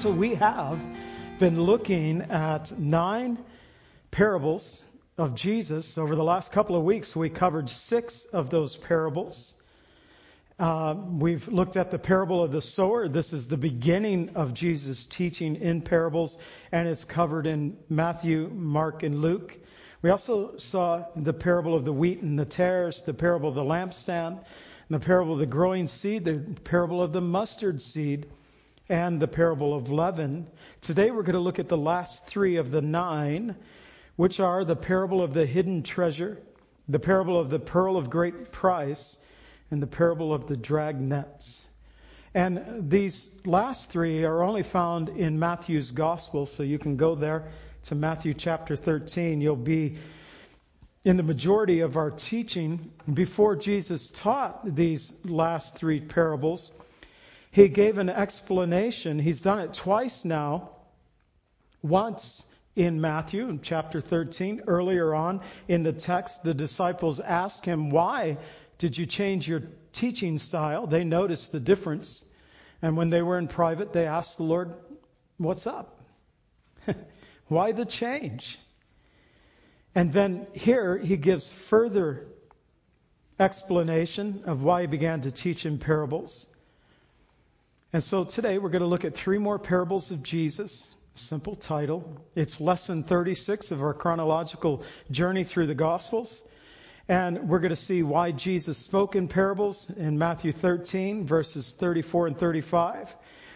So 0.00 0.10
we 0.10 0.34
have 0.36 0.80
been 1.38 1.60
looking 1.60 2.22
at 2.22 2.72
nine 2.78 3.36
parables 4.10 4.82
of 5.18 5.34
Jesus. 5.34 5.98
Over 5.98 6.16
the 6.16 6.24
last 6.24 6.52
couple 6.52 6.74
of 6.74 6.84
weeks, 6.84 7.14
we 7.14 7.28
covered 7.28 7.68
six 7.68 8.24
of 8.32 8.48
those 8.48 8.78
parables. 8.78 9.58
Uh, 10.58 10.94
we've 11.18 11.46
looked 11.48 11.76
at 11.76 11.90
the 11.90 11.98
parable 11.98 12.42
of 12.42 12.50
the 12.50 12.62
sower. 12.62 13.08
This 13.08 13.34
is 13.34 13.46
the 13.46 13.58
beginning 13.58 14.30
of 14.36 14.54
Jesus' 14.54 15.04
teaching 15.04 15.54
in 15.56 15.82
parables, 15.82 16.38
and 16.72 16.88
it's 16.88 17.04
covered 17.04 17.46
in 17.46 17.76
Matthew, 17.90 18.48
Mark, 18.54 19.02
and 19.02 19.20
Luke. 19.20 19.58
We 20.00 20.08
also 20.08 20.56
saw 20.56 21.04
the 21.14 21.34
parable 21.34 21.74
of 21.74 21.84
the 21.84 21.92
wheat 21.92 22.22
and 22.22 22.38
the 22.38 22.46
tares, 22.46 23.02
the 23.02 23.12
parable 23.12 23.50
of 23.50 23.54
the 23.54 23.64
lampstand, 23.64 24.42
the 24.88 24.98
parable 24.98 25.34
of 25.34 25.40
the 25.40 25.44
growing 25.44 25.86
seed, 25.86 26.24
the 26.24 26.38
parable 26.64 27.02
of 27.02 27.12
the 27.12 27.20
mustard 27.20 27.82
seed, 27.82 28.30
and 28.90 29.20
the 29.20 29.28
parable 29.28 29.72
of 29.72 29.88
leaven. 29.88 30.48
Today 30.80 31.12
we're 31.12 31.22
going 31.22 31.34
to 31.34 31.40
look 31.40 31.60
at 31.60 31.68
the 31.68 31.76
last 31.76 32.26
three 32.26 32.56
of 32.56 32.72
the 32.72 32.82
nine, 32.82 33.54
which 34.16 34.40
are 34.40 34.64
the 34.64 34.74
parable 34.74 35.22
of 35.22 35.32
the 35.32 35.46
hidden 35.46 35.84
treasure, 35.84 36.38
the 36.88 36.98
parable 36.98 37.38
of 37.38 37.50
the 37.50 37.60
pearl 37.60 37.96
of 37.96 38.10
great 38.10 38.50
price, 38.50 39.16
and 39.70 39.80
the 39.80 39.86
parable 39.86 40.34
of 40.34 40.48
the 40.48 40.56
drag 40.56 41.00
nets. 41.00 41.64
And 42.34 42.90
these 42.90 43.30
last 43.44 43.90
three 43.90 44.24
are 44.24 44.42
only 44.42 44.64
found 44.64 45.08
in 45.08 45.38
Matthew's 45.38 45.92
gospel, 45.92 46.46
so 46.46 46.64
you 46.64 46.78
can 46.78 46.96
go 46.96 47.14
there 47.14 47.52
to 47.84 47.94
Matthew 47.94 48.34
chapter 48.34 48.74
13. 48.74 49.40
You'll 49.40 49.54
be 49.54 49.98
in 51.04 51.16
the 51.16 51.22
majority 51.22 51.80
of 51.80 51.96
our 51.96 52.10
teaching 52.10 52.90
before 53.14 53.54
Jesus 53.54 54.10
taught 54.10 54.74
these 54.74 55.14
last 55.24 55.76
three 55.76 56.00
parables 56.00 56.72
he 57.50 57.68
gave 57.68 57.98
an 57.98 58.08
explanation. 58.08 59.18
He's 59.18 59.42
done 59.42 59.60
it 59.60 59.74
twice 59.74 60.24
now. 60.24 60.70
Once 61.82 62.46
in 62.76 63.00
Matthew, 63.00 63.48
in 63.48 63.60
chapter 63.60 64.00
13, 64.00 64.62
earlier 64.66 65.14
on 65.14 65.40
in 65.66 65.82
the 65.82 65.92
text, 65.92 66.44
the 66.44 66.54
disciples 66.54 67.18
asked 67.18 67.64
him, 67.64 67.90
Why 67.90 68.38
did 68.78 68.96
you 68.96 69.06
change 69.06 69.48
your 69.48 69.62
teaching 69.92 70.38
style? 70.38 70.86
They 70.86 71.04
noticed 71.04 71.52
the 71.52 71.60
difference. 71.60 72.24
And 72.82 72.96
when 72.96 73.10
they 73.10 73.22
were 73.22 73.38
in 73.38 73.48
private, 73.48 73.92
they 73.92 74.06
asked 74.06 74.36
the 74.36 74.44
Lord, 74.44 74.72
What's 75.38 75.66
up? 75.66 76.00
Why 77.48 77.72
the 77.72 77.84
change? 77.84 78.58
And 79.94 80.12
then 80.12 80.46
here 80.52 80.96
he 80.96 81.16
gives 81.16 81.50
further 81.50 82.28
explanation 83.40 84.42
of 84.44 84.62
why 84.62 84.82
he 84.82 84.86
began 84.86 85.22
to 85.22 85.32
teach 85.32 85.66
in 85.66 85.78
parables. 85.78 86.46
And 87.92 88.04
so 88.04 88.22
today 88.22 88.58
we're 88.58 88.68
going 88.68 88.82
to 88.82 88.88
look 88.88 89.04
at 89.04 89.16
three 89.16 89.38
more 89.38 89.58
parables 89.58 90.12
of 90.12 90.22
Jesus. 90.22 90.94
Simple 91.16 91.56
title. 91.56 92.24
It's 92.36 92.60
lesson 92.60 93.02
36 93.02 93.72
of 93.72 93.82
our 93.82 93.94
chronological 93.94 94.84
journey 95.10 95.42
through 95.42 95.66
the 95.66 95.74
Gospels. 95.74 96.44
And 97.08 97.48
we're 97.48 97.58
going 97.58 97.70
to 97.70 97.76
see 97.76 98.04
why 98.04 98.30
Jesus 98.30 98.78
spoke 98.78 99.16
in 99.16 99.26
parables 99.26 99.90
in 99.96 100.16
Matthew 100.16 100.52
13, 100.52 101.26
verses 101.26 101.72
34 101.72 102.28
and 102.28 102.38
35. 102.38 103.12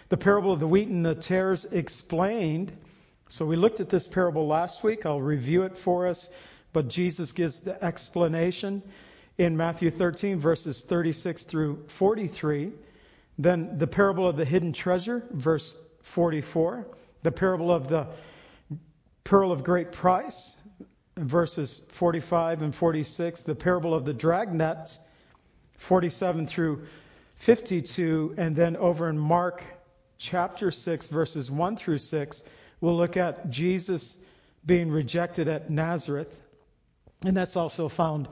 The 0.09 0.17
parable 0.17 0.51
of 0.53 0.59
the 0.59 0.67
wheat 0.67 0.89
and 0.89 1.07
the 1.07 1.15
tares 1.15 1.65
explained. 1.67 2.77
So 3.29 3.47
we 3.47 3.55
looked 3.55 3.79
at 3.79 3.89
this 3.89 4.09
parable 4.09 4.49
last 4.49 4.83
week. 4.83 5.07
I'll 5.07 5.23
review 5.23 5.63
it 5.63 5.79
for 5.79 6.09
us. 6.09 6.29
But 6.73 6.89
Jesus 6.89 7.31
gives 7.31 7.61
the 7.61 7.83
explanation 7.85 8.83
in 9.39 9.57
Matthew 9.57 9.93
13, 9.93 10.41
verses 10.41 10.81
36 10.81 11.45
through 11.45 11.85
43. 11.87 12.73
Then 13.39 13.79
the 13.79 13.87
parable 13.87 14.29
of 14.29 14.37
the 14.37 14.45
hidden 14.45 14.73
treasure, 14.73 15.25
verse 15.31 15.77
44. 16.03 16.87
The 17.23 17.33
parable 17.33 17.73
of 17.73 17.89
the 17.89 18.07
pearl 19.25 19.51
of 19.51 19.65
great 19.65 19.93
price, 19.93 20.57
verses 21.17 21.83
45 21.89 22.63
and 22.63 22.75
46. 22.75 23.43
The 23.43 23.55
parable 23.55 23.95
of 23.95 24.05
the 24.05 24.13
dragnet, 24.13 24.99
47 25.79 26.47
through 26.47 26.87
52. 27.39 28.35
And 28.37 28.55
then 28.55 28.77
over 28.77 29.09
in 29.09 29.19
Mark 29.19 29.65
chapter 30.19 30.71
6, 30.71 31.09
verses 31.09 31.51
1 31.51 31.77
through 31.77 31.99
6, 31.99 32.43
we'll 32.81 32.97
look 32.97 33.17
at 33.17 33.51
Jesus 33.51 34.17
being 34.65 34.91
rejected 34.91 35.49
at 35.49 35.71
Nazareth. 35.71 36.41
And 37.25 37.37
that's 37.37 37.57
also 37.57 37.89
found 37.89 38.29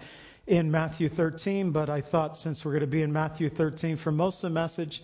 in 0.47 0.71
Matthew 0.71 1.09
13, 1.09 1.71
but 1.71 1.89
I 1.89 2.01
thought 2.01 2.37
since 2.37 2.65
we're 2.65 2.73
going 2.73 2.81
to 2.81 2.87
be 2.87 3.03
in 3.03 3.13
Matthew 3.13 3.49
13 3.49 3.97
for 3.97 4.11
most 4.11 4.43
of 4.43 4.51
the 4.51 4.55
message, 4.55 5.03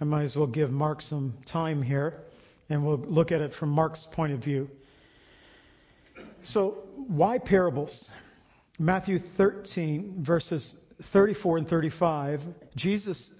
I 0.00 0.04
might 0.04 0.22
as 0.22 0.36
well 0.36 0.46
give 0.46 0.70
Mark 0.70 1.02
some 1.02 1.34
time 1.46 1.82
here, 1.82 2.22
and 2.68 2.84
we'll 2.84 2.96
look 2.96 3.32
at 3.32 3.40
it 3.40 3.54
from 3.54 3.70
Mark's 3.70 4.06
point 4.06 4.32
of 4.32 4.40
view. 4.40 4.68
So, 6.42 6.82
why 6.94 7.38
parables? 7.38 8.10
Matthew 8.78 9.18
13, 9.18 10.24
verses 10.24 10.74
34 11.02 11.58
and 11.58 11.68
35, 11.68 12.42
Jesus 12.74 13.32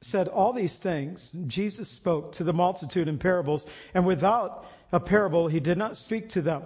said 0.00 0.28
all 0.28 0.52
these 0.52 0.78
things. 0.78 1.34
Jesus 1.46 1.88
spoke 1.88 2.32
to 2.32 2.44
the 2.44 2.52
multitude 2.52 3.08
in 3.08 3.18
parables, 3.18 3.66
and 3.94 4.04
without 4.04 4.66
a 4.92 5.00
parable, 5.00 5.48
he 5.48 5.60
did 5.60 5.78
not 5.78 5.96
speak 5.96 6.28
to 6.30 6.42
them 6.42 6.62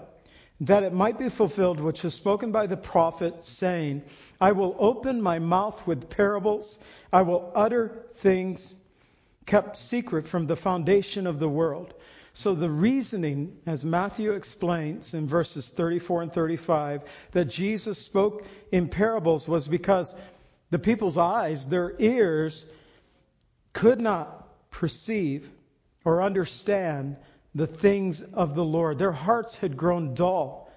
that 0.60 0.82
it 0.82 0.92
might 0.92 1.18
be 1.18 1.28
fulfilled 1.28 1.80
which 1.80 2.02
was 2.02 2.14
spoken 2.14 2.50
by 2.50 2.66
the 2.66 2.76
prophet, 2.76 3.44
saying, 3.44 4.02
I 4.40 4.52
will 4.52 4.74
open 4.78 5.22
my 5.22 5.38
mouth 5.38 5.86
with 5.86 6.10
parables, 6.10 6.78
I 7.12 7.22
will 7.22 7.52
utter 7.54 8.06
things 8.16 8.74
kept 9.46 9.78
secret 9.78 10.28
from 10.28 10.46
the 10.46 10.56
foundation 10.56 11.26
of 11.26 11.38
the 11.38 11.48
world. 11.48 11.94
So 12.34 12.54
the 12.54 12.70
reasoning, 12.70 13.56
as 13.66 13.84
Matthew 13.84 14.32
explains 14.32 15.14
in 15.14 15.26
verses 15.26 15.70
34 15.70 16.22
and 16.22 16.32
35, 16.32 17.02
that 17.32 17.46
Jesus 17.46 17.98
spoke 17.98 18.44
in 18.70 18.88
parables 18.88 19.48
was 19.48 19.66
because 19.66 20.14
the 20.70 20.78
people's 20.78 21.18
eyes, 21.18 21.66
their 21.66 21.94
ears, 21.98 22.66
could 23.72 24.00
not 24.00 24.70
perceive 24.70 25.48
or 26.04 26.22
understand 26.22 27.16
the 27.58 27.66
things 27.66 28.22
of 28.22 28.54
the 28.54 28.64
Lord. 28.64 28.98
Their 28.98 29.12
hearts 29.12 29.56
had 29.56 29.76
grown 29.76 30.14
dull, 30.14 30.70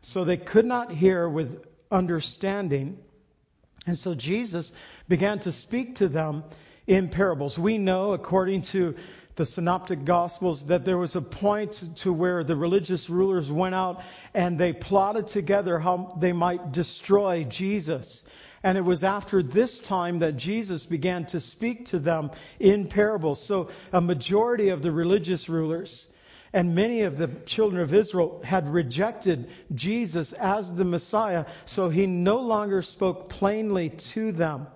so 0.00 0.24
they 0.24 0.36
could 0.36 0.64
not 0.64 0.90
hear 0.90 1.28
with 1.28 1.64
understanding. 1.90 2.98
And 3.86 3.98
so 3.98 4.14
Jesus 4.14 4.72
began 5.08 5.40
to 5.40 5.52
speak 5.52 5.96
to 5.96 6.08
them 6.08 6.44
in 6.86 7.08
parables. 7.08 7.58
We 7.58 7.78
know, 7.78 8.12
according 8.12 8.62
to 8.62 8.94
the 9.34 9.46
synoptic 9.46 10.04
gospels, 10.04 10.66
that 10.66 10.84
there 10.84 10.98
was 10.98 11.16
a 11.16 11.20
point 11.22 11.96
to 11.96 12.12
where 12.12 12.44
the 12.44 12.56
religious 12.56 13.08
rulers 13.08 13.50
went 13.50 13.74
out 13.74 14.02
and 14.34 14.58
they 14.58 14.72
plotted 14.72 15.26
together 15.26 15.78
how 15.78 16.16
they 16.20 16.32
might 16.32 16.72
destroy 16.72 17.44
Jesus. 17.44 18.24
And 18.62 18.78
it 18.78 18.82
was 18.82 19.02
after 19.02 19.42
this 19.42 19.80
time 19.80 20.20
that 20.20 20.36
Jesus 20.36 20.86
began 20.86 21.26
to 21.26 21.40
speak 21.40 21.86
to 21.86 21.98
them 21.98 22.30
in 22.60 22.86
parables. 22.86 23.42
So 23.42 23.70
a 23.92 24.00
majority 24.00 24.68
of 24.68 24.82
the 24.82 24.92
religious 24.92 25.48
rulers 25.48 26.06
and 26.52 26.74
many 26.74 27.02
of 27.02 27.16
the 27.16 27.28
children 27.46 27.82
of 27.82 27.94
Israel 27.94 28.40
had 28.44 28.68
rejected 28.68 29.48
Jesus 29.74 30.32
as 30.32 30.74
the 30.74 30.84
Messiah, 30.84 31.46
so 31.64 31.88
he 31.88 32.06
no 32.06 32.40
longer 32.40 32.82
spoke 32.82 33.28
plainly 33.28 33.90
to 33.90 34.32
them. 34.32 34.66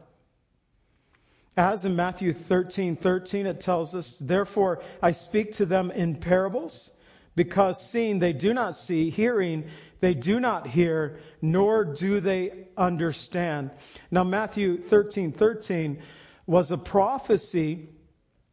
As 1.57 1.85
in 1.85 1.97
Matthew 1.97 2.33
13, 2.33 2.97
13, 2.97 3.47
it 3.47 3.61
tells 3.61 3.95
us, 3.95 4.19
Therefore 4.19 4.83
I 5.03 5.13
speak 5.13 5.53
to 5.53 5.67
them 5.67 5.91
in 5.91 6.17
parables, 6.17 6.91
because 7.35 7.83
seeing 7.91 8.19
they 8.19 8.33
do 8.33 8.55
not 8.55 8.75
see, 8.75 9.11
hearing 9.11 9.65
they 10.01 10.15
do 10.15 10.41
not 10.41 10.67
hear, 10.67 11.19
nor 11.43 11.85
do 11.85 12.21
they 12.21 12.69
understand. 12.77 13.71
Now, 14.11 14.25
Matthew 14.25 14.83
13, 14.83 15.33
13 15.33 16.03
was 16.47 16.71
a 16.71 16.79
prophecy 16.79 17.89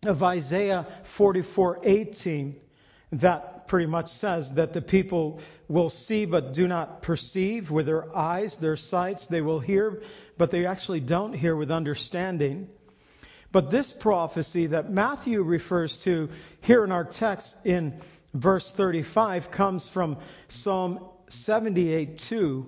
of 0.04 0.24
Isaiah 0.24 0.88
44, 1.04 1.80
18 1.84 2.60
that 3.14 3.68
pretty 3.68 3.86
much 3.86 4.10
says 4.10 4.52
that 4.54 4.74
the 4.74 4.82
people 4.82 5.40
will 5.68 5.90
see 5.90 6.26
but 6.26 6.54
do 6.54 6.68
not 6.68 7.02
perceive 7.02 7.72
with 7.72 7.86
their 7.86 8.16
eyes, 8.16 8.56
their 8.56 8.76
sights. 8.76 9.28
They 9.28 9.42
will 9.42 9.60
hear, 9.60 10.02
but 10.38 10.52
they 10.52 10.66
actually 10.66 11.00
don't 11.00 11.34
hear 11.34 11.56
with 11.56 11.72
understanding. 11.72 12.70
But 13.52 13.70
this 13.70 13.92
prophecy 13.92 14.68
that 14.68 14.92
Matthew 14.92 15.44
refers 15.44 16.02
to 16.04 16.30
here 16.62 16.84
in 16.84 16.92
our 16.92 17.04
text 17.04 17.56
in 17.66 18.02
verse 18.34 18.74
35 18.74 19.52
comes 19.52 19.88
from 19.88 20.18
Psalm 20.48 21.00
78 21.30 22.18
2, 22.18 22.66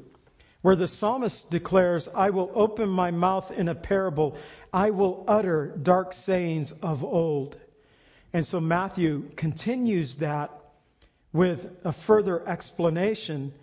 where 0.61 0.75
the 0.75 0.87
psalmist 0.87 1.49
declares, 1.49 2.07
I 2.07 2.29
will 2.29 2.51
open 2.53 2.89
my 2.89 3.09
mouth 3.09 3.51
in 3.51 3.67
a 3.67 3.75
parable, 3.75 4.37
I 4.71 4.91
will 4.91 5.23
utter 5.27 5.75
dark 5.81 6.13
sayings 6.13 6.71
of 6.71 7.03
old. 7.03 7.57
And 8.35 8.45
so 8.45 8.59
Matthew 8.59 9.31
continues 9.37 10.17
that 10.17 10.51
with 11.31 11.65
a 11.85 11.93
further 11.93 12.45
explanation, 12.45 13.53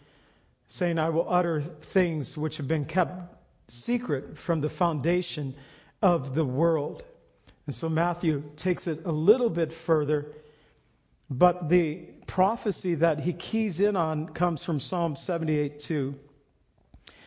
saying, 0.67 0.99
I 0.99 1.11
will 1.11 1.29
utter 1.29 1.61
things 1.93 2.39
which 2.39 2.57
have 2.57 2.69
been 2.69 2.87
kept 2.87 3.13
secret 3.69 4.39
from 4.39 4.63
the 4.63 4.71
foundation 4.71 5.55
of 6.01 6.35
the 6.35 6.47
world. 6.47 7.03
And 7.67 7.75
so 7.75 7.91
Matthew 7.91 8.45
takes 8.57 8.87
it 8.87 9.05
a 9.05 9.13
little 9.13 9.51
bit 9.51 9.75
further 9.75 10.33
But 11.29 11.69
the 11.69 11.97
prophecy 12.27 12.95
that 12.95 13.21
he 13.21 13.35
keys 13.35 13.79
in 13.79 13.95
on 13.95 14.31
comes 14.31 14.65
from 14.65 14.81
Psalm 14.81 15.17
78 15.17 15.81
2. 15.81 16.15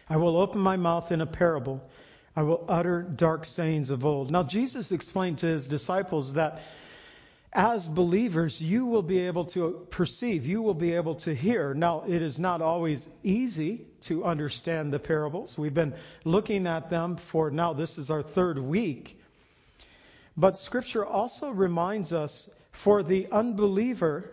I 0.09 0.18
will 0.18 0.38
open 0.38 0.62
my 0.62 0.77
mouth 0.77 1.12
in 1.12 1.21
a 1.21 1.27
parable. 1.27 1.88
I 2.36 2.41
will 2.41 2.65
utter 2.68 3.03
dark 3.03 3.45
sayings 3.45 3.91
of 3.91 4.03
old. 4.03 4.31
Now, 4.31 4.41
Jesus 4.41 4.91
explained 4.91 5.38
to 5.39 5.48
his 5.48 5.68
disciples 5.68 6.33
that 6.33 6.63
as 7.55 7.87
believers, 7.87 8.61
you 8.61 8.85
will 8.85 9.01
be 9.01 9.19
able 9.19 9.45
to 9.45 9.87
perceive, 9.89 10.45
you 10.45 10.61
will 10.61 10.73
be 10.73 10.91
able 10.91 11.15
to 11.15 11.33
hear. 11.33 11.73
Now, 11.73 12.03
it 12.05 12.21
is 12.21 12.37
not 12.37 12.61
always 12.61 13.07
easy 13.23 13.87
to 14.01 14.25
understand 14.25 14.91
the 14.91 14.99
parables. 14.99 15.57
We've 15.57 15.73
been 15.73 15.95
looking 16.25 16.67
at 16.67 16.89
them 16.89 17.15
for 17.15 17.49
now, 17.49 17.71
this 17.71 17.97
is 17.97 18.11
our 18.11 18.21
third 18.21 18.59
week. 18.59 19.17
But 20.35 20.57
Scripture 20.57 21.05
also 21.05 21.49
reminds 21.49 22.11
us 22.11 22.49
for 22.73 23.03
the 23.03 23.27
unbeliever, 23.31 24.31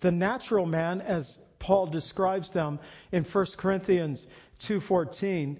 the 0.00 0.10
natural 0.10 0.64
man, 0.64 1.02
as 1.02 1.38
Paul 1.58 1.86
describes 1.86 2.50
them 2.50 2.78
in 3.12 3.24
1 3.24 3.58
Corinthians 3.58 4.26
2:14, 4.60 5.58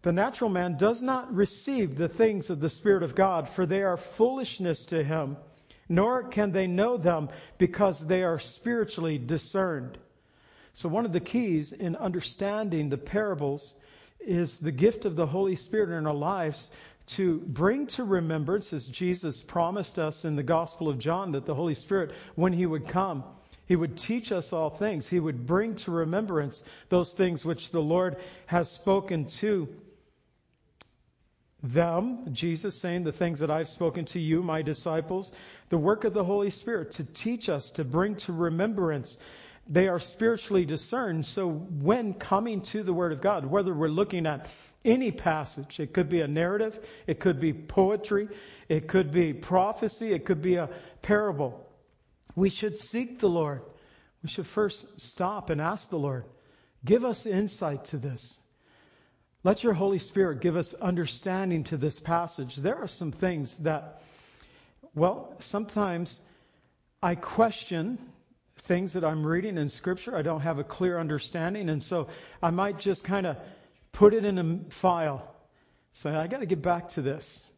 the 0.00 0.12
natural 0.12 0.48
man 0.48 0.78
does 0.78 1.02
not 1.02 1.34
receive 1.34 1.98
the 1.98 2.08
things 2.08 2.48
of 2.48 2.60
the 2.60 2.70
Spirit 2.70 3.02
of 3.02 3.14
God, 3.14 3.46
for 3.46 3.66
they 3.66 3.82
are 3.82 3.98
foolishness 3.98 4.86
to 4.86 5.04
him 5.04 5.36
nor 5.90 6.22
can 6.22 6.52
they 6.52 6.68
know 6.68 6.96
them 6.96 7.28
because 7.58 8.06
they 8.06 8.22
are 8.22 8.38
spiritually 8.38 9.18
discerned. 9.18 9.98
So, 10.72 10.88
one 10.88 11.04
of 11.04 11.12
the 11.12 11.20
keys 11.20 11.72
in 11.72 11.96
understanding 11.96 12.88
the 12.88 12.96
parables 12.96 13.74
is 14.20 14.60
the 14.60 14.70
gift 14.70 15.04
of 15.04 15.16
the 15.16 15.26
Holy 15.26 15.56
Spirit 15.56 15.90
in 15.90 16.06
our 16.06 16.14
lives 16.14 16.70
to 17.08 17.40
bring 17.40 17.88
to 17.88 18.04
remembrance, 18.04 18.72
as 18.72 18.86
Jesus 18.86 19.42
promised 19.42 19.98
us 19.98 20.24
in 20.24 20.36
the 20.36 20.44
Gospel 20.44 20.88
of 20.88 21.00
John, 21.00 21.32
that 21.32 21.44
the 21.44 21.56
Holy 21.56 21.74
Spirit, 21.74 22.12
when 22.36 22.52
He 22.52 22.66
would 22.66 22.86
come, 22.86 23.24
He 23.66 23.74
would 23.74 23.98
teach 23.98 24.30
us 24.30 24.52
all 24.52 24.70
things. 24.70 25.08
He 25.08 25.18
would 25.18 25.44
bring 25.44 25.74
to 25.76 25.90
remembrance 25.90 26.62
those 26.88 27.12
things 27.14 27.44
which 27.44 27.72
the 27.72 27.82
Lord 27.82 28.16
has 28.46 28.70
spoken 28.70 29.24
to 29.26 29.68
them, 31.62 32.32
Jesus 32.32 32.80
saying, 32.80 33.04
the 33.04 33.12
things 33.12 33.40
that 33.40 33.50
I've 33.50 33.68
spoken 33.68 34.06
to 34.06 34.20
you, 34.20 34.42
my 34.42 34.62
disciples, 34.62 35.32
the 35.68 35.78
work 35.78 36.04
of 36.04 36.14
the 36.14 36.24
Holy 36.24 36.50
Spirit 36.50 36.92
to 36.92 37.04
teach 37.04 37.48
us, 37.48 37.70
to 37.72 37.84
bring 37.84 38.16
to 38.16 38.32
remembrance. 38.32 39.18
They 39.68 39.88
are 39.88 40.00
spiritually 40.00 40.64
discerned. 40.64 41.26
So 41.26 41.48
when 41.48 42.14
coming 42.14 42.62
to 42.62 42.82
the 42.82 42.94
Word 42.94 43.12
of 43.12 43.20
God, 43.20 43.44
whether 43.44 43.74
we're 43.74 43.88
looking 43.88 44.26
at 44.26 44.48
any 44.84 45.12
passage, 45.12 45.78
it 45.78 45.92
could 45.92 46.08
be 46.08 46.22
a 46.22 46.26
narrative, 46.26 46.78
it 47.06 47.20
could 47.20 47.38
be 47.38 47.52
poetry, 47.52 48.28
it 48.68 48.88
could 48.88 49.12
be 49.12 49.34
prophecy, 49.34 50.12
it 50.12 50.24
could 50.24 50.40
be 50.40 50.56
a 50.56 50.70
parable. 51.02 51.66
We 52.34 52.48
should 52.48 52.78
seek 52.78 53.20
the 53.20 53.28
Lord. 53.28 53.60
We 54.22 54.30
should 54.30 54.46
first 54.46 55.00
stop 55.00 55.50
and 55.50 55.60
ask 55.60 55.90
the 55.90 55.98
Lord, 55.98 56.24
give 56.84 57.04
us 57.04 57.26
insight 57.26 57.84
to 57.86 57.98
this. 57.98 58.39
Let 59.42 59.64
your 59.64 59.72
Holy 59.72 59.98
Spirit 59.98 60.40
give 60.40 60.56
us 60.56 60.74
understanding 60.74 61.64
to 61.64 61.78
this 61.78 61.98
passage. 61.98 62.56
There 62.56 62.76
are 62.76 62.88
some 62.88 63.10
things 63.10 63.54
that, 63.58 64.02
well, 64.94 65.34
sometimes 65.38 66.20
I 67.02 67.14
question 67.14 67.98
things 68.64 68.92
that 68.92 69.04
I'm 69.04 69.24
reading 69.24 69.56
in 69.56 69.70
Scripture. 69.70 70.14
I 70.14 70.20
don't 70.20 70.42
have 70.42 70.58
a 70.58 70.64
clear 70.64 70.98
understanding, 70.98 71.70
and 71.70 71.82
so 71.82 72.08
I 72.42 72.50
might 72.50 72.78
just 72.78 73.02
kind 73.04 73.26
of 73.26 73.38
put 73.92 74.12
it 74.12 74.26
in 74.26 74.38
a 74.38 74.70
file. 74.72 75.34
Say, 75.92 76.10
I 76.10 76.26
got 76.26 76.40
to 76.40 76.46
get 76.46 76.60
back 76.60 76.90
to 76.90 77.02
this. 77.02 77.50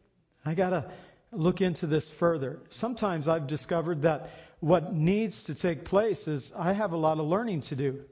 I 0.45 0.53
got 0.53 0.69
to 0.69 0.89
look 1.33 1.59
into 1.59 1.85
this 1.85 2.09
further. 2.09 2.59
Sometimes 2.69 3.27
I've 3.27 3.47
discovered 3.47 4.03
that 4.03 4.29
what 4.61 4.93
needs 4.93 5.43
to 5.43 5.55
take 5.55 5.83
place 5.83 6.29
is 6.29 6.53
I 6.57 6.71
have 6.71 6.93
a 6.93 6.97
lot 6.97 7.19
of 7.19 7.25
learning 7.25 7.61
to 7.61 7.75
do. 7.75 8.05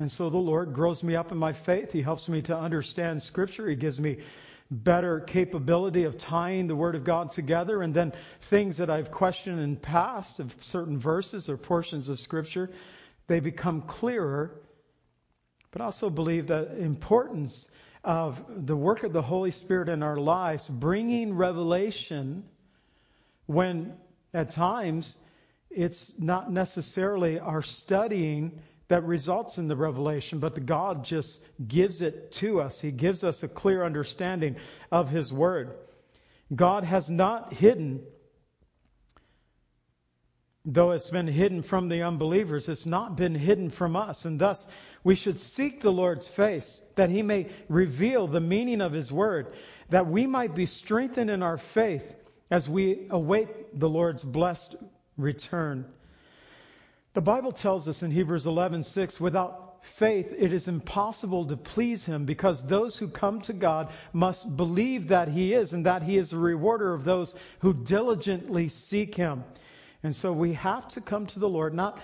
And 0.00 0.10
so 0.10 0.30
the 0.30 0.38
Lord 0.38 0.72
grows 0.72 1.02
me 1.02 1.16
up 1.16 1.32
in 1.32 1.38
my 1.38 1.52
faith. 1.52 1.92
He 1.92 2.02
helps 2.02 2.28
me 2.28 2.40
to 2.42 2.56
understand 2.56 3.22
Scripture. 3.22 3.68
He 3.68 3.74
gives 3.74 3.98
me 3.98 4.18
better 4.70 5.20
capability 5.20 6.04
of 6.04 6.18
tying 6.18 6.66
the 6.66 6.76
Word 6.76 6.94
of 6.94 7.02
God 7.02 7.30
together. 7.30 7.82
And 7.82 7.92
then 7.92 8.12
things 8.42 8.76
that 8.76 8.90
I've 8.90 9.10
questioned 9.10 9.60
in 9.60 9.76
past 9.76 10.38
of 10.38 10.54
certain 10.60 10.98
verses 10.98 11.48
or 11.48 11.56
portions 11.56 12.08
of 12.08 12.18
Scripture, 12.18 12.70
they 13.26 13.40
become 13.40 13.82
clearer. 13.82 14.60
But 15.72 15.82
I 15.82 15.86
also 15.86 16.10
believe 16.10 16.46
that 16.46 16.78
importance 16.78 17.68
of 18.04 18.66
the 18.66 18.76
work 18.76 19.02
of 19.02 19.12
the 19.12 19.22
Holy 19.22 19.50
Spirit 19.50 19.88
in 19.88 20.02
our 20.02 20.16
lives, 20.16 20.68
bringing 20.68 21.34
revelation 21.34 22.44
when 23.46 23.96
at 24.32 24.50
times 24.50 25.18
it's 25.70 26.14
not 26.18 26.52
necessarily 26.52 27.38
our 27.40 27.62
studying 27.62 28.60
that 28.88 29.04
results 29.04 29.58
in 29.58 29.68
the 29.68 29.76
revelation, 29.76 30.38
but 30.38 30.54
the 30.54 30.60
God 30.60 31.04
just 31.04 31.42
gives 31.66 32.00
it 32.00 32.32
to 32.32 32.60
us. 32.60 32.80
He 32.80 32.90
gives 32.90 33.22
us 33.22 33.42
a 33.42 33.48
clear 33.48 33.84
understanding 33.84 34.56
of 34.90 35.10
His 35.10 35.32
Word. 35.32 35.74
God 36.54 36.84
has 36.84 37.10
not 37.10 37.52
hidden, 37.52 38.02
though 40.64 40.92
it's 40.92 41.10
been 41.10 41.26
hidden 41.26 41.62
from 41.62 41.90
the 41.90 42.02
unbelievers, 42.02 42.70
it's 42.70 42.86
not 42.86 43.16
been 43.16 43.34
hidden 43.34 43.68
from 43.68 43.94
us. 43.94 44.24
And 44.24 44.38
thus, 44.38 44.66
we 45.04 45.14
should 45.14 45.38
seek 45.38 45.82
the 45.82 45.92
Lord's 45.92 46.26
face, 46.26 46.80
that 46.96 47.10
He 47.10 47.22
may 47.22 47.50
reveal 47.68 48.26
the 48.26 48.40
meaning 48.40 48.80
of 48.80 48.92
His 48.92 49.12
Word, 49.12 49.52
that 49.90 50.06
we 50.06 50.26
might 50.26 50.54
be 50.54 50.66
strengthened 50.66 51.30
in 51.30 51.42
our 51.42 51.58
faith 51.58 52.14
as 52.50 52.66
we 52.66 53.06
await 53.10 53.78
the 53.78 53.88
Lord's 53.88 54.24
blessed 54.24 54.76
return. 55.18 55.84
The 57.14 57.20
Bible 57.20 57.52
tells 57.52 57.88
us 57.88 58.02
in 58.02 58.10
Hebrews 58.10 58.46
11:6, 58.46 59.18
without 59.18 59.68
faith 59.82 60.32
it 60.36 60.52
is 60.52 60.68
impossible 60.68 61.46
to 61.46 61.56
please 61.56 62.04
him 62.04 62.24
because 62.26 62.62
those 62.64 62.98
who 62.98 63.08
come 63.08 63.40
to 63.42 63.52
God 63.52 63.90
must 64.12 64.56
believe 64.56 65.08
that 65.08 65.28
he 65.28 65.54
is 65.54 65.72
and 65.72 65.86
that 65.86 66.02
he 66.02 66.18
is 66.18 66.32
a 66.32 66.38
rewarder 66.38 66.92
of 66.92 67.04
those 67.04 67.34
who 67.60 67.72
diligently 67.72 68.68
seek 68.68 69.14
him. 69.14 69.44
And 70.02 70.14
so 70.14 70.32
we 70.32 70.52
have 70.54 70.88
to 70.88 71.00
come 71.00 71.26
to 71.26 71.38
the 71.38 71.48
Lord 71.48 71.74
not 71.74 72.00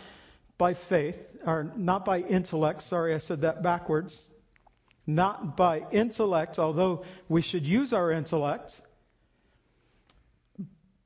by 0.56 0.74
faith 0.74 1.18
or 1.44 1.72
not 1.76 2.04
by 2.04 2.20
intellect, 2.20 2.82
sorry 2.82 3.14
I 3.14 3.18
said 3.18 3.42
that 3.42 3.62
backwards. 3.62 4.30
Not 5.06 5.56
by 5.56 5.84
intellect, 5.90 6.58
although 6.58 7.04
we 7.28 7.42
should 7.42 7.66
use 7.66 7.92
our 7.92 8.10
intellect, 8.10 8.80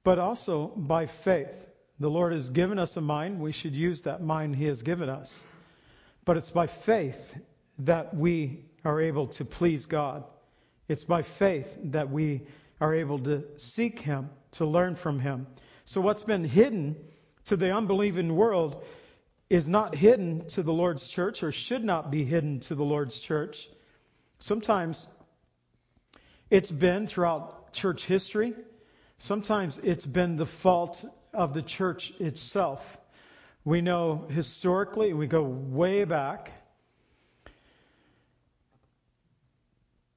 but 0.04 0.20
also 0.20 0.68
by 0.68 1.06
faith. 1.06 1.67
The 2.00 2.10
Lord 2.10 2.32
has 2.32 2.50
given 2.50 2.78
us 2.78 2.96
a 2.96 3.00
mind. 3.00 3.40
We 3.40 3.52
should 3.52 3.74
use 3.74 4.02
that 4.02 4.22
mind 4.22 4.54
He 4.54 4.66
has 4.66 4.82
given 4.82 5.08
us. 5.08 5.44
But 6.24 6.36
it's 6.36 6.50
by 6.50 6.66
faith 6.66 7.34
that 7.80 8.14
we 8.14 8.64
are 8.84 9.00
able 9.00 9.26
to 9.28 9.44
please 9.44 9.86
God. 9.86 10.24
It's 10.86 11.04
by 11.04 11.22
faith 11.22 11.66
that 11.84 12.10
we 12.10 12.42
are 12.80 12.94
able 12.94 13.18
to 13.20 13.44
seek 13.56 13.98
Him, 13.98 14.30
to 14.52 14.66
learn 14.66 14.94
from 14.94 15.18
Him. 15.18 15.46
So, 15.84 16.00
what's 16.00 16.22
been 16.22 16.44
hidden 16.44 16.96
to 17.46 17.56
the 17.56 17.72
unbelieving 17.72 18.36
world 18.36 18.84
is 19.50 19.68
not 19.68 19.94
hidden 19.94 20.46
to 20.48 20.62
the 20.62 20.72
Lord's 20.72 21.08
church 21.08 21.42
or 21.42 21.50
should 21.50 21.82
not 21.82 22.10
be 22.10 22.24
hidden 22.24 22.60
to 22.60 22.74
the 22.74 22.84
Lord's 22.84 23.20
church. 23.20 23.68
Sometimes 24.38 25.08
it's 26.50 26.70
been 26.70 27.06
throughout 27.06 27.72
church 27.72 28.04
history. 28.04 28.54
Sometimes 29.16 29.80
it's 29.82 30.06
been 30.06 30.36
the 30.36 30.46
fault 30.46 31.04
of 31.38 31.54
the 31.54 31.62
church 31.62 32.12
itself. 32.18 32.99
We 33.64 33.80
know 33.80 34.26
historically, 34.28 35.12
we 35.12 35.28
go 35.28 35.42
way 35.42 36.02
back, 36.02 36.50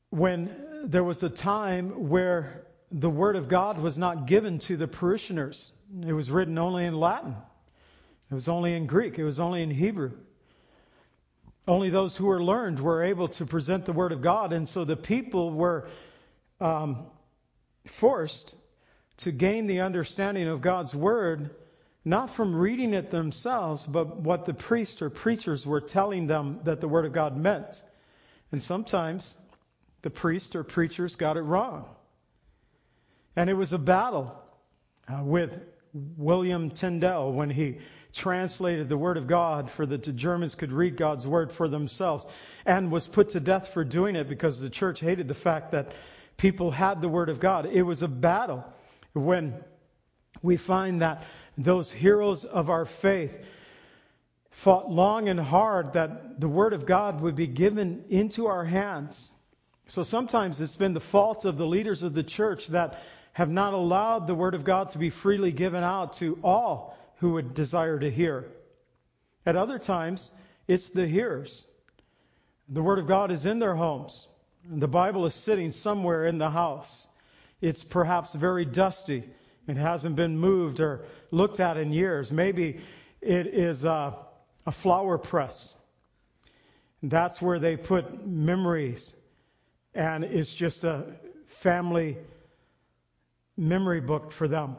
when 0.10 0.50
there 0.84 1.04
was 1.04 1.22
a 1.22 1.30
time 1.30 2.10
where 2.10 2.66
the 2.92 3.10
Word 3.10 3.36
of 3.36 3.48
God 3.48 3.78
was 3.78 4.00
not 4.00 4.26
given 4.26 4.58
to 4.60 4.76
the 4.76 4.88
parishioners. 4.88 5.72
It 6.06 6.12
was 6.12 6.32
written 6.32 6.58
only 6.58 6.86
in 6.86 7.00
Latin, 7.00 7.36
it 8.30 8.34
was 8.34 8.48
only 8.48 8.74
in 8.74 8.88
Greek, 8.88 9.20
it 9.20 9.24
was 9.24 9.40
only 9.40 9.62
in 9.62 9.70
Hebrew. 9.70 10.12
Only 11.68 11.92
those 11.92 12.18
who 12.18 12.26
were 12.26 12.44
learned 12.44 12.80
were 12.80 13.04
able 13.04 13.28
to 13.28 13.46
present 13.46 13.86
the 13.86 13.94
Word 13.94 14.12
of 14.12 14.24
God, 14.24 14.54
and 14.54 14.68
so 14.68 14.84
the 14.86 14.98
people 14.98 15.52
were 15.52 15.88
um, 16.60 17.06
forced 17.86 18.56
to 19.22 19.32
gain 19.32 19.68
the 19.68 19.82
understanding 19.82 20.48
of 20.48 20.62
God's 20.62 20.96
Word, 20.96 21.52
not 22.04 22.32
from 22.32 22.56
reading 22.56 22.94
it 22.94 23.12
themselves, 23.12 23.86
but 23.86 24.20
what 24.20 24.46
the 24.46 24.54
priest 24.54 25.02
or 25.02 25.10
preachers 25.10 25.66
were 25.66 25.82
telling 25.82 26.26
them 26.26 26.60
that 26.64 26.82
the 26.82 26.88
Word 26.88 27.06
of 27.06 27.14
God 27.14 27.38
meant. 27.38 27.84
And 28.52 28.62
sometimes 28.62 29.38
the 30.02 30.10
priest 30.10 30.56
or 30.56 30.64
preachers 30.64 31.16
got 31.16 31.38
it 31.38 31.42
wrong. 31.42 31.86
And 33.36 33.50
it 33.50 33.54
was 33.54 33.74
a 33.74 33.78
battle 33.78 34.36
uh, 35.08 35.22
with 35.24 35.60
William 35.94 36.72
Tyndale 36.72 37.32
when 37.32 37.52
he 37.52 37.78
translated 38.14 38.90
the 38.90 38.98
Word 38.98 39.18
of 39.18 39.28
God 39.28 39.70
for 39.70 39.86
that 39.86 40.04
the 40.04 40.12
Germans 40.12 40.56
could 40.56 40.72
read 40.72 40.98
God's 40.98 41.28
Word 41.28 41.52
for 41.52 41.68
themselves 41.68 42.26
and 42.66 42.92
was 42.92 43.06
put 43.06 43.30
to 43.30 43.40
death 43.40 43.68
for 43.68 43.84
doing 43.84 44.16
it 44.16 44.28
because 44.28 44.60
the 44.60 44.70
church 44.70 45.00
hated 45.00 45.28
the 45.28 45.36
fact 45.36 45.74
that 45.74 45.92
people 46.38 46.72
had 46.72 47.02
the 47.02 47.08
Word 47.08 47.30
of 47.30 47.40
God. 47.40 47.68
It 47.68 47.84
was 47.84 48.02
a 48.02 48.08
battle 48.08 48.66
when 49.14 49.56
we 50.42 50.58
find 50.58 51.02
that 51.02 51.24
those 51.58 51.92
heroes 51.92 52.46
of 52.46 52.70
our 52.70 52.86
faith 52.86 53.34
fought 54.52 54.92
long 54.92 55.30
and 55.30 55.40
hard 55.40 55.94
that 55.94 56.40
the 56.40 56.48
Word 56.48 56.74
of 56.74 56.86
God 56.86 57.22
would 57.22 57.36
be 57.36 57.48
given 57.48 58.04
into 58.10 58.48
our 58.48 58.64
hands. 58.64 59.32
So 59.88 60.04
sometimes 60.04 60.60
it's 60.60 60.76
been 60.76 60.94
the 60.94 61.00
fault 61.00 61.46
of 61.46 61.58
the 61.58 61.66
leaders 61.66 62.04
of 62.04 62.14
the 62.14 62.24
church 62.24 62.68
that 62.68 63.02
have 63.34 63.50
not 63.50 63.74
allowed 63.74 64.28
the 64.28 64.36
Word 64.36 64.56
of 64.56 64.64
God 64.64 64.90
to 64.92 64.98
be 64.98 65.10
freely 65.10 65.52
given 65.52 65.84
out 65.84 66.14
to 66.14 66.38
all 66.44 66.98
who 67.18 67.34
would 67.34 67.54
desire 67.54 68.00
to 68.00 68.10
hear. 68.10 68.50
At 69.46 69.56
other 69.56 69.80
times, 69.80 70.32
it's 70.68 70.90
the 70.90 71.08
hearers. 71.08 71.66
The 72.70 72.82
Word 72.82 73.00
of 73.00 73.08
God 73.08 73.32
is 73.32 73.46
in 73.46 73.60
their 73.60 73.76
homes. 73.76 74.28
The 74.70 74.88
Bible 74.88 75.26
is 75.26 75.34
sitting 75.34 75.72
somewhere 75.72 76.26
in 76.26 76.38
the 76.38 76.50
house. 76.50 77.08
It's 77.62 77.84
perhaps 77.84 78.34
very 78.34 78.66
dusty. 78.66 79.24
It 79.68 79.78
hasn't 79.78 80.16
been 80.16 80.38
moved 80.38 80.80
or 80.80 81.06
looked 81.30 81.60
at 81.60 81.78
in 81.78 81.94
years. 81.94 82.32
Maybe 82.32 82.82
it 83.22 83.48
is 83.48 83.86
a, 83.86 84.18
a 84.66 84.72
flower 84.72 85.18
press. 85.20 85.74
That's 87.04 87.42
where 87.42 87.60
they 87.60 87.78
put 87.78 88.28
memories. 88.28 89.14
And 89.94 90.24
it's 90.24 90.54
just 90.54 90.84
a 90.84 91.06
family 91.48 92.18
memory 93.56 94.02
book 94.02 94.32
for 94.32 94.48
them. 94.48 94.76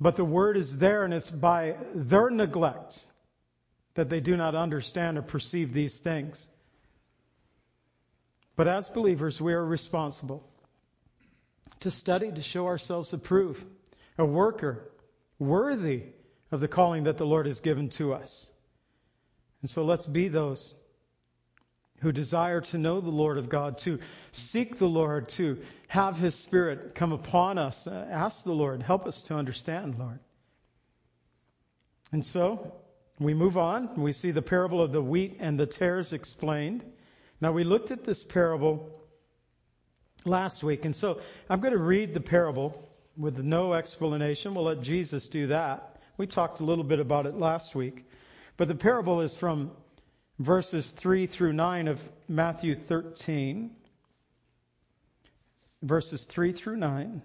But 0.00 0.14
the 0.14 0.24
word 0.24 0.56
is 0.56 0.78
there, 0.78 1.02
and 1.02 1.12
it's 1.12 1.30
by 1.30 1.74
their 1.92 2.30
neglect 2.30 3.04
that 3.94 4.08
they 4.08 4.20
do 4.20 4.36
not 4.36 4.54
understand 4.54 5.18
or 5.18 5.22
perceive 5.22 5.72
these 5.72 5.98
things. 5.98 6.48
But 8.54 8.68
as 8.68 8.88
believers, 8.88 9.40
we 9.40 9.54
are 9.54 9.64
responsible 9.64 10.48
to 11.80 11.90
study 11.90 12.32
to 12.32 12.42
show 12.42 12.66
ourselves 12.66 13.12
approved, 13.12 13.64
a 14.16 14.24
worker 14.24 14.90
worthy 15.38 16.02
of 16.50 16.60
the 16.60 16.68
calling 16.68 17.04
that 17.04 17.18
the 17.18 17.26
Lord 17.26 17.46
has 17.46 17.60
given 17.60 17.88
to 17.90 18.14
us. 18.14 18.48
And 19.62 19.70
so 19.70 19.84
let's 19.84 20.06
be 20.06 20.28
those 20.28 20.74
who 22.00 22.12
desire 22.12 22.60
to 22.60 22.78
know 22.78 23.00
the 23.00 23.10
Lord 23.10 23.38
of 23.38 23.48
God, 23.48 23.78
to 23.78 23.98
seek 24.32 24.78
the 24.78 24.86
Lord, 24.86 25.28
to 25.30 25.58
have 25.88 26.16
His 26.16 26.34
Spirit 26.34 26.94
come 26.94 27.12
upon 27.12 27.58
us. 27.58 27.86
Uh, 27.86 28.06
ask 28.10 28.44
the 28.44 28.52
Lord, 28.52 28.82
help 28.82 29.06
us 29.06 29.22
to 29.24 29.34
understand, 29.34 29.98
Lord. 29.98 30.20
And 32.12 32.24
so 32.24 32.72
we 33.18 33.34
move 33.34 33.56
on. 33.56 34.00
We 34.00 34.12
see 34.12 34.30
the 34.30 34.42
parable 34.42 34.80
of 34.80 34.92
the 34.92 35.02
wheat 35.02 35.38
and 35.40 35.58
the 35.58 35.66
tares 35.66 36.12
explained. 36.12 36.84
Now, 37.40 37.52
we 37.52 37.64
looked 37.64 37.90
at 37.90 38.04
this 38.04 38.22
parable 38.22 38.97
last 40.24 40.62
week, 40.62 40.84
and 40.84 40.94
so 40.94 41.20
I'm 41.48 41.60
going 41.60 41.72
to 41.72 41.78
read 41.78 42.14
the 42.14 42.20
parable 42.20 42.88
with 43.16 43.38
no 43.38 43.74
explanation. 43.74 44.54
We'll 44.54 44.64
let 44.64 44.80
Jesus 44.80 45.28
do 45.28 45.48
that. 45.48 46.00
We 46.16 46.26
talked 46.26 46.60
a 46.60 46.64
little 46.64 46.84
bit 46.84 47.00
about 47.00 47.26
it 47.26 47.34
last 47.34 47.74
week. 47.74 48.04
But 48.56 48.68
the 48.68 48.74
parable 48.74 49.20
is 49.20 49.36
from 49.36 49.70
verses 50.38 50.90
3 50.90 51.26
through 51.26 51.52
9 51.52 51.88
of 51.88 52.00
Matthew 52.28 52.76
13. 52.76 53.70
Verses 55.82 56.24
3 56.24 56.52
through 56.52 56.76
9. 56.76 57.22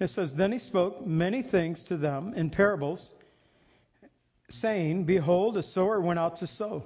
It 0.00 0.08
says, 0.08 0.34
Then 0.34 0.50
he 0.50 0.58
spoke 0.58 1.06
many 1.06 1.42
things 1.42 1.84
to 1.84 1.96
them 1.96 2.34
in 2.34 2.50
parables, 2.50 3.12
saying, 4.48 5.04
Behold, 5.04 5.56
a 5.56 5.62
sower 5.62 6.00
went 6.00 6.18
out 6.18 6.36
to 6.36 6.46
sow. 6.46 6.84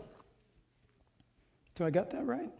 Do 1.76 1.84
I 1.84 1.90
got 1.90 2.10
that 2.10 2.26
right? 2.26 2.52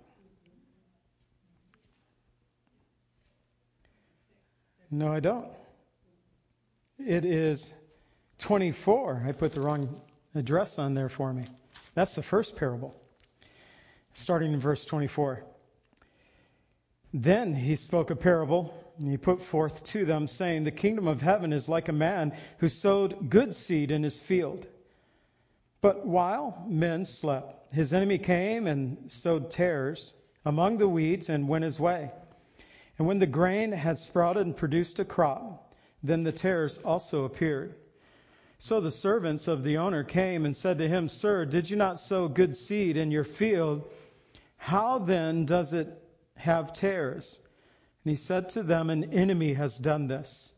No, 4.94 5.12
I 5.12 5.18
don't. 5.18 5.48
It 6.98 7.24
is 7.24 7.74
24. 8.38 9.24
I 9.26 9.32
put 9.32 9.52
the 9.52 9.60
wrong 9.60 10.00
address 10.36 10.78
on 10.78 10.94
there 10.94 11.08
for 11.08 11.32
me. 11.32 11.44
That's 11.94 12.14
the 12.14 12.22
first 12.22 12.54
parable, 12.54 12.94
starting 14.12 14.52
in 14.52 14.60
verse 14.60 14.84
24. 14.84 15.42
Then 17.12 17.54
he 17.54 17.74
spoke 17.74 18.10
a 18.10 18.16
parable, 18.16 18.72
and 19.00 19.10
he 19.10 19.16
put 19.16 19.42
forth 19.42 19.82
to 19.84 20.04
them, 20.04 20.28
saying, 20.28 20.62
The 20.62 20.70
kingdom 20.70 21.08
of 21.08 21.20
heaven 21.20 21.52
is 21.52 21.68
like 21.68 21.88
a 21.88 21.92
man 21.92 22.32
who 22.58 22.68
sowed 22.68 23.28
good 23.28 23.56
seed 23.56 23.90
in 23.90 24.04
his 24.04 24.20
field. 24.20 24.64
But 25.80 26.06
while 26.06 26.64
men 26.68 27.04
slept, 27.04 27.74
his 27.74 27.92
enemy 27.92 28.18
came 28.18 28.68
and 28.68 29.10
sowed 29.10 29.50
tares 29.50 30.14
among 30.44 30.78
the 30.78 30.88
weeds 30.88 31.30
and 31.30 31.48
went 31.48 31.64
his 31.64 31.80
way. 31.80 32.12
And 32.98 33.06
when 33.06 33.18
the 33.18 33.26
grain 33.26 33.72
had 33.72 33.98
sprouted 33.98 34.46
and 34.46 34.56
produced 34.56 34.98
a 34.98 35.04
crop, 35.04 35.74
then 36.02 36.22
the 36.22 36.32
tares 36.32 36.78
also 36.78 37.24
appeared. 37.24 37.74
So 38.58 38.80
the 38.80 38.90
servants 38.90 39.48
of 39.48 39.64
the 39.64 39.78
owner 39.78 40.04
came 40.04 40.46
and 40.46 40.56
said 40.56 40.78
to 40.78 40.88
him, 40.88 41.08
Sir, 41.08 41.44
did 41.44 41.68
you 41.68 41.76
not 41.76 41.98
sow 41.98 42.28
good 42.28 42.56
seed 42.56 42.96
in 42.96 43.10
your 43.10 43.24
field? 43.24 43.90
How 44.56 44.98
then 44.98 45.44
does 45.44 45.72
it 45.72 46.02
have 46.36 46.72
tares? 46.72 47.40
And 48.04 48.10
he 48.10 48.16
said 48.16 48.50
to 48.50 48.62
them, 48.62 48.90
An 48.90 49.12
enemy 49.12 49.54
has 49.54 49.76
done 49.76 50.06
this. 50.06 50.52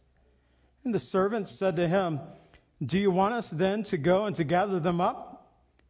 And 0.85 0.95
the 0.95 1.01
servants 1.01 1.51
said 1.51 1.77
to 1.77 1.89
him, 1.89 2.21
Do 2.85 2.99
you 2.99 3.11
want 3.11 3.35
us 3.35 3.51
then 3.51 3.83
to 3.85 3.97
go 3.97 4.27
and 4.27 4.37
to 4.37 4.45
gather 4.45 4.79
them 4.79 5.01
up? 5.01 5.33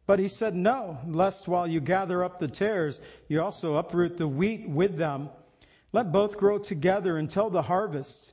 But 0.07 0.19
he 0.19 0.29
said, 0.29 0.55
No, 0.55 0.97
lest 1.05 1.47
while 1.47 1.67
you 1.67 1.81
gather 1.81 2.23
up 2.23 2.39
the 2.39 2.47
tares, 2.47 3.01
you 3.27 3.41
also 3.41 3.75
uproot 3.75 4.17
the 4.17 4.27
wheat 4.27 4.67
with 4.67 4.97
them. 4.97 5.29
Let 5.97 6.11
both 6.11 6.37
grow 6.37 6.59
together 6.59 7.17
until 7.17 7.49
the 7.49 7.63
harvest. 7.63 8.31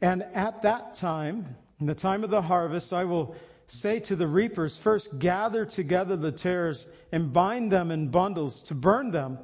And 0.00 0.24
at 0.34 0.62
that 0.62 0.94
time, 0.94 1.54
in 1.78 1.86
the 1.86 1.94
time 1.94 2.24
of 2.24 2.30
the 2.30 2.42
harvest, 2.42 2.92
I 2.92 3.04
will 3.04 3.36
say 3.68 4.00
to 4.00 4.16
the 4.16 4.26
reapers, 4.26 4.76
First 4.76 5.20
gather 5.20 5.64
together 5.64 6.16
the 6.16 6.32
tares 6.32 6.88
and 7.12 7.32
bind 7.32 7.70
them 7.70 7.92
in 7.92 8.08
bundles 8.08 8.60
to 8.62 8.74
burn 8.74 9.12
them, 9.12 9.38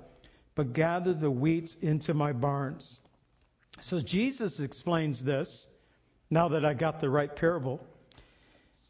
but 0.56 0.72
gather 0.72 1.14
the 1.14 1.30
wheat 1.30 1.76
into 1.82 2.14
my 2.14 2.32
barns. 2.32 2.98
So 3.80 4.00
Jesus 4.00 4.58
explains 4.58 5.22
this, 5.22 5.68
now 6.30 6.48
that 6.48 6.64
I 6.64 6.74
got 6.74 7.00
the 7.00 7.10
right 7.10 7.36
parable. 7.36 7.78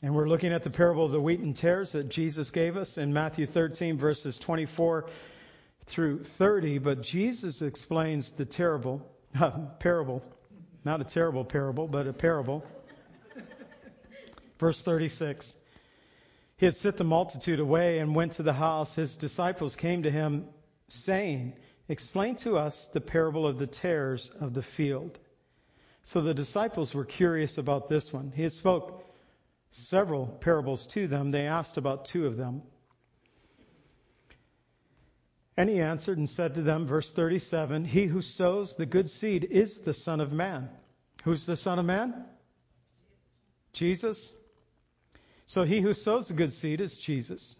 And 0.00 0.14
we're 0.14 0.30
looking 0.30 0.54
at 0.54 0.64
the 0.64 0.70
parable 0.70 1.04
of 1.04 1.12
the 1.12 1.20
wheat 1.20 1.40
and 1.40 1.54
tares 1.54 1.92
that 1.92 2.08
Jesus 2.08 2.50
gave 2.50 2.78
us 2.78 2.96
in 2.96 3.12
Matthew 3.12 3.46
13, 3.46 3.98
verses 3.98 4.38
24 4.38 5.10
through 5.86 6.24
30. 6.24 6.78
But 6.78 7.02
Jesus 7.02 7.62
explains 7.62 8.30
the 8.32 8.44
terrible 8.44 9.06
uh, 9.38 9.50
parable, 9.80 10.22
not 10.84 11.00
a 11.00 11.04
terrible 11.04 11.44
parable, 11.44 11.88
but 11.88 12.06
a 12.06 12.12
parable 12.12 12.64
Verse 14.58 14.82
36 14.82 15.56
He 16.56 16.66
had 16.66 16.76
sent 16.76 16.96
the 16.96 17.04
multitude 17.04 17.60
away 17.60 17.98
and 17.98 18.14
went 18.14 18.32
to 18.32 18.42
the 18.42 18.52
house. 18.52 18.94
His 18.94 19.16
disciples 19.16 19.76
came 19.76 20.04
to 20.04 20.10
him, 20.10 20.46
saying, 20.88 21.54
Explain 21.88 22.36
to 22.36 22.56
us 22.56 22.88
the 22.92 23.00
parable 23.00 23.46
of 23.46 23.58
the 23.58 23.66
tares 23.66 24.30
of 24.40 24.54
the 24.54 24.62
field. 24.62 25.18
So 26.02 26.20
the 26.20 26.34
disciples 26.34 26.94
were 26.94 27.04
curious 27.04 27.58
about 27.58 27.88
this 27.88 28.12
one. 28.12 28.32
He 28.34 28.42
had 28.42 28.52
spoke 28.52 29.04
several 29.70 30.26
parables 30.26 30.86
to 30.88 31.08
them. 31.08 31.30
They 31.30 31.46
asked 31.46 31.76
about 31.76 32.06
two 32.06 32.26
of 32.26 32.36
them. 32.36 32.62
And 35.56 35.70
he 35.70 35.80
answered 35.80 36.18
and 36.18 36.28
said 36.28 36.54
to 36.54 36.62
them, 36.62 36.86
verse 36.86 37.12
37, 37.12 37.84
He 37.84 38.06
who 38.06 38.20
sows 38.20 38.74
the 38.74 38.86
good 38.86 39.08
seed 39.08 39.44
is 39.44 39.78
the 39.78 39.94
Son 39.94 40.20
of 40.20 40.32
Man. 40.32 40.68
Who's 41.22 41.46
the 41.46 41.56
Son 41.56 41.78
of 41.78 41.84
Man? 41.84 42.24
Jesus. 43.72 44.32
So 45.46 45.64
he 45.64 45.80
who 45.80 45.94
sows 45.94 46.28
the 46.28 46.34
good 46.34 46.52
seed 46.52 46.80
is 46.80 46.98
Jesus. 46.98 47.58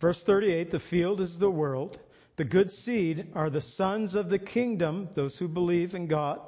Verse 0.00 0.22
38 0.22 0.70
the 0.70 0.78
field 0.78 1.20
is 1.20 1.38
the 1.38 1.50
world. 1.50 1.98
The 2.36 2.44
good 2.44 2.70
seed 2.70 3.32
are 3.34 3.50
the 3.50 3.60
sons 3.60 4.14
of 4.14 4.30
the 4.30 4.38
kingdom, 4.38 5.08
those 5.14 5.36
who 5.36 5.48
believe 5.48 5.94
in 5.94 6.06
God. 6.06 6.40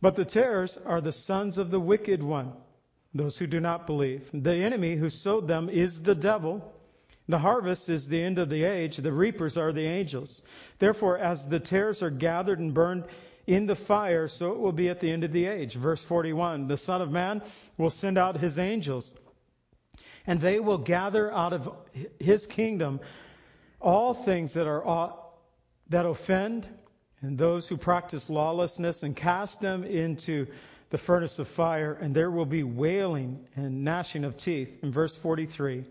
But 0.00 0.14
the 0.14 0.24
tares 0.24 0.78
are 0.86 1.00
the 1.00 1.12
sons 1.12 1.58
of 1.58 1.72
the 1.72 1.80
wicked 1.80 2.22
one, 2.22 2.52
those 3.12 3.38
who 3.38 3.48
do 3.48 3.58
not 3.58 3.88
believe. 3.88 4.30
The 4.32 4.54
enemy 4.54 4.94
who 4.94 5.10
sowed 5.10 5.48
them 5.48 5.68
is 5.68 6.00
the 6.00 6.14
devil. 6.14 6.72
The 7.28 7.38
harvest 7.38 7.88
is 7.88 8.08
the 8.08 8.22
end 8.22 8.38
of 8.38 8.48
the 8.48 8.64
age. 8.64 8.96
The 8.96 9.12
reapers 9.12 9.56
are 9.56 9.72
the 9.72 9.86
angels. 9.86 10.42
Therefore, 10.78 11.18
as 11.18 11.46
the 11.46 11.60
tares 11.60 12.02
are 12.02 12.10
gathered 12.10 12.58
and 12.58 12.72
burned 12.72 13.04
in 13.46 13.66
the 13.66 13.76
fire, 13.76 14.28
so 14.28 14.52
it 14.52 14.58
will 14.58 14.72
be 14.72 14.88
at 14.88 15.00
the 15.00 15.10
end 15.10 15.24
of 15.24 15.32
the 15.32 15.46
age. 15.46 15.74
Verse 15.74 16.04
41 16.04 16.68
The 16.68 16.76
Son 16.76 17.02
of 17.02 17.10
Man 17.10 17.42
will 17.76 17.90
send 17.90 18.16
out 18.16 18.38
his 18.38 18.58
angels 18.58 19.14
and 20.28 20.40
they 20.40 20.60
will 20.60 20.78
gather 20.78 21.32
out 21.32 21.54
of 21.54 21.74
his 22.20 22.46
kingdom 22.46 23.00
all 23.80 24.12
things 24.12 24.52
that 24.52 24.66
are 24.66 25.14
that 25.88 26.04
offend 26.04 26.68
and 27.22 27.38
those 27.38 27.66
who 27.66 27.76
practice 27.76 28.28
lawlessness 28.28 29.02
and 29.02 29.16
cast 29.16 29.60
them 29.60 29.84
into 29.84 30.46
the 30.90 30.98
furnace 30.98 31.38
of 31.38 31.48
fire 31.48 31.94
and 31.94 32.14
there 32.14 32.30
will 32.30 32.46
be 32.46 32.62
wailing 32.62 33.42
and 33.56 33.82
gnashing 33.82 34.22
of 34.22 34.36
teeth 34.36 34.68
in 34.82 34.92
verse 34.92 35.16
43 35.16 35.84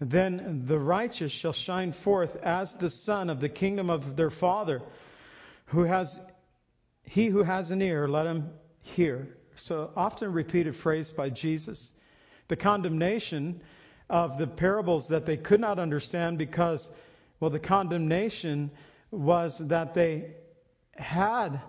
then 0.00 0.64
the 0.66 0.78
righteous 0.78 1.32
shall 1.32 1.52
shine 1.52 1.92
forth 1.92 2.36
as 2.42 2.74
the 2.74 2.90
son 2.90 3.30
of 3.30 3.40
the 3.40 3.48
kingdom 3.48 3.90
of 3.90 4.16
their 4.16 4.30
father 4.30 4.82
who 5.66 5.84
has 5.84 6.18
he 7.02 7.26
who 7.26 7.42
has 7.42 7.70
an 7.70 7.80
ear 7.80 8.08
let 8.08 8.26
him 8.26 8.50
hear 8.82 9.36
So 9.56 9.90
often 9.96 10.32
repeated 10.32 10.76
phrase 10.76 11.10
by 11.10 11.30
Jesus. 11.30 11.92
The 12.48 12.56
condemnation 12.56 13.60
of 14.08 14.38
the 14.38 14.46
parables 14.46 15.08
that 15.08 15.26
they 15.26 15.36
could 15.36 15.60
not 15.60 15.78
understand 15.78 16.38
because, 16.38 16.90
well, 17.40 17.50
the 17.50 17.58
condemnation 17.58 18.70
was 19.10 19.58
that 19.58 19.94
they 19.94 20.34
had 20.92 21.60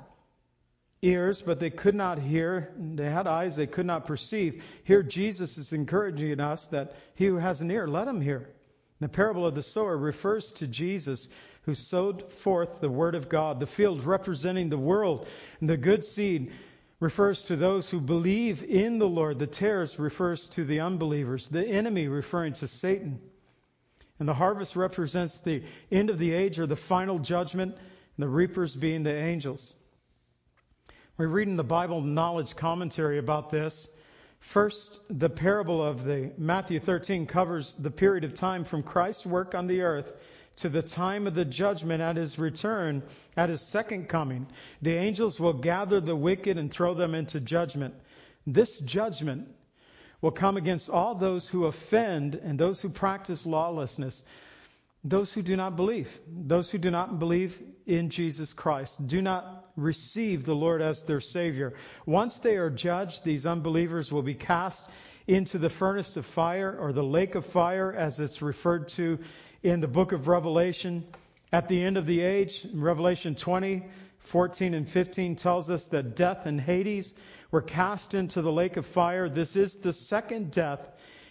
ears, 1.01 1.41
but 1.41 1.59
they 1.59 1.69
could 1.69 1.95
not 1.95 2.19
hear. 2.19 2.73
They 2.77 3.09
had 3.09 3.27
eyes, 3.27 3.55
they 3.55 3.67
could 3.67 3.85
not 3.85 4.07
perceive. 4.07 4.63
Here, 4.83 5.03
Jesus 5.03 5.57
is 5.57 5.73
encouraging 5.73 6.39
us 6.39 6.67
that 6.67 6.95
he 7.15 7.25
who 7.25 7.37
has 7.37 7.61
an 7.61 7.71
ear, 7.71 7.87
let 7.87 8.07
him 8.07 8.21
hear. 8.21 8.49
The 8.99 9.07
parable 9.07 9.45
of 9.45 9.55
the 9.55 9.63
sower 9.63 9.97
refers 9.97 10.51
to 10.53 10.67
Jesus 10.67 11.29
who 11.63 11.73
sowed 11.73 12.31
forth 12.31 12.79
the 12.79 12.89
word 12.89 13.13
of 13.13 13.29
God, 13.29 13.59
the 13.59 13.67
field 13.67 14.03
representing 14.05 14.69
the 14.69 14.77
world, 14.77 15.27
and 15.59 15.69
the 15.69 15.77
good 15.77 16.03
seed 16.03 16.51
refers 16.99 17.43
to 17.43 17.55
those 17.55 17.89
who 17.89 17.99
believe 17.99 18.63
in 18.63 18.97
the 18.97 19.07
Lord. 19.07 19.37
The 19.37 19.47
tares 19.47 19.99
refers 19.99 20.47
to 20.49 20.65
the 20.65 20.79
unbelievers, 20.79 21.49
the 21.49 21.65
enemy 21.65 22.07
referring 22.07 22.53
to 22.53 22.67
Satan. 22.67 23.19
And 24.19 24.27
the 24.27 24.33
harvest 24.33 24.75
represents 24.75 25.37
the 25.39 25.63
end 25.91 26.09
of 26.09 26.17
the 26.17 26.33
age 26.33 26.57
or 26.57 26.65
the 26.65 26.75
final 26.75 27.19
judgment, 27.19 27.75
and 27.75 28.23
the 28.23 28.29
reapers 28.29 28.75
being 28.75 29.03
the 29.03 29.13
angels. 29.13 29.75
We're 31.19 31.25
reading 31.25 31.55
the 31.55 31.63
Bible 31.63 32.01
knowledge 32.01 32.55
commentary 32.55 33.17
about 33.17 33.49
this. 33.49 33.89
First, 34.39 34.99
the 35.09 35.31
parable 35.31 35.83
of 35.83 36.03
the 36.03 36.31
Matthew 36.37 36.79
13 36.79 37.25
covers 37.25 37.73
the 37.73 37.89
period 37.89 38.23
of 38.23 38.35
time 38.35 38.63
from 38.63 38.83
Christ's 38.83 39.25
work 39.25 39.55
on 39.55 39.65
the 39.65 39.81
earth 39.81 40.13
to 40.57 40.69
the 40.69 40.83
time 40.83 41.25
of 41.25 41.33
the 41.33 41.43
judgment 41.43 42.03
at 42.03 42.17
his 42.17 42.37
return, 42.37 43.01
at 43.35 43.49
his 43.49 43.61
second 43.61 44.07
coming. 44.07 44.45
The 44.83 44.93
angels 44.93 45.39
will 45.39 45.53
gather 45.53 45.99
the 45.99 46.15
wicked 46.15 46.59
and 46.59 46.69
throw 46.69 46.93
them 46.93 47.15
into 47.15 47.39
judgment. 47.39 47.95
This 48.45 48.77
judgment 48.77 49.47
will 50.21 50.29
come 50.29 50.55
against 50.55 50.87
all 50.87 51.15
those 51.15 51.49
who 51.49 51.65
offend 51.65 52.35
and 52.35 52.59
those 52.59 52.79
who 52.79 52.89
practice 52.89 53.47
lawlessness 53.47 54.23
those 55.03 55.31
who 55.33 55.41
do 55.41 55.55
not 55.55 55.75
believe, 55.75 56.09
those 56.27 56.69
who 56.69 56.77
do 56.77 56.91
not 56.91 57.19
believe 57.19 57.61
in 57.85 58.09
Jesus 58.09 58.53
Christ, 58.53 59.05
do 59.07 59.21
not 59.21 59.65
receive 59.75 60.43
the 60.43 60.55
Lord 60.55 60.81
as 60.81 61.03
their 61.03 61.21
Savior. 61.21 61.73
Once 62.05 62.39
they 62.39 62.57
are 62.57 62.69
judged, 62.69 63.23
these 63.23 63.45
unbelievers 63.45 64.11
will 64.11 64.23
be 64.23 64.33
cast 64.33 64.89
into 65.27 65.57
the 65.57 65.69
furnace 65.69 66.17
of 66.17 66.25
fire 66.25 66.75
or 66.79 66.91
the 66.93 67.03
lake 67.03 67.35
of 67.35 67.45
fire 67.45 67.93
as 67.93 68.19
it's 68.19 68.41
referred 68.41 68.89
to 68.89 69.19
in 69.63 69.79
the 69.79 69.87
book 69.87 70.11
of 70.11 70.27
Revelation. 70.27 71.05
At 71.51 71.69
the 71.69 71.81
end 71.81 71.97
of 71.97 72.05
the 72.05 72.21
age, 72.21 72.65
Revelation 72.73 73.35
20, 73.35 73.85
14 74.19 74.73
and 74.73 74.89
15 74.89 75.35
tells 75.35 75.69
us 75.69 75.87
that 75.87 76.15
death 76.15 76.45
and 76.45 76.59
Hades 76.59 77.15
were 77.51 77.61
cast 77.61 78.13
into 78.13 78.41
the 78.41 78.51
lake 78.51 78.77
of 78.77 78.85
fire. 78.85 79.29
This 79.29 79.55
is 79.55 79.77
the 79.77 79.93
second 79.93 80.51
death 80.51 80.81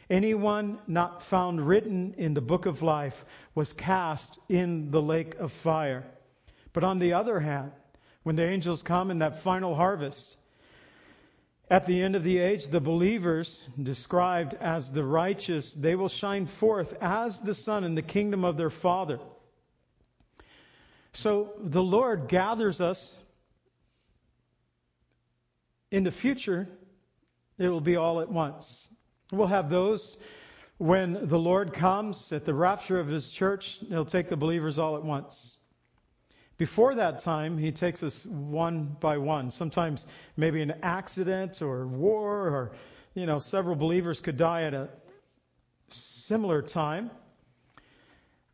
Anyone 0.09 0.79
not 0.87 1.23
found 1.23 1.67
written 1.67 2.15
in 2.17 2.35
the 2.35 2.41
book 2.41 2.67
of 2.67 2.83
life 2.83 3.25
was 3.55 3.73
cast 3.73 4.39
in 4.49 4.91
the 4.91 5.03
lake 5.03 5.35
of 5.37 5.53
fire. 5.53 6.05
But 6.73 6.85
on 6.85 6.99
the 6.99 7.15
other 7.15 7.41
hand, 7.41 7.73
when 8.23 8.37
the 8.37 8.45
angels 8.45 8.83
come 8.83 9.11
in 9.11 9.19
that 9.19 9.43
final 9.43 9.75
harvest, 9.75 10.37
at 11.69 11.87
the 11.87 12.01
end 12.01 12.15
of 12.15 12.23
the 12.23 12.39
age, 12.39 12.69
the 12.69 12.81
believers, 12.81 13.61
described 13.83 14.55
as 14.55 14.93
the 14.93 15.03
righteous, 15.03 15.73
they 15.73 15.97
will 15.97 16.09
shine 16.09 16.47
forth 16.47 16.95
as 17.01 17.41
the 17.41 17.55
sun 17.55 17.83
in 17.83 17.97
the 17.97 18.03
kingdom 18.03 18.45
of 18.45 18.57
their 18.57 18.71
Father. 18.71 19.19
So 21.13 21.55
the 21.59 21.83
Lord 21.83 22.29
gathers 22.29 22.81
us. 22.81 23.17
In 25.91 26.05
the 26.05 26.13
future, 26.13 26.69
it 27.59 27.69
will 27.69 27.81
be 27.81 27.97
all 27.97 28.21
at 28.21 28.31
once. 28.31 28.89
We'll 29.33 29.49
have 29.49 29.71
those 29.71 30.19
when 30.79 31.27
the 31.29 31.39
Lord 31.39 31.73
comes 31.73 32.33
at 32.33 32.45
the 32.45 32.53
rapture 32.53 33.01
of 33.01 33.09
his 33.09 33.31
church, 33.31 33.81
he'll 33.89 34.05
take 34.05 34.29
the 34.29 34.37
believers 34.37 34.79
all 34.79 34.97
at 34.97 35.03
once. 35.03 35.57
Before 36.59 36.95
that 36.95 37.21
time, 37.21 37.57
he 37.57 37.73
takes 37.73 38.03
us 38.03 38.27
one 38.27 38.97
by 39.01 39.19
one. 39.19 39.51
Sometimes 39.51 40.07
maybe 40.37 40.63
an 40.63 40.75
accident 40.83 41.63
or 41.63 41.87
war 41.87 42.49
or, 42.49 42.73
you 43.15 43.27
know, 43.27 43.39
several 43.39 43.75
believers 43.75 44.21
could 44.21 44.37
die 44.37 44.63
at 44.63 44.75
a 44.75 44.89
similar 45.91 46.63
time. 46.63 47.11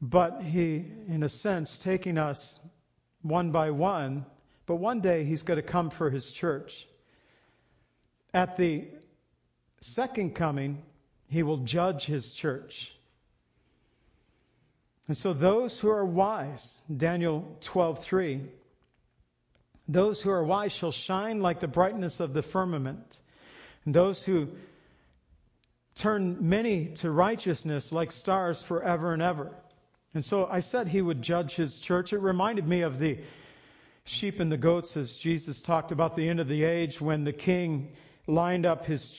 But 0.01 0.43
he, 0.43 0.85
in 1.09 1.23
a 1.23 1.29
sense, 1.29 1.79
taking 1.79 2.19
us 2.19 2.59
one 3.23 3.53
by 3.53 3.71
one. 3.71 4.27
But 4.67 4.77
one 4.77 5.01
day 5.01 5.25
he's 5.25 5.43
going 5.43 5.59
to 5.59 5.63
come 5.63 5.91
for 5.91 6.11
his 6.11 6.33
church. 6.33 6.89
At 8.35 8.57
the 8.57 8.89
second 9.83 10.35
coming, 10.35 10.83
he 11.29 11.43
will 11.43 11.59
judge 11.59 12.05
his 12.05 12.33
church. 12.33 12.95
And 15.09 15.17
so 15.17 15.33
those 15.33 15.79
who 15.79 15.91
are 15.91 16.05
wise, 16.05 16.79
Daniel 16.95 17.57
12:3, 17.61 18.49
those 19.89 20.23
who 20.23 20.31
are 20.31 20.45
wise 20.45 20.73
shall 20.73 20.93
shine 20.93 21.41
like 21.41 21.61
the 21.61 21.69
brightness 21.69 22.21
of 22.21 22.33
the 22.33 22.43
firmament. 22.43 23.21
And 23.85 23.95
those 23.95 24.23
who 24.23 24.49
turn 25.95 26.49
many 26.49 26.87
to 26.87 27.11
righteousness 27.11 27.93
like 27.93 28.13
stars 28.13 28.63
forever 28.63 29.13
and 29.13 29.23
ever. 29.23 29.51
And 30.15 30.25
so 30.25 30.47
I 30.47 30.61
said 30.61 30.89
he 30.89 31.03
would 31.03 31.21
judge 31.23 31.55
his 31.55 31.81
church. 31.81 32.13
It 32.13 32.19
reminded 32.19 32.67
me 32.67 32.83
of 32.83 32.99
the 32.99 33.19
sheep 34.05 34.41
and 34.41 34.51
the 34.51 34.57
goats 34.57 34.97
as 34.97 35.17
Jesus 35.17 35.63
talked 35.63 35.93
about 35.93 36.17
the 36.17 36.29
end 36.29 36.41
of 36.41 36.49
the 36.49 36.65
age 36.65 37.01
when 37.01 37.25
the 37.25 37.33
king 37.33 37.93
lined 38.27 38.67
up 38.67 38.87
his 38.87 39.11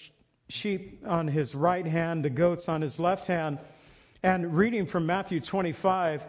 sheep 0.49 1.03
on 1.05 1.27
his 1.27 1.55
right 1.55 1.85
hand, 1.85 2.23
the 2.23 2.29
goats 2.29 2.69
on 2.69 2.81
his 2.81 2.99
left 2.99 3.25
hand. 3.25 3.59
And 4.21 4.55
reading 4.55 4.85
from 4.85 5.05
Matthew 5.05 5.39
25, 5.39 6.23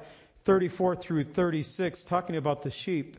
34 0.45 0.97
through 0.97 1.25
36, 1.25 2.05
talking 2.05 2.37
about 2.37 2.63
the 2.63 2.71
sheep. 2.71 3.19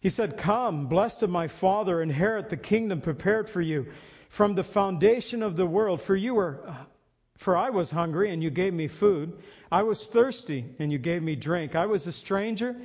He 0.00 0.08
said, 0.08 0.38
Come, 0.38 0.86
blessed 0.86 1.22
of 1.22 1.30
my 1.30 1.48
Father, 1.48 2.00
inherit 2.00 2.48
the 2.48 2.56
kingdom 2.56 3.00
prepared 3.00 3.48
for 3.48 3.60
you 3.60 3.92
from 4.30 4.54
the 4.54 4.64
foundation 4.64 5.42
of 5.42 5.56
the 5.56 5.66
world. 5.66 6.00
For 6.00 6.16
you 6.16 6.34
were, 6.34 6.74
for 7.36 7.56
I 7.56 7.70
was 7.70 7.90
hungry, 7.90 8.32
and 8.32 8.42
you 8.42 8.50
gave 8.50 8.72
me 8.72 8.88
food. 8.88 9.42
I 9.70 9.82
was 9.82 10.06
thirsty, 10.06 10.64
and 10.78 10.90
you 10.90 10.98
gave 10.98 11.22
me 11.22 11.36
drink. 11.36 11.74
I 11.74 11.86
was 11.86 12.06
a 12.06 12.12
stranger, 12.12 12.76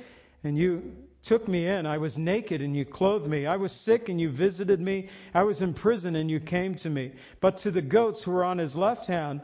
and 0.44 0.58
you 0.58 0.94
took 1.26 1.48
me 1.48 1.66
in. 1.66 1.86
I 1.86 1.98
was 1.98 2.16
naked 2.16 2.62
and 2.62 2.74
you 2.76 2.84
clothed 2.84 3.26
me. 3.26 3.46
I 3.46 3.56
was 3.56 3.72
sick 3.72 4.08
and 4.08 4.20
you 4.20 4.30
visited 4.30 4.80
me. 4.80 5.08
I 5.34 5.42
was 5.42 5.60
in 5.60 5.74
prison 5.74 6.14
and 6.14 6.30
you 6.30 6.38
came 6.38 6.76
to 6.76 6.88
me. 6.88 7.12
But 7.40 7.58
to 7.58 7.72
the 7.72 7.82
goats 7.82 8.22
who 8.22 8.30
were 8.30 8.44
on 8.44 8.58
his 8.58 8.76
left 8.76 9.06
hand, 9.06 9.40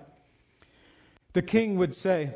the 1.32 1.42
king 1.42 1.76
would 1.78 1.96
say 1.96 2.32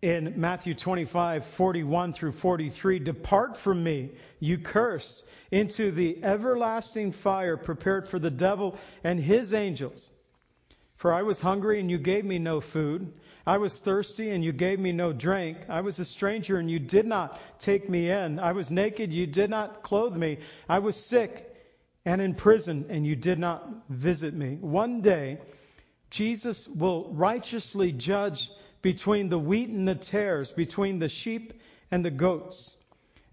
in 0.00 0.32
Matthew 0.40 0.72
25, 0.72 1.44
41 1.44 2.14
through 2.14 2.32
43, 2.32 2.98
Depart 3.00 3.58
from 3.58 3.84
me, 3.84 4.12
you 4.38 4.56
cursed, 4.56 5.24
into 5.50 5.90
the 5.90 6.24
everlasting 6.24 7.12
fire 7.12 7.58
prepared 7.58 8.08
for 8.08 8.18
the 8.18 8.30
devil 8.30 8.78
and 9.04 9.20
his 9.20 9.52
angels. 9.52 10.10
For 10.96 11.12
I 11.12 11.20
was 11.22 11.42
hungry 11.42 11.78
and 11.78 11.90
you 11.90 11.98
gave 11.98 12.24
me 12.24 12.38
no 12.38 12.62
food. 12.62 13.12
I 13.50 13.58
was 13.58 13.80
thirsty 13.80 14.30
and 14.30 14.44
you 14.44 14.52
gave 14.52 14.78
me 14.78 14.92
no 14.92 15.12
drink. 15.12 15.58
I 15.68 15.80
was 15.80 15.98
a 15.98 16.04
stranger 16.04 16.58
and 16.58 16.70
you 16.70 16.78
did 16.78 17.04
not 17.04 17.40
take 17.58 17.90
me 17.90 18.08
in. 18.08 18.38
I 18.38 18.52
was 18.52 18.70
naked, 18.70 19.12
you 19.12 19.26
did 19.26 19.50
not 19.50 19.82
clothe 19.82 20.14
me. 20.14 20.38
I 20.68 20.78
was 20.78 20.94
sick 20.94 21.52
and 22.04 22.20
in 22.20 22.36
prison 22.36 22.86
and 22.90 23.04
you 23.04 23.16
did 23.16 23.40
not 23.40 23.68
visit 23.88 24.34
me. 24.34 24.56
One 24.60 25.00
day, 25.00 25.40
Jesus 26.10 26.68
will 26.68 27.12
righteously 27.12 27.90
judge 27.90 28.52
between 28.82 29.28
the 29.28 29.38
wheat 29.38 29.68
and 29.68 29.88
the 29.88 29.96
tares, 29.96 30.52
between 30.52 31.00
the 31.00 31.08
sheep 31.08 31.60
and 31.90 32.04
the 32.04 32.10
goats. 32.12 32.76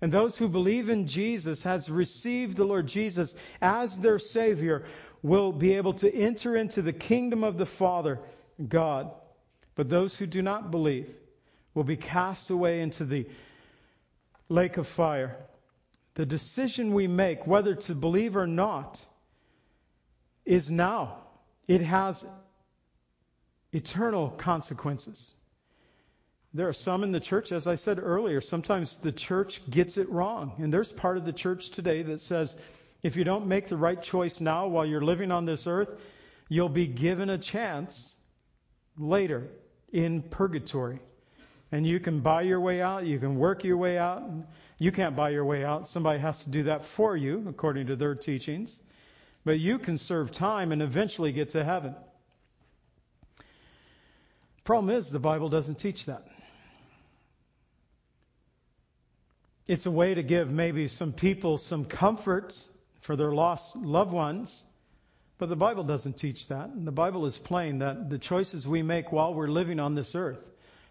And 0.02 0.12
those 0.12 0.36
who 0.36 0.48
believe 0.48 0.90
in 0.90 1.06
Jesus, 1.06 1.62
has 1.62 1.92
received 1.92 2.58
the 2.58 2.66
Lord 2.66 2.88
Jesus 2.88 3.36
as 3.62 4.00
their 4.00 4.18
Savior, 4.18 4.86
will 5.22 5.52
be 5.52 5.76
able 5.76 5.94
to 5.94 6.12
enter 6.12 6.56
into 6.56 6.82
the 6.82 6.92
kingdom 6.92 7.44
of 7.44 7.60
the 7.60 7.68
Father, 7.68 8.18
God. 8.68 9.12
But 9.78 9.90
those 9.90 10.18
who 10.18 10.26
do 10.26 10.42
not 10.42 10.72
believe 10.72 11.08
will 11.76 11.84
be 11.84 11.98
cast 11.98 12.50
away 12.50 12.82
into 12.82 13.06
the 13.06 13.28
lake 14.50 14.78
of 14.78 14.88
fire. 14.88 15.38
The 16.16 16.26
decision 16.26 16.96
we 16.96 17.06
make, 17.06 17.46
whether 17.46 17.76
to 17.76 17.94
believe 17.94 18.36
or 18.36 18.48
not, 18.48 19.06
is 20.46 20.72
now. 20.72 21.20
It 21.68 21.82
has 21.82 22.26
eternal 23.72 24.32
consequences. 24.32 25.36
There 26.56 26.68
are 26.68 26.74
some 26.74 27.04
in 27.04 27.12
the 27.12 27.20
church, 27.20 27.52
as 27.52 27.68
I 27.68 27.76
said 27.76 28.00
earlier, 28.00 28.42
sometimes 28.42 28.98
the 28.98 29.12
church 29.12 29.62
gets 29.70 29.98
it 29.98 30.10
wrong. 30.10 30.54
And 30.58 30.74
there's 30.74 30.92
part 30.92 31.18
of 31.18 31.26
the 31.26 31.34
church 31.34 31.70
today 31.70 32.02
that 32.02 32.20
says 32.20 32.56
if 33.04 33.16
you 33.16 33.24
don't 33.24 33.46
make 33.46 33.68
the 33.68 33.78
right 33.78 34.02
choice 34.02 34.42
now 34.42 34.66
while 34.66 34.88
you're 34.88 35.02
living 35.02 35.32
on 35.32 35.46
this 35.46 35.68
earth, 35.68 35.90
you'll 36.50 36.68
be 36.68 36.88
given 36.88 37.30
a 37.30 37.38
chance 37.38 38.16
later 38.98 39.52
in 39.92 40.22
purgatory. 40.22 41.00
and 41.72 41.86
you 41.86 42.00
can 42.00 42.22
buy 42.22 42.42
your 42.44 42.62
way 42.62 42.82
out, 42.82 43.06
you 43.06 43.20
can 43.20 43.36
work 43.38 43.64
your 43.64 43.78
way 43.78 43.98
out. 43.98 44.24
You 44.80 44.92
can't 44.92 45.16
buy 45.16 45.32
your 45.32 45.44
way 45.44 45.66
out. 45.66 45.88
Somebody 45.88 46.20
has 46.20 46.44
to 46.44 46.50
do 46.50 46.64
that 46.64 46.86
for 46.86 47.18
you, 47.18 47.46
according 47.50 47.88
to 47.88 47.96
their 47.96 48.16
teachings. 48.16 48.80
But 49.44 49.60
you 49.60 49.80
can 49.80 49.98
serve 49.98 50.32
time 50.32 50.72
and 50.72 50.82
eventually 50.82 51.32
get 51.32 51.52
to 51.52 51.64
heaven. 51.64 51.96
Problem 54.64 54.96
is, 54.96 55.10
the 55.10 55.20
Bible 55.20 55.50
doesn't 55.50 55.80
teach 55.80 56.06
that. 56.06 56.28
It's 59.66 59.86
a 59.86 59.92
way 59.92 60.14
to 60.14 60.24
give 60.24 60.50
maybe 60.50 60.88
some 60.88 61.12
people 61.12 61.58
some 61.58 61.86
comfort 61.86 62.54
for 63.02 63.16
their 63.16 63.32
lost 63.32 63.76
loved 63.76 64.12
ones. 64.12 64.66
But 65.38 65.50
the 65.50 65.56
Bible 65.56 65.84
doesn't 65.84 66.18
teach 66.18 66.48
that. 66.48 66.70
The 66.84 66.92
Bible 66.92 67.26
is 67.26 67.38
plain 67.38 67.80
that 67.80 68.10
the 68.10 68.18
choices 68.18 68.68
we 68.68 68.82
make 68.82 69.12
while 69.12 69.34
we're 69.34 69.48
living 69.48 69.80
on 69.80 69.94
this 69.94 70.16
earth 70.16 70.44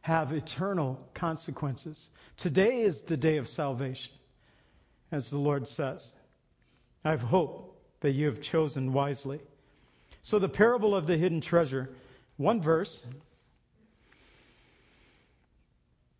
have 0.02 0.32
eternal 0.32 1.04
consequences. 1.14 2.11
Today 2.37 2.80
is 2.80 3.02
the 3.02 3.16
day 3.16 3.38
of 3.38 3.48
salvation, 3.48 4.12
as 5.11 5.30
the 5.30 5.38
Lord 5.38 5.66
says. 5.66 6.14
I 7.04 7.11
have 7.11 7.22
hope 7.22 7.76
that 8.00 8.12
you 8.12 8.26
have 8.26 8.40
chosen 8.40 8.92
wisely. 8.92 9.40
So, 10.22 10.38
the 10.38 10.48
parable 10.48 10.94
of 10.94 11.06
the 11.06 11.16
hidden 11.16 11.40
treasure, 11.40 11.90
one 12.37 12.61
verse. 12.61 13.04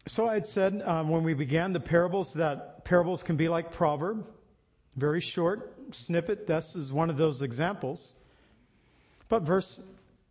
So, 0.09 0.29
I 0.29 0.35
had 0.35 0.49
said 0.49 0.83
um, 0.85 1.09
when 1.09 1.23
we 1.23 1.35
began 1.35 1.73
the 1.73 1.81
parables 1.81 2.33
that 2.35 2.85
parables 2.85 3.23
can 3.23 3.37
be 3.37 3.49
like 3.49 3.73
proverb, 3.73 4.27
very 4.97 5.21
short 5.21 5.75
snippet. 5.93 6.47
This 6.47 6.75
is 6.75 6.93
one 6.93 7.11
of 7.11 7.17
those 7.17 7.43
examples. 7.43 8.15
But 9.29 9.43
verse 9.43 9.81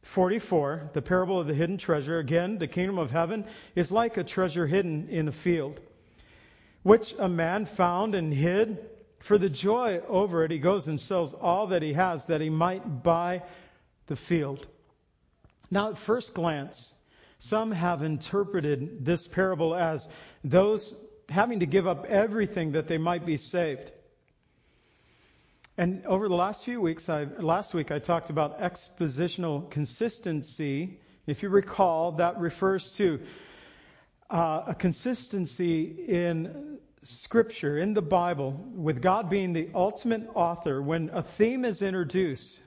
44, 0.04 0.92
the 0.94 1.02
parable 1.02 1.40
of 1.40 1.48
the 1.48 1.54
hidden 1.54 1.78
treasure, 1.78 2.20
again, 2.20 2.58
the 2.58 2.68
kingdom 2.68 2.98
of 2.98 3.12
heaven 3.12 3.46
is 3.76 3.92
like 3.92 4.18
a 4.18 4.24
treasure 4.24 4.68
hidden 4.68 5.10
in 5.10 5.28
a 5.28 5.32
field, 5.32 5.80
which 6.84 7.14
a 7.18 7.28
man 7.28 7.66
found 7.66 8.16
and 8.16 8.34
hid. 8.34 8.90
For 9.20 9.38
the 9.40 9.50
joy 9.50 10.02
over 10.08 10.44
it, 10.44 10.52
he 10.52 10.60
goes 10.60 10.88
and 10.88 11.02
sells 11.02 11.34
all 11.34 11.68
that 11.68 11.82
he 11.82 11.94
has 11.94 12.28
that 12.28 12.42
he 12.42 12.50
might 12.50 13.02
buy 13.04 13.42
the 14.06 14.16
field. 14.16 14.68
Now, 15.72 15.90
at 15.90 15.98
first 15.98 16.36
glance, 16.36 16.94
some 17.40 17.72
have 17.72 18.04
interpreted 18.04 19.04
this 19.04 19.28
parable 19.28 19.74
as 19.74 20.08
those 20.44 20.94
having 21.28 21.62
to 21.62 21.66
give 21.66 21.88
up 21.88 22.06
everything 22.06 22.74
that 22.74 22.88
they 22.88 23.00
might 23.00 23.26
be 23.26 23.38
saved. 23.38 23.92
And 25.78 26.06
over 26.06 26.30
the 26.30 26.36
last 26.36 26.64
few 26.64 26.80
weeks, 26.80 27.10
last 27.10 27.74
week 27.74 27.92
I 27.92 28.00
talked 28.00 28.30
about 28.30 28.62
expositional 28.62 29.70
consistency. 29.70 31.02
If 31.28 31.44
you 31.44 31.50
recall, 31.50 32.14
that 32.14 32.40
refers 32.40 32.94
to 32.96 33.20
uh, 34.30 34.64
a 34.68 34.76
consistency 34.76 36.06
in 36.08 36.78
Scripture, 37.04 37.78
in 37.78 37.94
the 37.94 38.02
Bible, 38.02 38.52
with 38.74 39.02
God 39.02 39.30
being 39.30 39.52
the 39.52 39.70
ultimate 39.76 40.30
author. 40.34 40.82
When 40.82 41.10
a 41.10 41.22
theme 41.22 41.66
is 41.66 41.82
introduced, 41.82 42.62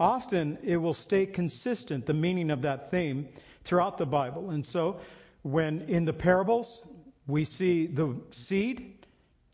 often 0.00 0.56
it 0.64 0.78
will 0.78 0.94
stay 0.94 1.26
consistent, 1.26 2.06
the 2.06 2.14
meaning 2.14 2.50
of 2.50 2.62
that 2.62 2.90
theme, 2.90 3.28
throughout 3.64 3.98
the 3.98 4.06
Bible. 4.06 4.50
And 4.50 4.64
so, 4.64 5.00
when 5.42 5.82
in 5.82 6.06
the 6.06 6.14
parables 6.14 6.82
we 7.26 7.44
see 7.44 7.86
the 7.86 8.16
seed, 8.30 9.01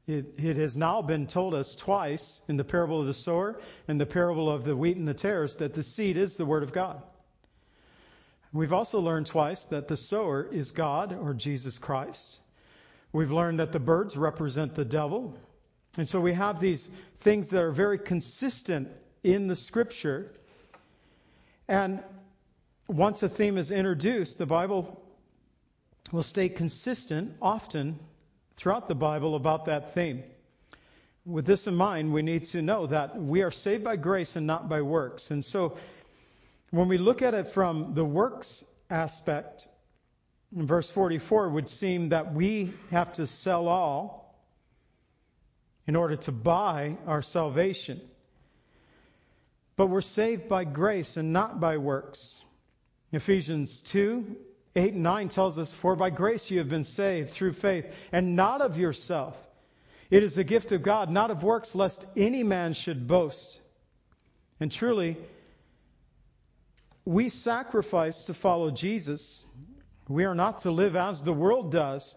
it, 0.09 0.35
it, 0.39 0.57
has 0.57 0.75
now 0.75 1.03
been 1.03 1.27
told 1.27 1.53
us 1.53 1.75
twice 1.75 2.41
in 2.49 2.57
the 2.57 2.65
parable 2.65 3.03
of 3.03 3.07
the 3.07 3.15
sower 3.15 3.61
and 3.87 4.01
the 4.01 4.07
parable 4.07 4.51
of 4.51 4.65
the 4.65 4.75
wheat 4.75 4.97
and 4.97 5.07
the 5.07 5.13
tares 5.13 5.57
that 5.57 5.75
the 5.75 5.83
seed 5.83 6.17
is 6.17 6.37
the 6.37 6.47
Word 6.47 6.63
of 6.63 6.73
God. 6.73 7.03
We've 8.51 8.73
also 8.73 9.01
learned 9.01 9.27
twice 9.27 9.65
that 9.65 9.87
the 9.87 9.99
sower 9.99 10.49
is 10.51 10.71
God 10.71 11.13
or 11.13 11.35
Jesus 11.35 11.77
Christ. 11.77 12.41
We've 13.13 13.31
learned 13.31 13.61
that 13.61 13.73
the 13.73 13.79
birds 13.79 14.17
represent 14.17 14.75
the 14.75 14.85
devil. 14.85 15.37
And 15.99 16.09
so 16.09 16.21
we 16.21 16.33
have 16.33 16.59
these 16.59 16.89
things 17.21 17.49
that 17.49 17.63
are 17.63 17.71
very 17.71 17.99
consistent 17.99 18.89
in 19.23 19.47
the 19.47 19.57
Scripture. 19.57 20.33
And 21.69 22.03
once 22.87 23.23
a 23.23 23.29
theme 23.29 23.59
is 23.59 23.71
introduced, 23.71 24.39
the 24.39 24.47
Bible 24.47 25.03
will 26.13 26.23
stay 26.23 26.49
consistent 26.49 27.35
often 27.43 27.99
throughout 28.59 28.89
the 28.89 28.95
Bible 28.95 29.37
about 29.37 29.67
that 29.67 29.95
theme. 29.95 30.25
With 31.25 31.47
this 31.47 31.69
in 31.69 31.77
mind, 31.77 32.13
we 32.13 32.23
need 32.23 32.45
to 32.47 32.61
know 32.61 32.89
that 32.89 33.17
we 33.17 33.43
are 33.43 33.53
saved 33.53 33.85
by 33.85 33.97
grace 33.97 34.35
and 34.35 34.47
not 34.47 34.69
by 34.69 34.83
works. 34.83 35.31
And 35.31 35.45
so, 35.45 35.79
when 36.71 36.89
we 36.89 36.99
look 36.99 37.23
at 37.23 37.35
it 37.35 37.49
from 37.49 37.95
the 37.95 38.05
works 38.05 38.65
aspect, 38.91 39.69
in 40.55 40.67
verse 40.67 40.91
44, 40.91 41.47
it 41.47 41.51
would 41.51 41.69
seem 41.69 42.09
that 42.09 42.35
we 42.35 42.73
have 42.91 43.13
to 43.15 43.27
sell 43.27 43.69
all 43.69 44.35
in 45.87 45.95
order 45.95 46.17
to 46.17 46.33
buy 46.33 46.97
our 47.07 47.23
salvation. 47.23 48.01
But 49.77 49.87
we're 49.87 50.01
saved 50.01 50.49
by 50.49 50.65
grace 50.65 51.17
and 51.17 51.33
not 51.33 51.61
by 51.61 51.77
works. 51.77 52.43
Ephesians 53.13 53.83
2 53.83 54.37
8 54.77 54.95
and 54.95 55.03
9 55.03 55.29
tells 55.29 55.59
us, 55.59 55.73
For 55.73 55.97
by 55.97 56.11
grace 56.11 56.51
you 56.51 56.59
have 56.59 56.69
been 56.69 56.85
saved 56.85 57.31
through 57.31 57.55
faith, 57.55 57.87
and 58.13 58.37
not 58.37 58.61
of 58.61 58.79
yourself. 58.79 59.37
It 60.11 60.23
is 60.23 60.39
a 60.39 60.45
gift 60.45 60.73
of 60.73 60.83
God, 60.83 61.11
not 61.11 61.31
of 61.31 61.43
works, 61.43 61.75
lest 61.75 62.05
any 62.17 62.43
man 62.43 62.73
should 62.73 63.07
boast. 63.07 63.61
And 64.61 64.73
truly, 64.73 65.17
we 67.05 67.29
sacrifice 67.29 68.25
to 68.25 68.35
follow 68.35 68.71
Jesus. 68.71 69.45
We 70.09 70.25
are 70.25 70.35
not 70.35 70.61
to 70.61 70.71
live 70.71 70.97
as 70.97 71.23
the 71.23 71.33
world 71.33 71.73
does. 71.73 72.17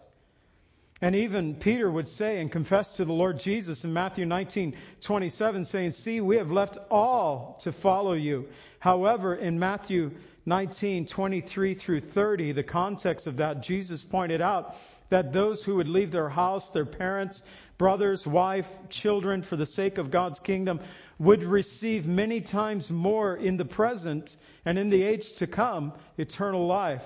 And 1.02 1.16
even 1.16 1.56
Peter 1.56 1.90
would 1.90 2.06
say 2.06 2.40
and 2.40 2.50
confess 2.50 2.92
to 2.94 3.04
the 3.04 3.12
Lord 3.12 3.40
Jesus 3.40 3.84
in 3.84 3.92
Matthew 3.92 4.24
19:27 4.24 5.64
saying, 5.64 5.90
"See, 5.90 6.20
we 6.20 6.36
have 6.36 6.52
left 6.52 6.78
all 6.90 7.56
to 7.62 7.72
follow 7.72 8.12
you." 8.12 8.48
However, 8.78 9.34
in 9.34 9.58
Matthew 9.58 10.12
19, 10.44 11.06
23 11.06 11.74
through 11.74 12.00
30, 12.00 12.52
the 12.52 12.62
context 12.62 13.26
of 13.26 13.36
that, 13.36 13.62
Jesus 13.62 14.02
pointed 14.02 14.40
out 14.40 14.76
that 15.08 15.32
those 15.32 15.64
who 15.64 15.76
would 15.76 15.88
leave 15.88 16.10
their 16.10 16.28
house, 16.28 16.70
their 16.70 16.84
parents, 16.84 17.44
brothers, 17.78 18.26
wife, 18.26 18.68
children 18.88 19.42
for 19.42 19.56
the 19.56 19.66
sake 19.66 19.98
of 19.98 20.10
God's 20.10 20.40
kingdom 20.40 20.80
would 21.18 21.44
receive 21.44 22.06
many 22.06 22.40
times 22.40 22.90
more 22.90 23.36
in 23.36 23.56
the 23.56 23.64
present 23.64 24.36
and 24.64 24.78
in 24.78 24.90
the 24.90 25.02
age 25.02 25.34
to 25.34 25.46
come 25.46 25.92
eternal 26.18 26.66
life. 26.66 27.04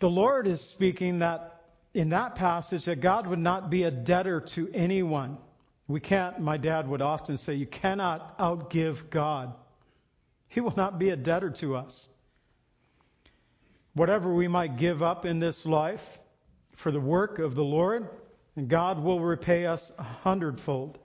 The 0.00 0.10
Lord 0.10 0.48
is 0.48 0.60
speaking 0.60 1.20
that 1.20 1.62
in 1.94 2.08
that 2.08 2.34
passage 2.34 2.86
that 2.86 3.00
God 3.00 3.28
would 3.28 3.38
not 3.38 3.70
be 3.70 3.84
a 3.84 3.90
debtor 3.90 4.40
to 4.40 4.68
anyone. 4.74 5.38
We 5.86 6.00
can't, 6.00 6.40
my 6.40 6.56
dad 6.56 6.88
would 6.88 7.02
often 7.02 7.36
say, 7.36 7.54
you 7.54 7.66
cannot 7.66 8.36
outgive 8.38 9.10
God. 9.10 9.54
He 10.54 10.60
will 10.60 10.76
not 10.76 11.00
be 11.00 11.10
a 11.10 11.16
debtor 11.16 11.50
to 11.50 11.74
us. 11.74 12.08
Whatever 13.92 14.32
we 14.32 14.46
might 14.46 14.76
give 14.76 15.02
up 15.02 15.26
in 15.26 15.40
this 15.40 15.66
life 15.66 16.04
for 16.76 16.92
the 16.92 17.00
work 17.00 17.40
of 17.40 17.56
the 17.56 17.64
Lord, 17.64 18.08
God 18.68 19.02
will 19.02 19.18
repay 19.18 19.66
us 19.66 19.90
a 19.98 20.04
hundredfold. 20.04 20.96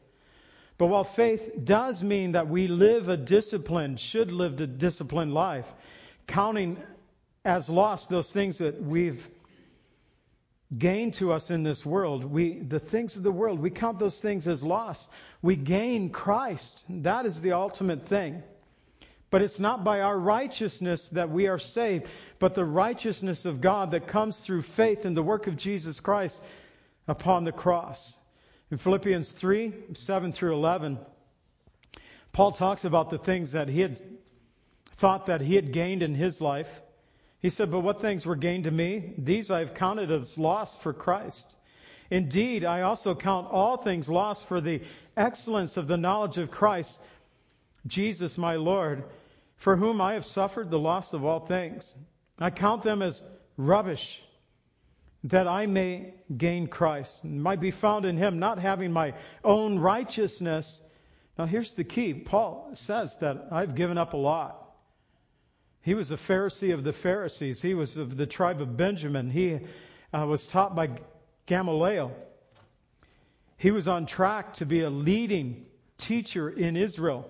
But 0.78 0.86
while 0.86 1.04
faith 1.04 1.52
does 1.64 2.04
mean 2.04 2.34
that 2.34 2.48
we 2.48 2.68
live 2.68 3.10
a 3.10 3.18
disciplined, 3.18 4.00
should 4.00 4.32
live 4.32 4.62
a 4.62 4.68
disciplined 4.68 5.34
life, 5.34 5.66
counting 6.28 6.78
as 7.44 7.70
lost 7.70 8.08
those 8.08 8.32
things 8.32 8.60
that 8.60 8.80
we've 8.80 9.28
gained 10.78 11.16
to 11.16 11.32
us 11.32 11.50
in 11.50 11.64
this 11.64 11.84
world, 11.84 12.24
we 12.24 12.60
the 12.60 12.80
things 12.80 13.16
of 13.16 13.24
the 13.24 13.32
world, 13.32 13.60
we 13.60 13.72
count 13.72 13.98
those 13.98 14.22
things 14.22 14.48
as 14.48 14.62
lost. 14.62 15.10
We 15.42 15.56
gain 15.56 16.12
Christ. 16.12 16.86
That 16.88 17.26
is 17.26 17.42
the 17.42 17.54
ultimate 17.54 18.08
thing. 18.08 18.44
But 19.32 19.42
it's 19.42 19.60
not 19.60 19.84
by 19.84 20.02
our 20.02 20.18
righteousness 20.18 21.10
that 21.10 21.30
we 21.30 21.48
are 21.48 21.60
saved, 21.60 22.08
but 22.40 22.56
the 22.56 22.66
righteousness 22.66 23.46
of 23.46 23.62
God 23.62 23.92
that 23.92 24.08
comes 24.08 24.40
through 24.40 24.64
faith 24.64 25.06
in 25.06 25.14
the 25.14 25.24
work 25.24 25.48
of 25.48 25.56
Jesus 25.56 26.00
Christ 26.00 26.42
upon 27.08 27.44
the 27.44 27.52
cross. 27.52 28.18
In 28.72 28.78
Philippians 28.78 29.32
3 29.32 29.74
7 29.94 30.34
through 30.34 30.56
11, 30.56 31.00
Paul 32.32 32.52
talks 32.52 32.86
about 32.86 33.10
the 33.10 33.18
things 33.18 33.52
that 33.52 33.68
he 33.68 33.82
had 33.82 34.02
thought 34.98 35.28
that 35.28 35.42
he 35.42 35.56
had 35.56 35.72
gained 35.72 36.04
in 36.04 36.14
his 36.14 36.42
life. 36.42 36.70
He 37.40 37.50
said, 37.50 37.72
But 37.72 37.80
what 37.82 38.02
things 38.02 38.26
were 38.26 38.36
gained 38.36 38.66
to 38.66 38.72
me? 38.72 39.14
These 39.18 39.50
I 39.50 39.60
have 39.60 39.74
counted 39.74 40.12
as 40.12 40.38
loss 40.38 40.78
for 40.78 40.94
Christ. 40.94 41.56
Indeed, 42.12 42.66
I 42.66 42.82
also 42.82 43.16
count 43.16 43.48
all 43.52 43.78
things 43.78 44.10
lost 44.10 44.48
for 44.48 44.60
the 44.60 44.82
excellence 45.16 45.78
of 45.78 45.88
the 45.88 45.98
knowledge 45.98 46.38
of 46.38 46.52
Christ, 46.52 47.00
Jesus 47.88 48.38
my 48.38 48.56
Lord 48.56 49.04
for 49.60 49.76
whom 49.76 50.02
I 50.02 50.14
have 50.14 50.26
suffered 50.26 50.70
the 50.70 50.80
loss 50.80 51.14
of 51.14 51.26
all 51.26 51.42
things. 51.42 51.94
I 52.40 52.50
count 52.50 52.82
them 52.82 53.02
as 53.02 53.22
rubbish, 53.58 54.22
that 55.26 55.48
I 55.48 55.66
may 55.66 56.14
gain 56.36 56.68
Christ, 56.68 57.24
and 57.26 57.44
might 57.44 57.60
be 57.60 57.72
found 57.72 58.06
in 58.06 58.18
him, 58.18 58.40
not 58.40 58.58
having 58.58 58.94
my 58.94 59.14
own 59.44 59.78
righteousness. 59.78 60.82
Now, 61.38 61.46
here's 61.46 61.76
the 61.76 61.84
key 61.84 62.14
Paul 62.14 62.72
says 62.74 63.18
that 63.18 63.48
I've 63.52 63.76
given 63.76 63.98
up 63.98 64.14
a 64.14 64.18
lot. 64.18 64.56
He 65.82 65.94
was 65.94 66.12
a 66.12 66.18
Pharisee 66.18 66.74
of 66.74 66.84
the 66.84 66.94
Pharisees. 66.94 67.62
He 67.62 67.74
was 67.74 67.98
of 67.98 68.16
the 68.16 68.28
tribe 68.28 68.62
of 68.62 68.78
Benjamin. 68.78 69.30
He 69.30 69.60
uh, 70.14 70.26
was 70.26 70.48
taught 70.48 70.76
by 70.76 70.90
Gamaliel. 71.48 72.14
He 73.58 73.72
was 73.72 73.90
on 73.90 74.06
track 74.06 74.54
to 74.56 74.66
be 74.66 74.82
a 74.82 74.90
leading 74.90 75.66
teacher 75.98 76.50
in 76.50 76.78
Israel. 76.78 77.30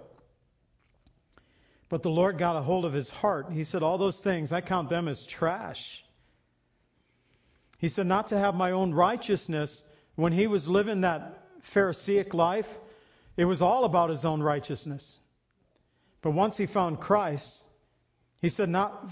But 1.90 2.04
the 2.04 2.10
Lord 2.10 2.38
got 2.38 2.56
a 2.56 2.62
hold 2.62 2.86
of 2.86 2.94
his 2.94 3.10
heart. 3.10 3.52
He 3.52 3.64
said, 3.64 3.82
All 3.82 3.98
those 3.98 4.22
things, 4.22 4.52
I 4.52 4.62
count 4.62 4.90
them 4.90 5.08
as 5.08 5.26
trash. 5.26 6.04
He 7.80 7.90
said, 7.90 8.06
Not 8.06 8.28
to 8.28 8.38
have 8.38 8.56
my 8.56 8.72
own 8.72 8.94
righteousness. 8.94 9.84
When 10.16 10.32
he 10.32 10.48
was 10.48 10.70
living 10.70 11.02
that 11.02 11.44
Pharisaic 11.62 12.34
life, 12.34 12.70
it 13.38 13.46
was 13.46 13.62
all 13.62 13.86
about 13.86 14.12
his 14.12 14.24
own 14.24 14.44
righteousness. 14.44 15.18
But 16.22 16.32
once 16.32 16.58
he 16.58 16.66
found 16.68 17.00
Christ, 17.00 17.64
he 18.42 18.50
said, 18.50 18.70
Not 18.70 19.10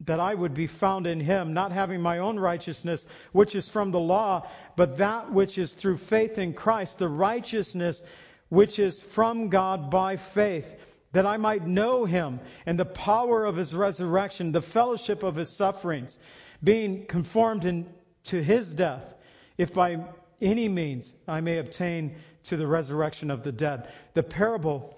that 0.00 0.18
I 0.18 0.34
would 0.34 0.54
be 0.54 0.66
found 0.66 1.06
in 1.06 1.20
him, 1.20 1.54
not 1.54 1.72
having 1.72 2.00
my 2.00 2.18
own 2.18 2.38
righteousness, 2.38 3.06
which 3.32 3.54
is 3.54 3.68
from 3.68 3.92
the 3.92 4.00
law, 4.00 4.48
but 4.76 4.98
that 4.98 5.32
which 5.32 5.58
is 5.58 5.74
through 5.74 5.98
faith 5.98 6.38
in 6.38 6.54
Christ, 6.54 6.98
the 6.98 7.08
righteousness 7.08 8.02
which 8.48 8.78
is 8.78 9.02
from 9.02 9.48
God 9.48 9.90
by 9.90 10.16
faith, 10.16 10.66
that 11.16 11.24
I 11.24 11.38
might 11.38 11.66
know 11.66 12.04
him 12.04 12.40
and 12.66 12.78
the 12.78 12.84
power 12.84 13.46
of 13.46 13.56
his 13.56 13.74
resurrection, 13.74 14.52
the 14.52 14.60
fellowship 14.60 15.22
of 15.22 15.34
his 15.34 15.48
sufferings, 15.48 16.18
being 16.62 17.06
conformed 17.06 17.64
in, 17.64 17.86
to 18.24 18.42
his 18.42 18.70
death, 18.70 19.14
if 19.56 19.72
by 19.72 19.96
any 20.42 20.68
means 20.68 21.14
I 21.26 21.40
may 21.40 21.56
obtain 21.56 22.16
to 22.42 22.58
the 22.58 22.66
resurrection 22.66 23.30
of 23.30 23.42
the 23.42 23.50
dead. 23.50 23.88
The 24.12 24.22
parable, 24.22 24.94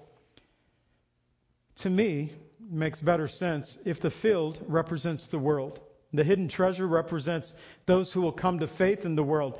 to 1.75 1.89
me, 1.89 2.33
makes 2.69 2.99
better 2.99 3.29
sense 3.29 3.77
if 3.85 4.01
the 4.01 4.11
field 4.11 4.59
represents 4.67 5.27
the 5.27 5.39
world. 5.39 5.79
The 6.11 6.25
hidden 6.25 6.49
treasure 6.49 6.85
represents 6.87 7.53
those 7.85 8.11
who 8.11 8.19
will 8.19 8.33
come 8.33 8.59
to 8.59 8.67
faith 8.67 9.05
in 9.05 9.15
the 9.15 9.23
world. 9.23 9.57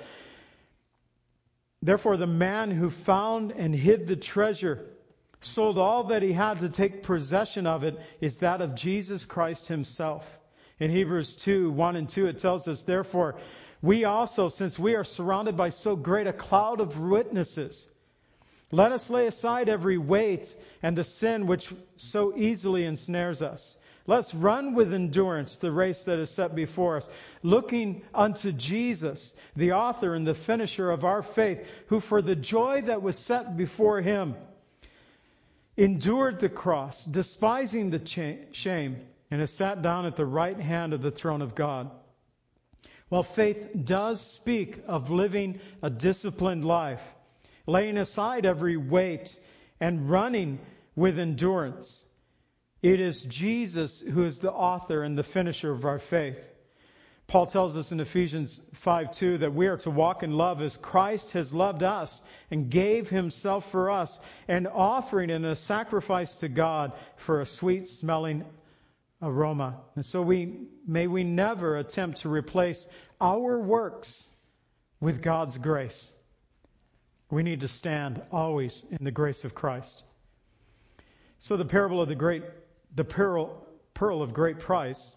Therefore, 1.82 2.17
the 2.17 2.28
man 2.28 2.69
who 2.69 2.89
found 2.89 3.54
and 3.54 3.74
hid 3.74 4.08
the 4.08 4.17
treasure, 4.17 4.86
sold 5.41 5.78
all 5.78 6.06
that 6.06 6.21
he 6.21 6.34
had 6.34 6.60
to 6.60 6.69
take 6.69 7.04
possession 7.04 7.65
of 7.65 7.84
it, 7.84 7.97
is 8.19 8.38
that 8.38 8.62
of 8.62 8.75
Jesus 8.75 9.25
Christ 9.25 9.67
himself. 9.67 10.25
In 10.80 10.91
Hebrews 10.91 11.36
2 11.38 11.71
1 11.71 11.95
and 11.95 12.10
2, 12.10 12.28
it 12.28 12.39
tells 12.39 12.67
us, 12.67 12.84
Therefore, 12.84 13.36
we 13.82 14.06
also, 14.06 14.49
since 14.49 14.78
we 14.78 14.95
are 14.95 15.04
surrounded 15.04 15.56
by 15.56 15.69
so 15.69 15.95
great 15.95 16.28
a 16.28 16.34
cloud 16.34 16.82
of 16.82 16.99
witnesses, 16.99 17.88
let 18.71 18.91
us 18.91 19.10
lay 19.10 19.28
aside 19.28 19.69
every 19.69 19.97
weight 19.97 20.56
and 20.84 20.97
the 20.97 21.04
sin 21.04 21.47
which 21.47 21.73
so 21.97 22.38
easily 22.38 22.86
ensnares 22.86 23.41
us. 23.41 23.78
Let's 24.06 24.34
run 24.34 24.73
with 24.73 24.93
endurance 24.93 25.58
the 25.58 25.71
race 25.71 26.04
that 26.06 26.19
is 26.19 26.30
set 26.30 26.56
before 26.56 26.97
us, 26.97 27.10
looking 27.43 28.02
unto 28.13 28.52
Jesus, 28.52 29.34
the 29.56 29.73
author 29.73 30.15
and 30.15 30.25
the 30.25 30.34
finisher 30.34 30.89
of 30.91 31.06
our 31.06 31.21
faith, 31.21 31.65
who 31.88 31.99
for 31.99 32.21
the 32.21 32.36
joy 32.36 32.82
that 32.82 33.02
was 33.02 33.17
set 33.17 33.56
before 33.56 34.02
him 34.02 34.36
endured 35.80 36.39
the 36.39 36.50
cross, 36.50 37.06
despising 37.06 37.89
the 37.89 38.06
shame, 38.52 38.98
and 39.32 39.39
has 39.39 39.52
sat 39.52 39.82
down 39.82 40.06
at 40.06 40.18
the 40.18 40.26
right 40.26 40.60
hand 40.60 40.92
of 40.94 41.02
the 41.02 41.12
throne 41.12 41.42
of 41.42 41.56
God. 41.56 41.89
Well, 43.10 43.24
faith 43.24 43.70
does 43.86 44.20
speak 44.20 44.84
of 44.88 45.10
living 45.10 45.62
a 45.82 45.89
disciplined 45.89 46.65
life 46.65 47.02
laying 47.65 47.98
aside 47.98 48.46
every 48.46 48.76
weight 48.76 49.39
and 49.80 50.10
running 50.10 50.60
with 50.96 51.18
endurance. 51.18 52.04
It 52.82 53.00
is 53.00 53.24
Jesus 53.24 54.02
who 54.02 54.26
is 54.26 54.39
the 54.39 54.52
author 54.52 55.04
and 55.04 55.18
the 55.18 55.24
finisher 55.24 55.72
of 55.72 55.86
our 55.86 56.00
faith. 56.00 56.46
Paul 57.30 57.46
tells 57.46 57.78
us 57.78 57.92
in 57.92 58.00
Ephesians 58.00 58.60
5 58.74 59.12
2 59.12 59.38
that 59.38 59.54
we 59.54 59.68
are 59.68 59.78
to 59.78 59.92
walk 59.92 60.24
in 60.24 60.32
love 60.32 60.62
as 60.63 60.76
Christ 60.76 61.34
has 61.34 61.54
loved 61.54 61.84
us 61.84 62.24
and 62.50 62.72
gave 62.72 63.08
himself 63.08 63.70
for 63.72 63.92
us, 63.92 64.20
an 64.48 64.65
offering 64.65 65.30
and 65.30 65.46
a 65.46 65.56
sacrifice 65.56 66.34
to 66.38 66.50
God 66.50 66.92
for 67.18 67.42
a 67.42 67.46
sweet 67.46 67.88
smelling 67.88 68.44
aroma. 69.22 69.78
And 69.96 70.04
so 70.04 70.24
we 70.24 70.58
may 70.88 71.06
we 71.06 71.24
never 71.24 71.78
attempt 71.78 72.22
to 72.22 72.30
replace 72.30 72.88
our 73.22 73.60
works 73.60 74.28
with 75.00 75.22
God's 75.22 75.60
grace. 75.60 76.12
We 77.30 77.44
need 77.44 77.60
to 77.60 77.68
stand 77.68 78.24
always 78.32 78.84
in 78.89 79.04
the 79.04 79.12
grace 79.12 79.46
of 79.46 79.54
Christ. 79.54 80.04
So 81.38 81.58
the 81.58 81.65
parable 81.65 82.02
of 82.02 82.10
the 82.10 82.15
great, 82.15 82.44
the 82.96 83.04
pearl, 83.04 83.68
pearl 83.94 84.24
of 84.24 84.34
great 84.34 84.58
price. 84.58 85.15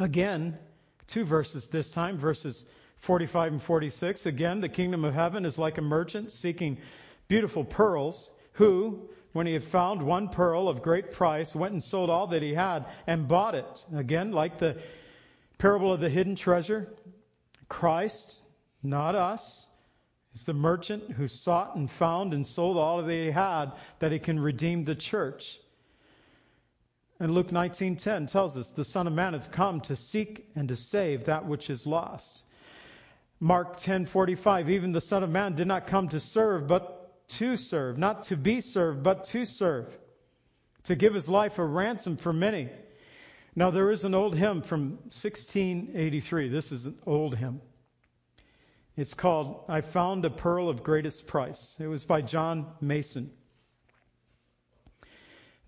Again, 0.00 0.58
two 1.06 1.24
verses 1.24 1.68
this 1.68 1.90
time, 1.90 2.16
verses 2.16 2.66
45 2.98 3.52
and 3.52 3.62
46. 3.62 4.26
Again, 4.26 4.60
the 4.60 4.68
kingdom 4.68 5.04
of 5.04 5.14
heaven 5.14 5.44
is 5.44 5.58
like 5.58 5.78
a 5.78 5.82
merchant 5.82 6.32
seeking 6.32 6.78
beautiful 7.28 7.64
pearls, 7.64 8.30
who, 8.52 9.08
when 9.32 9.46
he 9.46 9.52
had 9.52 9.64
found 9.64 10.02
one 10.02 10.28
pearl 10.28 10.68
of 10.68 10.82
great 10.82 11.12
price, 11.12 11.54
went 11.54 11.72
and 11.72 11.82
sold 11.82 12.10
all 12.10 12.26
that 12.28 12.42
he 12.42 12.54
had 12.54 12.86
and 13.06 13.28
bought 13.28 13.54
it. 13.54 13.84
Again, 13.94 14.32
like 14.32 14.58
the 14.58 14.78
parable 15.58 15.92
of 15.92 16.00
the 16.00 16.10
hidden 16.10 16.36
treasure, 16.36 16.92
Christ, 17.68 18.40
not 18.82 19.14
us, 19.14 19.66
is 20.34 20.44
the 20.44 20.54
merchant 20.54 21.12
who 21.12 21.28
sought 21.28 21.76
and 21.76 21.90
found 21.90 22.34
and 22.34 22.46
sold 22.46 22.76
all 22.76 23.02
that 23.02 23.12
he 23.12 23.30
had 23.30 23.72
that 23.98 24.12
he 24.12 24.18
can 24.18 24.38
redeem 24.38 24.84
the 24.84 24.94
church. 24.94 25.58
And 27.20 27.34
Luke 27.34 27.50
19:10 27.50 28.26
tells 28.28 28.56
us 28.56 28.72
the 28.72 28.84
Son 28.84 29.06
of 29.06 29.12
Man 29.12 29.34
hath 29.34 29.52
come 29.52 29.80
to 29.82 29.96
seek 29.96 30.50
and 30.54 30.68
to 30.68 30.76
save 30.76 31.26
that 31.26 31.46
which 31.46 31.70
is 31.70 31.86
lost. 31.86 32.44
Mark 33.38 33.76
10:45 33.76 34.70
even 34.70 34.92
the 34.92 35.00
Son 35.00 35.22
of 35.22 35.30
Man 35.30 35.54
did 35.54 35.66
not 35.66 35.86
come 35.86 36.08
to 36.08 36.20
serve 36.20 36.66
but 36.66 37.28
to 37.28 37.56
serve, 37.56 37.98
not 37.98 38.24
to 38.24 38.36
be 38.36 38.60
served 38.60 39.02
but 39.02 39.24
to 39.24 39.44
serve, 39.44 39.98
to 40.84 40.94
give 40.94 41.14
his 41.14 41.28
life 41.28 41.58
a 41.58 41.64
ransom 41.64 42.16
for 42.16 42.32
many. 42.32 42.68
Now 43.54 43.70
there 43.70 43.90
is 43.90 44.04
an 44.04 44.14
old 44.14 44.34
hymn 44.34 44.62
from 44.62 44.98
1683. 45.02 46.48
This 46.48 46.72
is 46.72 46.86
an 46.86 46.98
old 47.06 47.36
hymn. 47.36 47.60
It's 48.96 49.14
called 49.14 49.64
I 49.68 49.80
Found 49.80 50.24
a 50.24 50.30
Pearl 50.30 50.68
of 50.68 50.82
Greatest 50.82 51.26
Price. 51.26 51.76
It 51.78 51.86
was 51.86 52.04
by 52.04 52.22
John 52.22 52.66
Mason. 52.80 53.30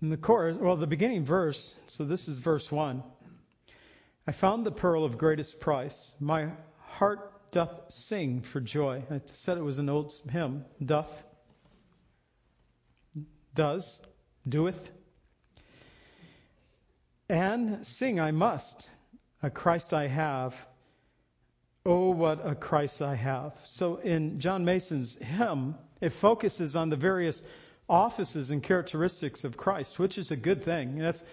In 0.05 0.11
the 0.11 0.17
chorus, 0.17 0.55
well, 0.57 0.75
the 0.75 0.85
beginning 0.85 1.25
verse, 1.25 1.75
so 1.87 2.05
this 2.05 2.27
is 2.27 2.37
verse 2.37 2.71
1. 2.71 3.01
I 4.27 4.31
found 4.33 4.63
the 4.63 4.71
pearl 4.71 5.03
of 5.03 5.17
greatest 5.17 5.59
price. 5.59 6.13
My 6.19 6.51
heart 6.77 7.51
doth 7.51 7.91
sing 7.91 8.41
for 8.41 8.61
joy. 8.61 9.01
I 9.09 9.19
said 9.25 9.57
it 9.57 9.63
was 9.63 9.79
an 9.79 9.89
old 9.89 10.13
hymn. 10.29 10.63
Doth, 10.85 11.09
does, 13.55 13.99
doeth. 14.47 14.91
And 17.27 17.83
sing 17.83 18.19
I 18.19 18.29
must. 18.29 18.87
A 19.41 19.49
Christ 19.49 19.91
I 19.91 20.05
have 20.05 20.53
Oh, 21.87 22.09
what 22.09 22.45
a 22.45 22.55
Christ 22.55 23.03
I 23.03 23.13
have. 23.13 23.53
So 23.63 23.97
in 23.97 24.39
John 24.39 24.65
Mason's 24.65 25.15
hymn, 25.15 25.75
it 26.01 26.13
focuses 26.13 26.75
on 26.75 26.89
the 26.89 26.95
various 26.95 27.43
offices 27.87 28.51
and 28.51 28.63
characteristics 28.63 29.43
of 29.43 29.57
Christ, 29.57 29.99
which 29.99 30.17
is 30.17 30.31
a 30.31 30.35
good 30.35 30.63
thing. 30.63 30.97
That's 30.97 31.23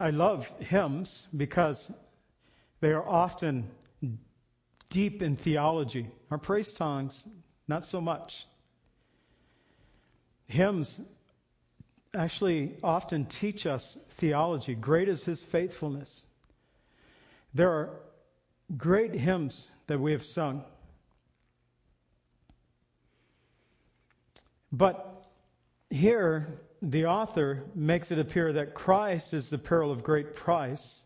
I 0.00 0.10
love 0.10 0.46
hymns 0.58 1.26
because 1.36 1.90
they 2.80 2.92
are 2.92 3.06
often 3.06 3.70
deep 4.90 5.22
in 5.22 5.36
theology. 5.36 6.10
Our 6.30 6.38
praise 6.38 6.74
songs, 6.74 7.26
not 7.68 7.86
so 7.86 8.00
much. 8.00 8.46
Hymns 10.46 11.00
actually 12.14 12.76
often 12.82 13.26
teach 13.26 13.66
us 13.66 13.96
theology. 14.18 14.74
Great 14.74 15.08
is 15.08 15.24
his 15.24 15.42
faithfulness. 15.42 16.24
There 17.54 17.70
are 17.70 18.00
great 18.76 19.14
hymns 19.14 19.70
that 19.86 20.00
we 20.00 20.12
have 20.12 20.24
sung. 20.24 20.64
But 24.76 25.24
here, 25.88 26.48
the 26.82 27.06
author 27.06 27.62
makes 27.76 28.10
it 28.10 28.18
appear 28.18 28.52
that 28.54 28.74
Christ 28.74 29.32
is 29.32 29.48
the 29.48 29.58
pearl 29.58 29.92
of 29.92 30.02
great 30.02 30.34
price. 30.34 31.04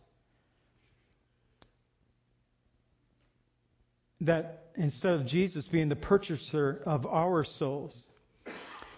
That 4.23 4.71
instead 4.75 5.13
of 5.13 5.27
Jesus 5.27 5.69
being 5.69 5.91
the 5.91 5.97
purchaser 5.97 6.83
of 6.87 7.05
our 7.07 7.45
souls. 7.45 8.09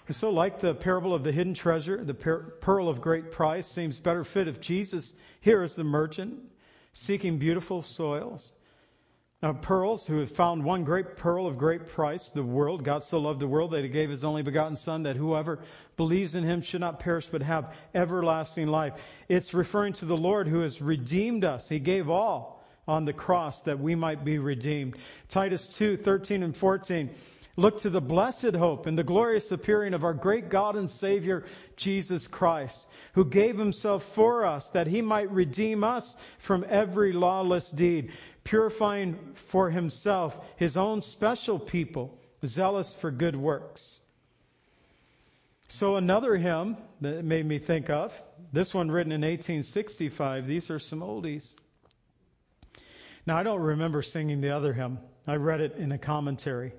And 0.06 0.14
so, 0.14 0.30
like 0.30 0.60
the 0.60 0.74
parable 0.74 1.14
of 1.14 1.24
the 1.24 1.32
hidden 1.32 1.54
treasure, 1.54 2.04
the 2.04 2.14
pearl 2.14 2.88
of 2.88 3.00
great 3.00 3.32
price 3.32 3.66
seems 3.66 3.98
better 3.98 4.22
fit 4.22 4.46
if 4.46 4.60
Jesus 4.60 5.14
here 5.40 5.64
is 5.64 5.74
the 5.74 5.84
merchant 5.84 6.38
seeking 6.92 7.38
beautiful 7.38 7.82
soils, 7.82 8.52
uh, 9.42 9.54
pearls, 9.54 10.06
who 10.06 10.18
have 10.18 10.30
found 10.30 10.62
one 10.62 10.84
great 10.84 11.16
pearl 11.16 11.46
of 11.46 11.56
great 11.56 11.88
price, 11.88 12.28
the 12.30 12.42
world. 12.42 12.84
God 12.84 13.02
so 13.02 13.18
loved 13.18 13.40
the 13.40 13.48
world 13.48 13.70
that 13.70 13.82
he 13.82 13.88
gave 13.88 14.10
his 14.10 14.22
only 14.22 14.42
begotten 14.42 14.76
Son, 14.76 15.04
that 15.04 15.16
whoever 15.16 15.60
believes 15.96 16.34
in 16.34 16.44
him 16.44 16.60
should 16.60 16.82
not 16.82 17.00
perish 17.00 17.26
but 17.26 17.42
have 17.42 17.74
everlasting 17.94 18.68
life. 18.68 18.92
It's 19.28 19.54
referring 19.54 19.94
to 19.94 20.04
the 20.04 20.16
Lord 20.16 20.46
who 20.46 20.60
has 20.60 20.82
redeemed 20.82 21.44
us. 21.44 21.68
He 21.68 21.78
gave 21.78 22.10
all 22.10 22.62
on 22.86 23.04
the 23.04 23.12
cross 23.12 23.62
that 23.62 23.80
we 23.80 23.94
might 23.94 24.24
be 24.24 24.38
redeemed. 24.38 24.96
Titus 25.28 25.68
2, 25.68 25.98
13 25.98 26.42
and 26.42 26.56
14. 26.56 27.10
Look 27.56 27.78
to 27.78 27.90
the 27.90 28.00
blessed 28.00 28.54
hope 28.54 28.86
and 28.86 28.96
the 28.96 29.04
glorious 29.04 29.52
appearing 29.52 29.92
of 29.92 30.04
our 30.04 30.14
great 30.14 30.48
God 30.48 30.76
and 30.76 30.88
Savior, 30.88 31.44
Jesus 31.76 32.26
Christ, 32.26 32.86
who 33.14 33.24
gave 33.24 33.58
himself 33.58 34.04
for 34.14 34.46
us 34.46 34.70
that 34.70 34.86
he 34.86 35.02
might 35.02 35.30
redeem 35.30 35.84
us 35.84 36.16
from 36.38 36.64
every 36.68 37.12
lawless 37.12 37.70
deed 37.70 38.12
purifying 38.50 39.16
for 39.34 39.70
himself 39.70 40.36
his 40.56 40.76
own 40.76 41.00
special 41.00 41.56
people, 41.56 42.18
zealous 42.44 42.92
for 42.92 43.12
good 43.12 43.36
works. 43.36 44.00
So, 45.68 45.94
another 45.94 46.36
hymn 46.36 46.76
that 47.00 47.24
made 47.24 47.46
me 47.46 47.60
think 47.60 47.90
of, 47.90 48.12
this 48.52 48.74
one 48.74 48.90
written 48.90 49.12
in 49.12 49.20
1865, 49.20 50.48
these 50.48 50.68
are 50.68 50.80
some 50.80 50.98
oldies. 50.98 51.54
Now, 53.24 53.38
I 53.38 53.44
don't 53.44 53.60
remember 53.60 54.02
singing 54.02 54.40
the 54.40 54.50
other 54.50 54.72
hymn, 54.72 54.98
I 55.28 55.36
read 55.36 55.60
it 55.60 55.76
in 55.76 55.92
a 55.92 55.98
commentary. 55.98 56.72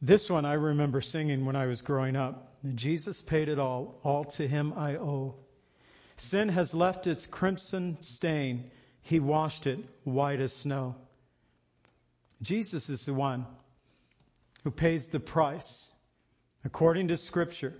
This 0.00 0.30
one 0.30 0.44
I 0.44 0.52
remember 0.52 1.00
singing 1.00 1.44
when 1.44 1.56
I 1.56 1.66
was 1.66 1.82
growing 1.82 2.14
up. 2.14 2.54
Jesus 2.76 3.20
paid 3.20 3.48
it 3.48 3.58
all, 3.58 3.98
all 4.04 4.24
to 4.36 4.46
him 4.46 4.74
I 4.76 4.94
owe. 4.94 5.34
Sin 6.18 6.48
has 6.50 6.72
left 6.72 7.08
its 7.08 7.26
crimson 7.26 7.98
stain 8.00 8.70
he 9.02 9.20
washed 9.20 9.66
it 9.66 9.78
white 10.04 10.40
as 10.40 10.52
snow. 10.52 10.94
Jesus 12.40 12.88
is 12.88 13.04
the 13.04 13.14
one 13.14 13.46
who 14.64 14.70
pays 14.70 15.06
the 15.06 15.20
price 15.20 15.90
according 16.64 17.08
to 17.08 17.16
Scripture. 17.16 17.74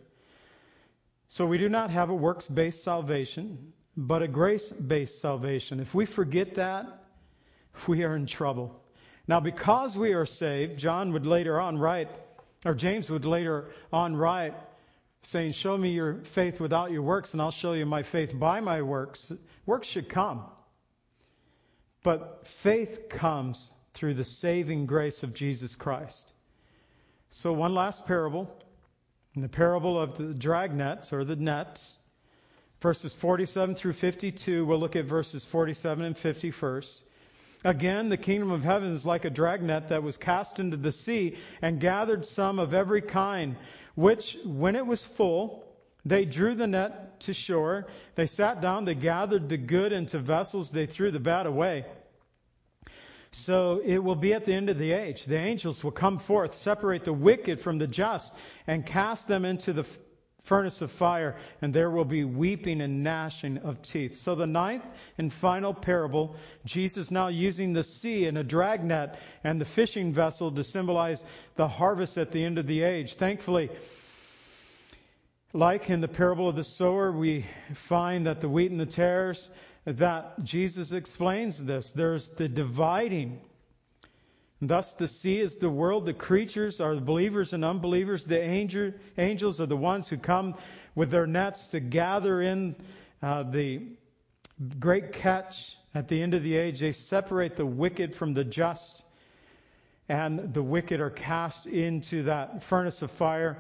So 1.29 1.47
we 1.47 1.59
do 1.59 1.69
not 1.69 1.91
have 1.91 2.11
a 2.11 2.15
works 2.15 2.47
based 2.47 2.85
salvation, 2.85 3.73
but 3.97 4.23
a 4.23 4.29
grace 4.29 4.71
based 4.71 5.21
salvation. 5.21 5.81
If 5.81 5.95
we 5.95 6.07
forget 6.07 6.57
that, 6.57 6.87
we 7.87 8.05
are 8.05 8.17
in 8.17 8.27
trouble. 8.27 8.79
Now, 9.29 9.41
because 9.41 9.97
we 9.97 10.13
are 10.13 10.27
saved, 10.27 10.79
John 10.79 11.13
would 11.13 11.27
later 11.27 11.61
on 11.61 11.79
write, 11.79 12.09
or 12.65 12.75
James 12.75 13.09
would 13.09 13.25
later 13.25 13.71
on 13.93 14.17
write, 14.17 14.55
saying, 15.23 15.53
Show 15.53 15.77
me 15.77 15.91
your 15.91 16.23
faith 16.35 16.61
without 16.61 16.91
your 16.91 17.03
works, 17.03 17.33
and 17.33 17.41
I'll 17.41 17.53
show 17.53 17.73
you 17.73 17.87
my 17.87 18.03
faith 18.03 18.39
by 18.39 18.61
my 18.61 18.83
works. 18.83 19.33
Works 19.65 19.87
should 19.87 20.09
come. 20.09 20.45
But 22.03 22.47
faith 22.47 23.09
comes 23.09 23.71
through 23.95 24.15
the 24.15 24.25
saving 24.25 24.87
grace 24.87 25.23
of 25.23 25.35
Jesus 25.35 25.77
Christ. 25.77 26.33
So, 27.31 27.53
one 27.53 27.75
last 27.75 28.07
parable. 28.07 28.51
In 29.35 29.41
the 29.41 29.49
parable 29.49 29.99
of 29.99 30.19
the 30.19 30.35
dragnets 30.35 31.13
or 31.13 31.25
the 31.25 31.37
nets, 31.37 31.97
verses 32.83 33.15
47 33.15 33.75
through 33.77 33.95
52, 33.95 34.67
we'll 34.67 34.79
look 34.79 34.97
at 34.97 35.07
verses 35.07 35.47
47 35.47 36.05
and 36.05 36.19
50 36.19 36.51
first. 36.51 37.05
Again, 37.65 38.09
the 38.09 38.17
kingdom 38.17 38.51
of 38.51 38.63
heaven 38.63 38.93
is 38.93 39.07
like 39.07 39.25
a 39.25 39.31
dragnet 39.31 39.89
that 39.89 40.03
was 40.03 40.19
cast 40.19 40.59
into 40.59 40.77
the 40.77 40.93
sea 40.93 41.39
and 41.63 41.81
gathered 41.81 42.27
some 42.27 42.59
of 42.59 42.75
every 42.75 43.01
kind, 43.01 43.57
which, 43.95 44.37
when 44.45 44.77
it 44.77 44.87
was 44.87 45.07
full, 45.07 45.65
they 46.05 46.25
drew 46.25 46.55
the 46.55 46.67
net 46.67 47.12
to 47.23 47.35
shore. 47.35 47.87
They 48.15 48.27
sat 48.27 48.61
down. 48.61 48.85
They 48.85 48.95
gathered 48.95 49.49
the 49.49 49.57
good 49.57 49.93
into 49.93 50.19
vessels. 50.19 50.71
They 50.71 50.87
threw 50.87 51.11
the 51.11 51.21
bad 51.21 51.47
away. 51.47 51.85
So 53.33 53.81
it 53.83 53.99
will 53.99 54.15
be 54.15 54.35
at 54.35 54.45
the 54.45 54.53
end 54.53 54.69
of 54.69 54.79
the 54.79 54.93
age. 54.93 55.25
The 55.25 55.39
angels 55.39 55.83
will 55.83 55.91
come 55.91 56.19
forth, 56.19 56.55
separate 56.55 57.05
the 57.05 57.15
wicked 57.15 57.61
from 57.61 57.79
the 57.79 57.87
just, 57.87 58.35
and 58.67 58.85
cast 58.85 59.27
them 59.27 59.47
into 59.47 59.73
the 59.73 59.87
furnace 60.45 60.83
of 60.83 60.91
fire, 60.91 61.37
and 61.63 61.73
there 61.73 61.91
will 61.91 62.05
be 62.05 62.25
weeping 62.25 62.81
and 62.81 63.03
gnashing 63.03 63.59
of 63.59 63.81
teeth. 63.81 64.17
So 64.17 64.35
the 64.35 64.47
ninth 64.47 64.85
and 65.17 65.33
final 65.33 65.73
parable, 65.73 66.37
Jesus 66.65 67.11
now 67.11 67.29
using 67.29 67.73
the 67.73 67.85
sea 67.85 68.27
and 68.27 68.37
a 68.37 68.45
dragnet 68.45 69.15
and 69.45 69.61
the 69.61 69.65
fishing 69.65 70.13
vessel 70.13 70.51
to 70.53 70.65
symbolize 70.65 71.25
the 71.55 71.69
harvest 71.69 72.19
at 72.19 72.33
the 72.33 72.45
end 72.45 72.59
of 72.59 72.67
the 72.67 72.83
age. 72.83 73.15
Thankfully, 73.15 73.71
like 75.53 75.91
in 75.91 76.01
the 76.01 76.09
parable 76.09 76.49
of 76.49 76.57
the 76.57 76.65
sower, 76.65 77.13
we 77.13 77.45
find 77.75 78.27
that 78.27 78.41
the 78.41 78.49
wheat 78.49 78.71
and 78.71 78.81
the 78.81 78.87
tares, 78.87 79.51
that 79.85 80.43
Jesus 80.45 80.93
explains 80.93 81.63
this. 81.63 81.91
There's 81.91 82.31
the 82.31 82.49
dividing. 82.49 83.41
Thus, 84.63 84.95
the 84.95 85.09
sea 85.09 85.41
is 85.41 85.57
the 85.57 85.69
world. 85.69 86.07
The 86.07 86.15
creatures 86.15 86.81
are 86.81 86.95
the 86.95 87.01
believers 87.01 87.53
and 87.53 87.65
unbelievers. 87.65 88.25
The 88.25 88.41
angel, 88.41 88.93
angels 89.19 89.61
are 89.61 89.67
the 89.67 89.77
ones 89.77 90.09
who 90.09 90.17
come 90.17 90.55
with 90.95 91.11
their 91.11 91.27
nets 91.27 91.69
to 91.69 91.81
gather 91.81 92.41
in 92.41 92.77
uh, 93.23 93.43
the 93.43 93.83
great 94.79 95.13
catch 95.13 95.77
at 95.95 96.09
the 96.09 96.23
end 96.23 96.35
of 96.35 96.43
the 96.45 96.57
age. 96.57 96.81
They 96.81 96.93
separate 96.93 97.57
the 97.57 97.67
wicked 97.67 98.15
from 98.15 98.35
the 98.35 98.45
just, 98.45 99.05
and 100.09 100.55
the 100.55 100.63
wicked 100.63 101.01
are 101.01 101.11
cast 101.11 101.67
into 101.67 102.23
that 102.25 102.63
furnace 102.63 103.03
of 103.03 103.11
fire. 103.11 103.59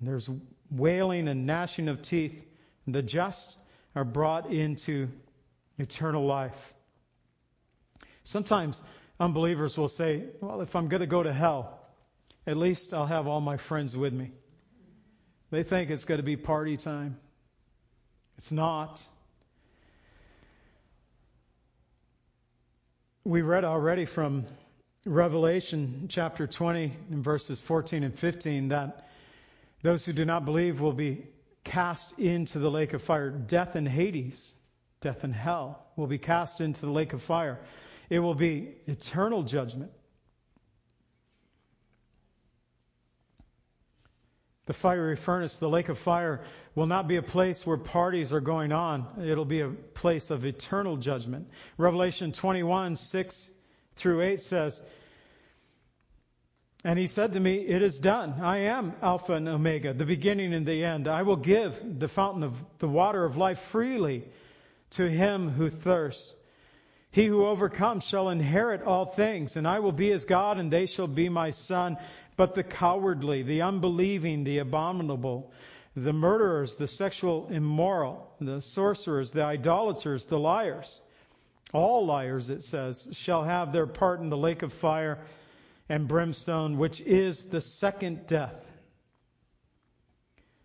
And 0.00 0.08
there's 0.08 0.28
wailing 0.74 1.28
and 1.28 1.46
gnashing 1.46 1.88
of 1.88 2.02
teeth. 2.02 2.42
The 2.86 3.02
just 3.02 3.58
are 3.94 4.04
brought 4.04 4.50
into 4.50 5.08
eternal 5.78 6.26
life. 6.26 6.74
Sometimes 8.24 8.82
unbelievers 9.20 9.76
will 9.76 9.88
say, 9.88 10.24
Well, 10.40 10.60
if 10.62 10.74
I'm 10.74 10.88
going 10.88 11.00
to 11.00 11.06
go 11.06 11.22
to 11.22 11.32
hell, 11.32 11.78
at 12.46 12.56
least 12.56 12.92
I'll 12.92 13.06
have 13.06 13.26
all 13.26 13.40
my 13.40 13.56
friends 13.56 13.96
with 13.96 14.12
me. 14.12 14.32
They 15.50 15.62
think 15.62 15.90
it's 15.90 16.04
going 16.04 16.18
to 16.18 16.24
be 16.24 16.36
party 16.36 16.76
time. 16.76 17.18
It's 18.38 18.50
not. 18.50 19.04
We 23.24 23.42
read 23.42 23.64
already 23.64 24.04
from 24.04 24.46
Revelation 25.04 26.06
chapter 26.08 26.46
20 26.46 26.92
and 27.10 27.22
verses 27.22 27.60
14 27.60 28.02
and 28.02 28.18
15 28.18 28.68
that 28.68 29.06
those 29.82 30.04
who 30.06 30.12
do 30.12 30.24
not 30.24 30.44
believe 30.44 30.80
will 30.80 30.92
be 30.92 31.26
cast 31.64 32.18
into 32.18 32.58
the 32.58 32.70
lake 32.70 32.92
of 32.92 33.02
fire, 33.02 33.30
death 33.30 33.74
and 33.74 33.86
Hades, 33.86 34.54
death 35.00 35.24
and 35.24 35.34
hell 35.34 35.86
will 35.96 36.06
be 36.06 36.18
cast 36.18 36.60
into 36.60 36.80
the 36.80 36.90
lake 36.90 37.12
of 37.12 37.22
fire. 37.22 37.60
It 38.08 38.20
will 38.20 38.34
be 38.34 38.74
eternal 38.86 39.42
judgment. 39.42 39.90
The 44.66 44.72
fiery 44.72 45.16
furnace, 45.16 45.56
the 45.56 45.68
lake 45.68 45.88
of 45.88 45.98
fire, 45.98 46.44
will 46.76 46.86
not 46.86 47.08
be 47.08 47.16
a 47.16 47.22
place 47.22 47.66
where 47.66 47.76
parties 47.76 48.32
are 48.32 48.40
going 48.40 48.70
on. 48.70 49.06
It'll 49.24 49.44
be 49.44 49.60
a 49.60 49.68
place 49.68 50.30
of 50.30 50.46
eternal 50.46 50.96
judgment. 50.96 51.48
Revelation 51.78 52.32
21, 52.32 52.94
6 52.96 53.50
through 53.96 54.22
8 54.22 54.40
says, 54.40 54.82
and 56.84 56.98
he 56.98 57.06
said 57.06 57.32
to 57.32 57.40
me, 57.40 57.58
It 57.58 57.80
is 57.82 57.98
done. 57.98 58.34
I 58.40 58.58
am 58.58 58.92
Alpha 59.00 59.34
and 59.34 59.48
Omega, 59.48 59.92
the 59.94 60.04
beginning 60.04 60.52
and 60.52 60.66
the 60.66 60.84
end. 60.84 61.06
I 61.06 61.22
will 61.22 61.36
give 61.36 62.00
the 62.00 62.08
fountain 62.08 62.42
of 62.42 62.54
the 62.80 62.88
water 62.88 63.24
of 63.24 63.36
life 63.36 63.60
freely 63.60 64.24
to 64.90 65.08
him 65.08 65.48
who 65.48 65.70
thirsts. 65.70 66.34
He 67.12 67.26
who 67.26 67.46
overcomes 67.46 68.04
shall 68.04 68.30
inherit 68.30 68.82
all 68.82 69.06
things, 69.06 69.56
and 69.56 69.68
I 69.68 69.78
will 69.78 69.92
be 69.92 70.10
his 70.10 70.24
God, 70.24 70.58
and 70.58 70.72
they 70.72 70.86
shall 70.86 71.06
be 71.06 71.28
my 71.28 71.50
son. 71.50 71.98
But 72.36 72.54
the 72.54 72.64
cowardly, 72.64 73.42
the 73.42 73.62
unbelieving, 73.62 74.42
the 74.42 74.58
abominable, 74.58 75.52
the 75.94 76.12
murderers, 76.12 76.76
the 76.76 76.88
sexual 76.88 77.48
immoral, 77.48 78.28
the 78.40 78.62
sorcerers, 78.62 79.30
the 79.30 79.44
idolaters, 79.44 80.24
the 80.24 80.38
liars, 80.38 81.00
all 81.72 82.06
liars, 82.06 82.50
it 82.50 82.62
says, 82.62 83.08
shall 83.12 83.44
have 83.44 83.72
their 83.72 83.86
part 83.86 84.20
in 84.20 84.30
the 84.30 84.36
lake 84.36 84.62
of 84.62 84.72
fire 84.72 85.18
and 85.92 86.08
brimstone, 86.08 86.78
which 86.78 87.02
is 87.02 87.44
the 87.44 87.60
second 87.60 88.26
death. 88.26 88.54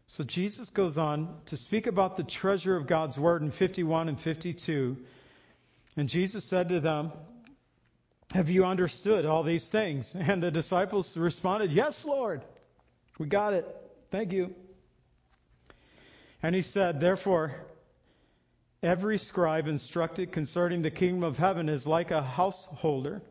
So 0.07 0.23
Jesus 0.23 0.69
goes 0.69 0.97
on 0.97 1.41
to 1.47 1.57
speak 1.57 1.85
about 1.85 2.15
the 2.15 2.23
treasure 2.23 2.77
of 2.77 2.87
God's 2.87 3.17
word 3.17 3.41
in 3.41 3.51
51 3.51 4.07
and 4.07 4.17
52. 4.17 4.95
And 5.97 6.07
Jesus 6.07 6.45
said 6.45 6.69
to 6.69 6.79
them, 6.79 7.11
Have 8.31 8.49
you 8.49 8.63
understood 8.63 9.25
all 9.25 9.43
these 9.43 9.67
things? 9.67 10.15
And 10.17 10.41
the 10.41 10.49
disciples 10.49 11.17
responded, 11.17 11.73
Yes, 11.73 12.05
Lord. 12.05 12.41
We 13.19 13.25
got 13.25 13.51
it. 13.51 13.67
Thank 14.11 14.31
you. 14.31 14.55
And 16.41 16.55
he 16.55 16.61
said, 16.61 17.01
Therefore, 17.01 17.53
every 18.81 19.17
scribe 19.17 19.67
instructed 19.67 20.31
concerning 20.31 20.83
the 20.83 20.91
kingdom 20.91 21.25
of 21.25 21.37
heaven 21.37 21.67
is 21.67 21.85
like 21.85 22.11
a 22.11 22.21
householder 22.21 23.21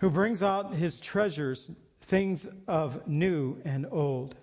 who 0.00 0.10
brings 0.10 0.42
out 0.42 0.74
his 0.74 0.98
treasures, 0.98 1.70
things 2.02 2.48
of 2.66 3.06
new 3.06 3.60
and 3.64 3.86
old. 3.90 4.34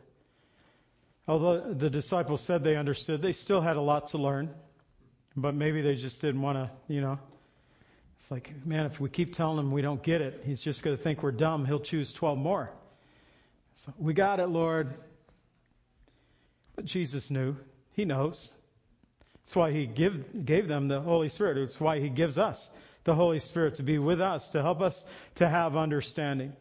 Although 1.28 1.74
the 1.74 1.90
disciples 1.90 2.42
said 2.42 2.64
they 2.64 2.76
understood, 2.76 3.22
they 3.22 3.34
still 3.34 3.60
had 3.60 3.76
a 3.76 3.82
lot 3.82 4.08
to 4.08 4.18
learn. 4.18 4.54
But 5.36 5.56
maybe 5.56 5.82
they 5.82 5.96
just 5.96 6.22
didn't 6.22 6.42
want 6.42 6.58
to, 6.58 6.72
you 6.94 7.02
know, 7.02 7.20
It's 8.18 8.32
like, 8.32 8.66
man, 8.66 8.86
if 8.86 9.00
we 9.00 9.10
keep 9.10 9.34
telling 9.34 9.60
him 9.60 9.72
we 9.72 9.82
don't 9.82 10.02
get 10.02 10.22
it, 10.22 10.42
he's 10.46 10.62
just 10.62 10.84
going 10.84 10.96
to 10.96 11.02
think 11.02 11.22
we're 11.22 11.32
dumb. 11.32 11.66
He'll 11.66 11.80
choose 11.80 12.14
12 12.14 12.38
more. 12.38 12.72
So 13.76 13.94
we 13.98 14.14
got 14.14 14.40
it, 14.40 14.48
Lord. 14.48 14.94
But 16.76 16.86
Jesus 16.86 17.30
knew. 17.30 17.56
He 17.94 18.06
knows. 18.06 18.54
That's 19.46 19.56
why 19.56 19.72
he 19.72 19.86
give, 19.86 20.46
gave 20.46 20.68
them 20.68 20.88
the 20.88 21.00
Holy 21.00 21.30
Spirit. 21.30 21.58
It's 21.58 21.80
why 21.80 22.00
he 22.00 22.10
gives 22.10 22.38
us 22.38 22.70
the 23.08 23.16
Holy 23.16 23.40
Spirit 23.40 23.76
to 23.76 23.84
be 23.84 23.98
with 23.98 24.20
us, 24.20 24.50
to 24.50 24.62
help 24.62 24.82
us 24.82 25.06
to 25.36 25.48
have 25.48 25.78
understanding. 25.78 26.52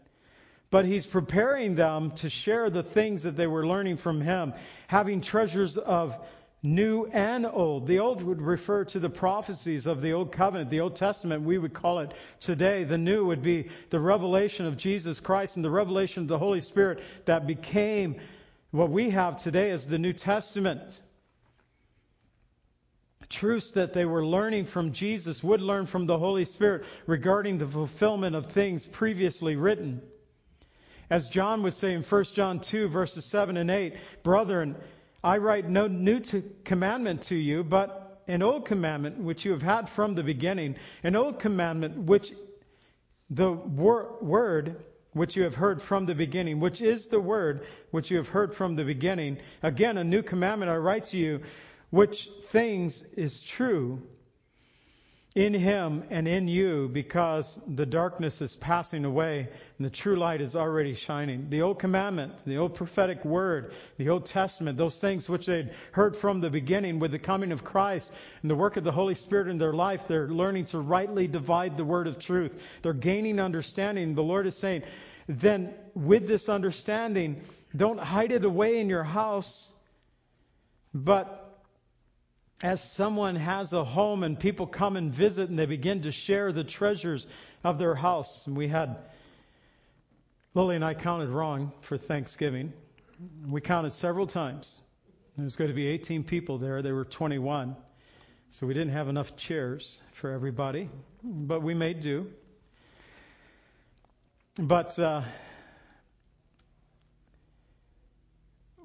But 0.70 0.84
he's 0.84 1.04
preparing 1.04 1.74
them 1.74 2.12
to 2.12 2.30
share 2.30 2.70
the 2.70 2.84
things 2.84 3.24
that 3.24 3.36
they 3.36 3.48
were 3.48 3.66
learning 3.66 3.96
from 3.96 4.20
him, 4.20 4.54
having 4.86 5.20
treasures 5.20 5.76
of 5.76 6.16
new 6.62 7.06
and 7.06 7.46
old. 7.46 7.88
The 7.88 7.98
old 7.98 8.22
would 8.22 8.40
refer 8.40 8.84
to 8.84 9.00
the 9.00 9.10
prophecies 9.10 9.86
of 9.86 10.02
the 10.02 10.12
Old 10.12 10.30
Covenant, 10.30 10.70
the 10.70 10.80
Old 10.80 10.94
Testament, 10.94 11.42
we 11.42 11.58
would 11.58 11.74
call 11.74 11.98
it 11.98 12.14
today. 12.40 12.84
The 12.84 12.96
new 12.96 13.26
would 13.26 13.42
be 13.42 13.68
the 13.90 14.00
revelation 14.00 14.66
of 14.66 14.76
Jesus 14.76 15.18
Christ 15.18 15.56
and 15.56 15.64
the 15.64 15.70
revelation 15.70 16.22
of 16.22 16.28
the 16.28 16.38
Holy 16.38 16.60
Spirit 16.60 17.00
that 17.24 17.48
became 17.48 18.20
what 18.70 18.90
we 18.90 19.10
have 19.10 19.38
today 19.38 19.70
as 19.70 19.86
the 19.86 19.98
New 19.98 20.12
Testament. 20.12 21.02
Truths 23.36 23.72
that 23.72 23.92
they 23.92 24.06
were 24.06 24.24
learning 24.24 24.64
from 24.64 24.92
Jesus 24.92 25.44
would 25.44 25.60
learn 25.60 25.84
from 25.84 26.06
the 26.06 26.16
Holy 26.16 26.46
Spirit 26.46 26.86
regarding 27.06 27.58
the 27.58 27.66
fulfillment 27.66 28.34
of 28.34 28.46
things 28.46 28.86
previously 28.86 29.56
written. 29.56 30.00
As 31.10 31.28
John 31.28 31.62
would 31.62 31.74
say 31.74 31.92
in 31.92 32.02
1 32.02 32.24
John 32.32 32.60
2, 32.60 32.88
verses 32.88 33.26
7 33.26 33.58
and 33.58 33.70
8, 33.70 33.94
Brethren, 34.22 34.74
I 35.22 35.36
write 35.36 35.68
no 35.68 35.86
new 35.86 36.22
commandment 36.64 37.24
to 37.24 37.36
you, 37.36 37.62
but 37.62 38.22
an 38.26 38.42
old 38.42 38.64
commandment 38.64 39.18
which 39.18 39.44
you 39.44 39.52
have 39.52 39.60
had 39.60 39.90
from 39.90 40.14
the 40.14 40.22
beginning, 40.22 40.76
an 41.02 41.14
old 41.14 41.38
commandment 41.38 41.98
which 41.98 42.32
the 43.28 43.52
wor- 43.52 44.16
word 44.22 44.76
which 45.12 45.36
you 45.36 45.42
have 45.42 45.56
heard 45.56 45.82
from 45.82 46.06
the 46.06 46.14
beginning, 46.14 46.58
which 46.58 46.80
is 46.80 47.08
the 47.08 47.20
word 47.20 47.66
which 47.90 48.10
you 48.10 48.16
have 48.16 48.30
heard 48.30 48.54
from 48.54 48.76
the 48.76 48.84
beginning. 48.84 49.36
Again, 49.62 49.98
a 49.98 50.04
new 50.04 50.22
commandment 50.22 50.70
I 50.70 50.76
write 50.76 51.04
to 51.04 51.18
you, 51.18 51.42
which 51.90 52.28
things 52.48 53.02
is 53.16 53.42
true 53.42 54.02
in 55.36 55.52
him 55.52 56.02
and 56.08 56.26
in 56.26 56.48
you 56.48 56.88
because 56.90 57.58
the 57.74 57.84
darkness 57.84 58.40
is 58.40 58.56
passing 58.56 59.04
away 59.04 59.46
and 59.76 59.86
the 59.86 59.90
true 59.90 60.16
light 60.16 60.40
is 60.40 60.56
already 60.56 60.94
shining. 60.94 61.50
The 61.50 61.60
old 61.60 61.78
commandment, 61.78 62.32
the 62.46 62.56
old 62.56 62.74
prophetic 62.74 63.22
word, 63.22 63.74
the 63.98 64.08
Old 64.08 64.24
Testament, 64.24 64.78
those 64.78 64.98
things 64.98 65.28
which 65.28 65.44
they'd 65.44 65.74
heard 65.92 66.16
from 66.16 66.40
the 66.40 66.48
beginning 66.48 66.98
with 66.98 67.10
the 67.10 67.18
coming 67.18 67.52
of 67.52 67.62
Christ 67.62 68.12
and 68.40 68.50
the 68.50 68.54
work 68.54 68.78
of 68.78 68.84
the 68.84 68.92
Holy 68.92 69.14
Spirit 69.14 69.48
in 69.48 69.58
their 69.58 69.74
life, 69.74 70.08
they're 70.08 70.28
learning 70.28 70.64
to 70.66 70.78
rightly 70.78 71.28
divide 71.28 71.76
the 71.76 71.84
word 71.84 72.06
of 72.06 72.18
truth. 72.18 72.52
They're 72.80 72.94
gaining 72.94 73.38
understanding. 73.38 74.14
The 74.14 74.22
Lord 74.22 74.46
is 74.46 74.56
saying, 74.56 74.84
then 75.28 75.74
with 75.94 76.26
this 76.26 76.48
understanding, 76.48 77.42
don't 77.76 78.00
hide 78.00 78.32
it 78.32 78.46
away 78.46 78.80
in 78.80 78.88
your 78.88 79.04
house, 79.04 79.70
but 80.94 81.45
as 82.62 82.82
someone 82.82 83.36
has 83.36 83.72
a 83.72 83.84
home 83.84 84.22
and 84.22 84.38
people 84.38 84.66
come 84.66 84.96
and 84.96 85.12
visit 85.12 85.50
and 85.50 85.58
they 85.58 85.66
begin 85.66 86.02
to 86.02 86.12
share 86.12 86.52
the 86.52 86.64
treasures 86.64 87.26
of 87.62 87.78
their 87.78 87.94
house. 87.94 88.46
And 88.46 88.56
we 88.56 88.68
had, 88.68 88.96
Lily 90.54 90.76
and 90.76 90.84
I 90.84 90.94
counted 90.94 91.28
wrong 91.28 91.72
for 91.82 91.98
Thanksgiving. 91.98 92.72
We 93.46 93.60
counted 93.60 93.92
several 93.92 94.26
times. 94.26 94.80
There 95.36 95.44
was 95.44 95.56
going 95.56 95.68
to 95.68 95.74
be 95.74 95.86
18 95.86 96.24
people 96.24 96.56
there. 96.56 96.80
There 96.80 96.94
were 96.94 97.04
21. 97.04 97.76
So 98.50 98.66
we 98.66 98.72
didn't 98.72 98.92
have 98.92 99.08
enough 99.08 99.36
chairs 99.36 100.00
for 100.14 100.30
everybody, 100.30 100.88
but 101.22 101.62
we 101.62 101.74
made 101.74 102.00
do. 102.00 102.28
But 104.56 104.98
uh, 104.98 105.22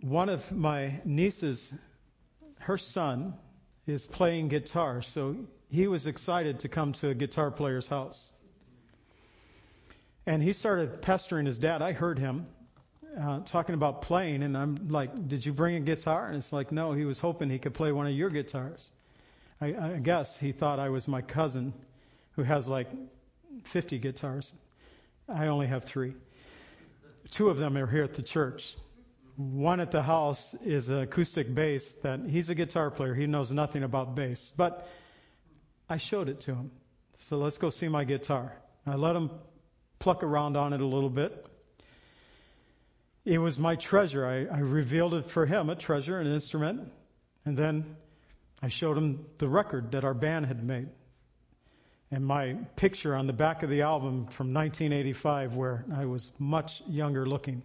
one 0.02 0.28
of 0.28 0.52
my 0.52 1.00
nieces, 1.06 1.74
her 2.60 2.78
son, 2.78 3.36
is 3.92 4.06
playing 4.06 4.48
guitar, 4.48 5.02
so 5.02 5.36
he 5.70 5.88
was 5.88 6.08
excited 6.08 6.60
to 6.62 6.70
come 6.70 6.94
to 6.94 7.10
a 7.10 7.14
guitar 7.14 7.52
player's 7.52 7.88
house. 7.88 8.32
And 10.26 10.42
he 10.42 10.54
started 10.54 11.02
pestering 11.02 11.46
his 11.46 11.58
dad. 11.58 11.82
I 11.82 11.94
heard 11.94 12.20
him 12.20 12.48
uh, 13.20 13.40
talking 13.42 13.76
about 13.76 14.04
playing, 14.04 14.44
and 14.44 14.58
I'm 14.58 14.90
like, 14.90 15.28
Did 15.28 15.46
you 15.46 15.54
bring 15.54 15.76
a 15.76 15.80
guitar? 15.80 16.28
And 16.28 16.38
it's 16.38 16.54
like, 16.54 16.72
No, 16.72 16.94
he 16.94 17.06
was 17.06 17.20
hoping 17.20 17.50
he 17.50 17.60
could 17.60 17.74
play 17.74 17.92
one 17.92 18.08
of 18.08 18.14
your 18.14 18.30
guitars. 18.30 18.92
I, 19.60 19.68
I 19.68 20.00
guess 20.02 20.38
he 20.38 20.52
thought 20.52 20.80
I 20.80 20.90
was 20.90 21.08
my 21.08 21.22
cousin 21.22 21.74
who 22.36 22.44
has 22.44 22.68
like 22.68 22.88
50 23.66 24.00
guitars. 24.00 24.54
I 25.28 25.48
only 25.48 25.68
have 25.68 25.84
three. 25.84 26.14
Two 27.32 27.50
of 27.50 27.58
them 27.58 27.78
are 27.78 27.88
here 27.88 28.04
at 28.04 28.16
the 28.16 28.24
church. 28.24 28.76
One 29.42 29.80
at 29.80 29.92
the 29.92 30.04
house 30.04 30.54
is 30.64 30.90
an 30.90 31.00
acoustic 31.00 31.54
bass 31.54 31.94
that 32.04 32.20
he's 32.30 32.50
a 32.50 32.56
guitar 32.56 32.92
player. 32.92 33.16
He 33.16 33.26
knows 33.26 33.52
nothing 33.52 33.82
about 33.82 34.14
bass. 34.14 34.54
But 34.56 34.88
I 35.90 35.98
showed 35.98 36.30
it 36.30 36.42
to 36.42 36.54
him. 36.54 36.70
So 37.18 37.38
let's 37.38 37.58
go 37.58 37.72
see 37.72 37.88
my 37.88 38.04
guitar. 38.04 38.56
I 38.86 38.96
let 38.96 39.16
him 39.16 39.32
pluck 39.98 40.22
around 40.22 40.58
on 40.58 40.74
it 40.74 40.82
a 40.82 40.86
little 40.86 41.10
bit. 41.10 41.46
It 43.26 43.40
was 43.40 43.58
my 43.58 43.76
treasure. 43.76 44.28
I, 44.28 44.46
I 44.46 44.60
revealed 44.60 45.16
it 45.16 45.32
for 45.32 45.48
him, 45.48 45.72
a 45.72 45.76
treasure, 45.76 46.20
an 46.20 46.28
instrument. 46.28 46.92
And 47.44 47.58
then 47.58 47.96
I 48.62 48.68
showed 48.68 48.96
him 48.96 49.26
the 49.40 49.48
record 49.48 49.94
that 49.94 50.04
our 50.04 50.14
band 50.14 50.46
had 50.46 50.64
made. 50.64 50.90
And 52.12 52.26
my 52.26 52.54
picture 52.76 53.16
on 53.16 53.26
the 53.26 53.34
back 53.34 53.64
of 53.64 53.72
the 53.72 53.82
album 53.82 54.28
from 54.28 54.54
1985, 54.54 55.56
where 55.56 55.84
I 55.96 56.06
was 56.06 56.30
much 56.38 56.84
younger 56.88 57.26
looking. 57.26 57.64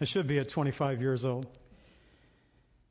I 0.00 0.04
should 0.04 0.26
be 0.26 0.38
at 0.38 0.48
25 0.48 1.00
years 1.00 1.24
old. 1.24 1.46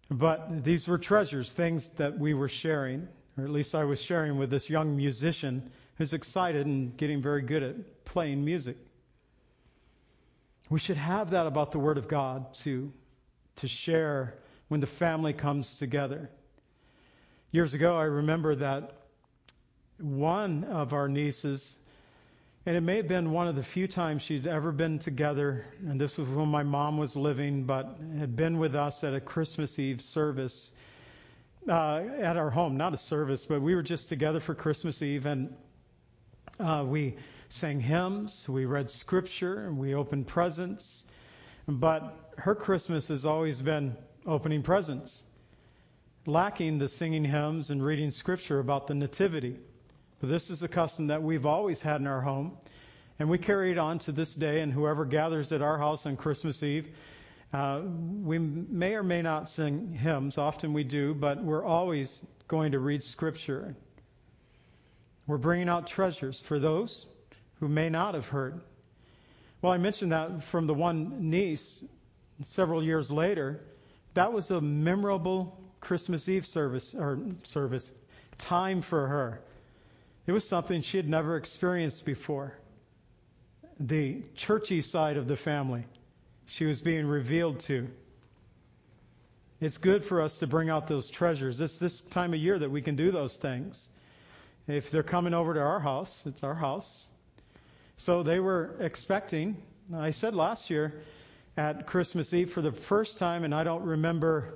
But 0.09 0.63
these 0.63 0.87
were 0.87 0.97
treasures, 0.97 1.51
things 1.51 1.89
that 1.97 2.17
we 2.17 2.33
were 2.33 2.49
sharing, 2.49 3.07
or 3.37 3.43
at 3.43 3.49
least 3.49 3.75
I 3.75 3.83
was 3.83 4.01
sharing 4.01 4.37
with 4.37 4.49
this 4.49 4.69
young 4.69 4.95
musician 4.95 5.71
who's 5.97 6.13
excited 6.13 6.65
and 6.65 6.95
getting 6.95 7.21
very 7.21 7.41
good 7.41 7.63
at 7.63 8.05
playing 8.05 8.43
music. 8.43 8.77
We 10.69 10.79
should 10.79 10.97
have 10.97 11.31
that 11.31 11.47
about 11.47 11.71
the 11.71 11.79
Word 11.79 11.97
of 11.97 12.07
God 12.07 12.53
to, 12.55 12.91
to 13.57 13.67
share 13.67 14.35
when 14.67 14.79
the 14.79 14.87
family 14.87 15.33
comes 15.33 15.77
together. 15.77 16.29
Years 17.51 17.73
ago, 17.73 17.97
I 17.97 18.03
remember 18.03 18.55
that 18.55 18.91
one 19.97 20.65
of 20.65 20.93
our 20.93 21.07
nieces 21.07 21.79
and 22.67 22.75
it 22.75 22.81
may 22.81 22.97
have 22.97 23.07
been 23.07 23.31
one 23.31 23.47
of 23.47 23.55
the 23.55 23.63
few 23.63 23.87
times 23.87 24.21
she'd 24.21 24.45
ever 24.45 24.73
been 24.73 24.99
together, 24.99 25.65
and 25.87 26.01
this 26.01 26.17
was 26.17 26.27
when 26.27 26.49
my 26.49 26.63
mom 26.63 26.97
was 26.97 27.15
living, 27.15 27.63
but 27.63 27.97
had 28.19 28.35
been 28.35 28.59
with 28.59 28.75
us 28.75 29.05
at 29.05 29.13
a 29.13 29.21
Christmas 29.21 29.79
Eve 29.79 30.01
service 30.01 30.71
uh, 31.69 32.03
at 32.19 32.35
our 32.35 32.49
home. 32.49 32.75
Not 32.75 32.93
a 32.93 32.97
service, 32.97 33.45
but 33.45 33.61
we 33.61 33.73
were 33.73 33.83
just 33.83 34.09
together 34.09 34.41
for 34.41 34.53
Christmas 34.53 35.01
Eve, 35.01 35.25
and 35.25 35.55
uh, 36.59 36.83
we 36.85 37.15
sang 37.47 37.79
hymns, 37.79 38.49
we 38.49 38.65
read 38.65 38.91
scripture, 38.91 39.67
and 39.67 39.77
we 39.77 39.95
opened 39.95 40.27
presents. 40.27 41.05
But 41.69 42.33
her 42.37 42.53
Christmas 42.53 43.07
has 43.07 43.25
always 43.25 43.61
been 43.61 43.95
opening 44.25 44.61
presents, 44.61 45.23
lacking 46.25 46.79
the 46.79 46.89
singing 46.89 47.23
hymns 47.23 47.69
and 47.69 47.81
reading 47.81 48.11
scripture 48.11 48.59
about 48.59 48.87
the 48.87 48.93
Nativity. 48.93 49.57
But 50.19 50.29
this 50.29 50.49
is 50.49 50.63
a 50.63 50.67
custom 50.67 51.07
that 51.07 51.21
we've 51.21 51.45
always 51.45 51.79
had 51.79 52.01
in 52.01 52.07
our 52.07 52.21
home, 52.21 52.57
and 53.19 53.29
we 53.29 53.37
carry 53.37 53.71
it 53.71 53.77
on 53.77 53.99
to 53.99 54.11
this 54.11 54.33
day. 54.33 54.61
And 54.61 54.73
whoever 54.73 55.05
gathers 55.05 55.51
at 55.51 55.61
our 55.61 55.77
house 55.77 56.05
on 56.05 56.17
Christmas 56.17 56.63
Eve, 56.63 56.87
uh, 57.53 57.81
we 58.23 58.39
may 58.39 58.95
or 58.95 59.03
may 59.03 59.21
not 59.21 59.47
sing 59.47 59.93
hymns. 59.93 60.37
Often 60.37 60.73
we 60.73 60.83
do, 60.83 61.13
but 61.13 61.43
we're 61.43 61.63
always 61.63 62.25
going 62.47 62.71
to 62.71 62.79
read 62.79 63.03
Scripture. 63.03 63.75
We're 65.27 65.37
bringing 65.37 65.69
out 65.69 65.87
treasures 65.87 66.39
for 66.39 66.57
those 66.57 67.05
who 67.59 67.67
may 67.67 67.89
not 67.89 68.13
have 68.13 68.27
heard. 68.27 68.61
Well, 69.61 69.71
I 69.71 69.77
mentioned 69.77 70.11
that 70.11 70.43
from 70.43 70.67
the 70.67 70.73
one 70.73 71.29
niece 71.29 71.83
several 72.43 72.83
years 72.83 73.11
later. 73.11 73.61
That 74.13 74.31
was 74.31 74.51
a 74.51 74.61
memorable 74.61 75.59
Christmas 75.79 76.29
Eve 76.29 76.45
service 76.45 76.95
or 76.97 77.19
service 77.43 77.91
time 78.37 78.81
for 78.81 79.07
her. 79.07 79.41
It 80.27 80.33
was 80.33 80.47
something 80.47 80.81
she 80.81 80.97
had 80.97 81.07
never 81.07 81.37
experienced 81.37 82.05
before. 82.05 82.53
The 83.79 84.21
churchy 84.35 84.81
side 84.81 85.17
of 85.17 85.27
the 85.27 85.37
family 85.37 85.85
she 86.47 86.65
was 86.65 86.81
being 86.81 87.05
revealed 87.05 87.59
to. 87.61 87.87
It's 89.59 89.77
good 89.77 90.05
for 90.05 90.21
us 90.21 90.37
to 90.39 90.47
bring 90.47 90.69
out 90.69 90.87
those 90.87 91.09
treasures. 91.09 91.59
It's 91.61 91.77
this 91.77 92.01
time 92.01 92.33
of 92.33 92.39
year 92.39 92.59
that 92.59 92.69
we 92.69 92.81
can 92.81 92.95
do 92.95 93.11
those 93.11 93.37
things. 93.37 93.89
If 94.67 94.91
they're 94.91 95.03
coming 95.03 95.33
over 95.33 95.53
to 95.53 95.59
our 95.59 95.79
house, 95.79 96.23
it's 96.25 96.43
our 96.43 96.53
house. 96.53 97.07
So 97.97 98.21
they 98.21 98.39
were 98.39 98.75
expecting. 98.79 99.57
I 99.93 100.11
said 100.11 100.35
last 100.35 100.69
year 100.69 101.01
at 101.55 101.87
Christmas 101.87 102.33
Eve 102.33 102.51
for 102.51 102.61
the 102.61 102.71
first 102.71 103.17
time, 103.17 103.43
and 103.43 103.55
I 103.55 103.63
don't 103.63 103.83
remember 103.83 104.53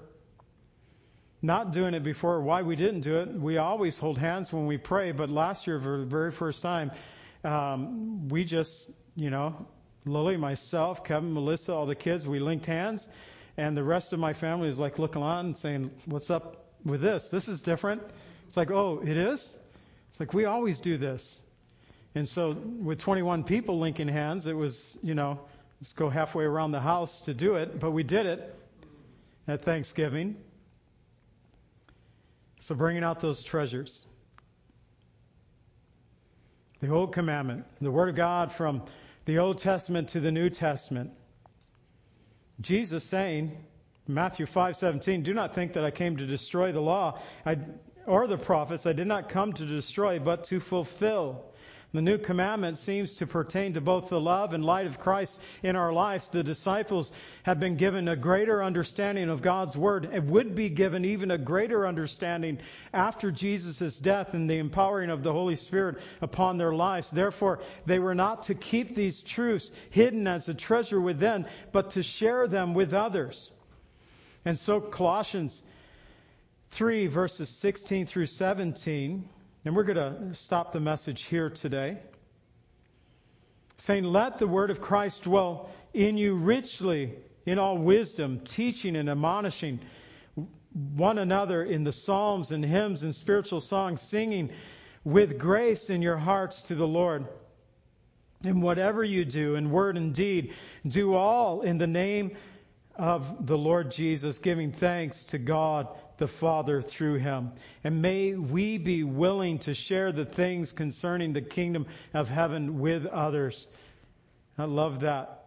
not 1.41 1.71
doing 1.71 1.93
it 1.93 2.03
before, 2.03 2.41
why 2.41 2.61
we 2.61 2.75
didn't 2.75 3.01
do 3.01 3.19
it. 3.19 3.29
We 3.29 3.57
always 3.57 3.97
hold 3.97 4.17
hands 4.17 4.53
when 4.53 4.67
we 4.67 4.77
pray, 4.77 5.11
but 5.11 5.29
last 5.29 5.65
year, 5.65 5.79
for 5.79 5.97
the 5.99 6.05
very 6.05 6.31
first 6.31 6.61
time, 6.61 6.91
um, 7.43 8.27
we 8.29 8.43
just, 8.43 8.91
you 9.15 9.29
know, 9.29 9.65
Lily, 10.05 10.37
myself, 10.37 11.03
Kevin, 11.03 11.33
Melissa, 11.33 11.73
all 11.73 11.85
the 11.85 11.95
kids, 11.95 12.27
we 12.27 12.39
linked 12.39 12.65
hands, 12.65 13.07
and 13.57 13.75
the 13.75 13.83
rest 13.83 14.13
of 14.13 14.19
my 14.19 14.33
family 14.33 14.69
is 14.69 14.79
like 14.79 14.99
looking 14.99 15.21
on 15.21 15.55
saying, 15.55 15.91
"What's 16.05 16.29
up 16.29 16.65
with 16.85 17.01
this? 17.01 17.29
This 17.29 17.47
is 17.47 17.61
different." 17.61 18.01
It's 18.47 18.57
like, 18.57 18.71
"Oh, 18.71 19.01
it 19.03 19.17
is." 19.17 19.57
It's 20.09 20.19
like 20.19 20.33
we 20.33 20.45
always 20.45 20.79
do 20.79 20.97
this. 20.97 21.41
And 22.15 22.27
so 22.27 22.51
with 22.51 22.99
21 22.99 23.43
people 23.43 23.79
linking 23.79 24.07
hands, 24.07 24.45
it 24.45 24.53
was, 24.53 24.97
you 25.01 25.13
know, 25.13 25.39
let's 25.79 25.93
go 25.93 26.09
halfway 26.09 26.43
around 26.43 26.71
the 26.71 26.81
house 26.81 27.21
to 27.21 27.33
do 27.33 27.55
it, 27.55 27.79
but 27.79 27.91
we 27.91 28.03
did 28.03 28.25
it 28.25 28.55
at 29.47 29.63
Thanksgiving. 29.63 30.35
So 32.61 32.75
bringing 32.75 33.03
out 33.03 33.21
those 33.21 33.41
treasures. 33.41 34.05
The 36.79 36.89
Old 36.89 37.11
Commandment, 37.11 37.65
the 37.81 37.89
Word 37.89 38.09
of 38.09 38.15
God 38.15 38.51
from 38.51 38.83
the 39.25 39.39
Old 39.39 39.57
Testament 39.57 40.09
to 40.09 40.19
the 40.19 40.31
New 40.31 40.47
Testament. 40.51 41.09
Jesus 42.61 43.03
saying, 43.03 43.57
Matthew 44.07 44.45
5:17, 44.45 45.23
"Do 45.23 45.33
not 45.33 45.55
think 45.55 45.73
that 45.73 45.83
I 45.83 45.89
came 45.89 46.17
to 46.17 46.27
destroy 46.27 46.71
the 46.71 46.81
law 46.81 47.19
or 48.05 48.27
the 48.27 48.37
prophets. 48.37 48.85
I 48.85 48.93
did 48.93 49.07
not 49.07 49.27
come 49.27 49.53
to 49.53 49.65
destroy, 49.65 50.19
but 50.19 50.43
to 50.45 50.59
fulfill." 50.59 51.50
The 51.93 52.01
new 52.01 52.17
commandment 52.17 52.77
seems 52.77 53.15
to 53.15 53.27
pertain 53.27 53.73
to 53.73 53.81
both 53.81 54.07
the 54.07 54.19
love 54.19 54.53
and 54.53 54.63
light 54.63 54.87
of 54.87 54.97
Christ 54.97 55.41
in 55.61 55.75
our 55.75 55.91
lives. 55.91 56.29
The 56.29 56.41
disciples 56.41 57.11
have 57.43 57.59
been 57.59 57.75
given 57.75 58.07
a 58.07 58.15
greater 58.15 58.63
understanding 58.63 59.29
of 59.29 59.41
God's 59.41 59.75
word 59.75 60.05
and 60.05 60.29
would 60.29 60.55
be 60.55 60.69
given 60.69 61.03
even 61.03 61.31
a 61.31 61.37
greater 61.37 61.85
understanding 61.85 62.59
after 62.93 63.29
Jesus' 63.29 63.99
death 63.99 64.33
and 64.33 64.49
the 64.49 64.57
empowering 64.57 65.09
of 65.09 65.21
the 65.21 65.33
Holy 65.33 65.57
Spirit 65.57 65.97
upon 66.21 66.57
their 66.57 66.73
lives. 66.73 67.11
Therefore, 67.11 67.59
they 67.85 67.99
were 67.99 68.15
not 68.15 68.43
to 68.43 68.55
keep 68.55 68.95
these 68.95 69.21
truths 69.21 69.71
hidden 69.89 70.27
as 70.27 70.47
a 70.47 70.53
treasure 70.53 71.01
within, 71.01 71.45
but 71.73 71.89
to 71.89 72.03
share 72.03 72.47
them 72.47 72.73
with 72.73 72.93
others. 72.93 73.51
And 74.45 74.57
so 74.57 74.79
Colossians 74.79 75.61
3 76.71 77.07
verses 77.07 77.49
16 77.49 78.05
through 78.05 78.27
17 78.27 79.27
and 79.63 79.75
we're 79.75 79.83
going 79.83 80.29
to 80.29 80.35
stop 80.35 80.71
the 80.73 80.79
message 80.79 81.23
here 81.25 81.49
today. 81.49 81.97
Saying, 83.77 84.03
Let 84.03 84.39
the 84.39 84.47
word 84.47 84.71
of 84.71 84.81
Christ 84.81 85.23
dwell 85.23 85.69
in 85.93 86.17
you 86.17 86.35
richly 86.35 87.13
in 87.45 87.59
all 87.59 87.77
wisdom, 87.77 88.39
teaching 88.39 88.95
and 88.95 89.09
admonishing 89.09 89.79
one 90.73 91.17
another 91.17 91.63
in 91.63 91.83
the 91.83 91.91
psalms 91.91 92.51
and 92.51 92.63
hymns 92.63 93.03
and 93.03 93.13
spiritual 93.13 93.61
songs, 93.61 94.01
singing 94.01 94.51
with 95.03 95.37
grace 95.37 95.89
in 95.89 96.01
your 96.01 96.17
hearts 96.17 96.63
to 96.63 96.75
the 96.75 96.87
Lord. 96.87 97.27
And 98.43 98.63
whatever 98.63 99.03
you 99.03 99.25
do 99.25 99.55
in 99.55 99.69
word 99.69 99.97
and 99.97 100.13
deed, 100.13 100.53
do 100.87 101.13
all 101.13 101.61
in 101.61 101.77
the 101.77 101.87
name 101.87 102.35
of 102.95 103.45
the 103.45 103.57
Lord 103.57 103.91
Jesus, 103.91 104.39
giving 104.39 104.71
thanks 104.71 105.25
to 105.25 105.37
God 105.37 105.87
the 106.21 106.27
Father 106.27 106.83
through 106.83 107.15
him. 107.15 107.51
And 107.83 107.99
may 107.99 108.35
we 108.35 108.77
be 108.77 109.03
willing 109.03 109.57
to 109.59 109.73
share 109.73 110.11
the 110.11 110.23
things 110.23 110.71
concerning 110.71 111.33
the 111.33 111.41
kingdom 111.41 111.87
of 112.13 112.29
heaven 112.29 112.79
with 112.79 113.07
others. 113.07 113.65
I 114.55 114.65
love 114.65 114.99
that. 114.99 115.45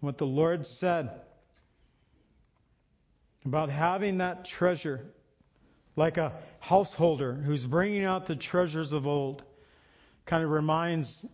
What 0.00 0.18
the 0.18 0.26
Lord 0.26 0.66
said 0.66 1.12
about 3.44 3.70
having 3.70 4.18
that 4.18 4.44
treasure 4.44 5.06
like 5.94 6.16
a 6.16 6.32
householder 6.58 7.32
who's 7.32 7.64
bringing 7.64 8.04
out 8.04 8.26
the 8.26 8.34
treasures 8.34 8.92
of 8.92 9.06
old 9.06 9.44
kind 10.26 10.42
of 10.42 10.50
reminds 10.50 11.24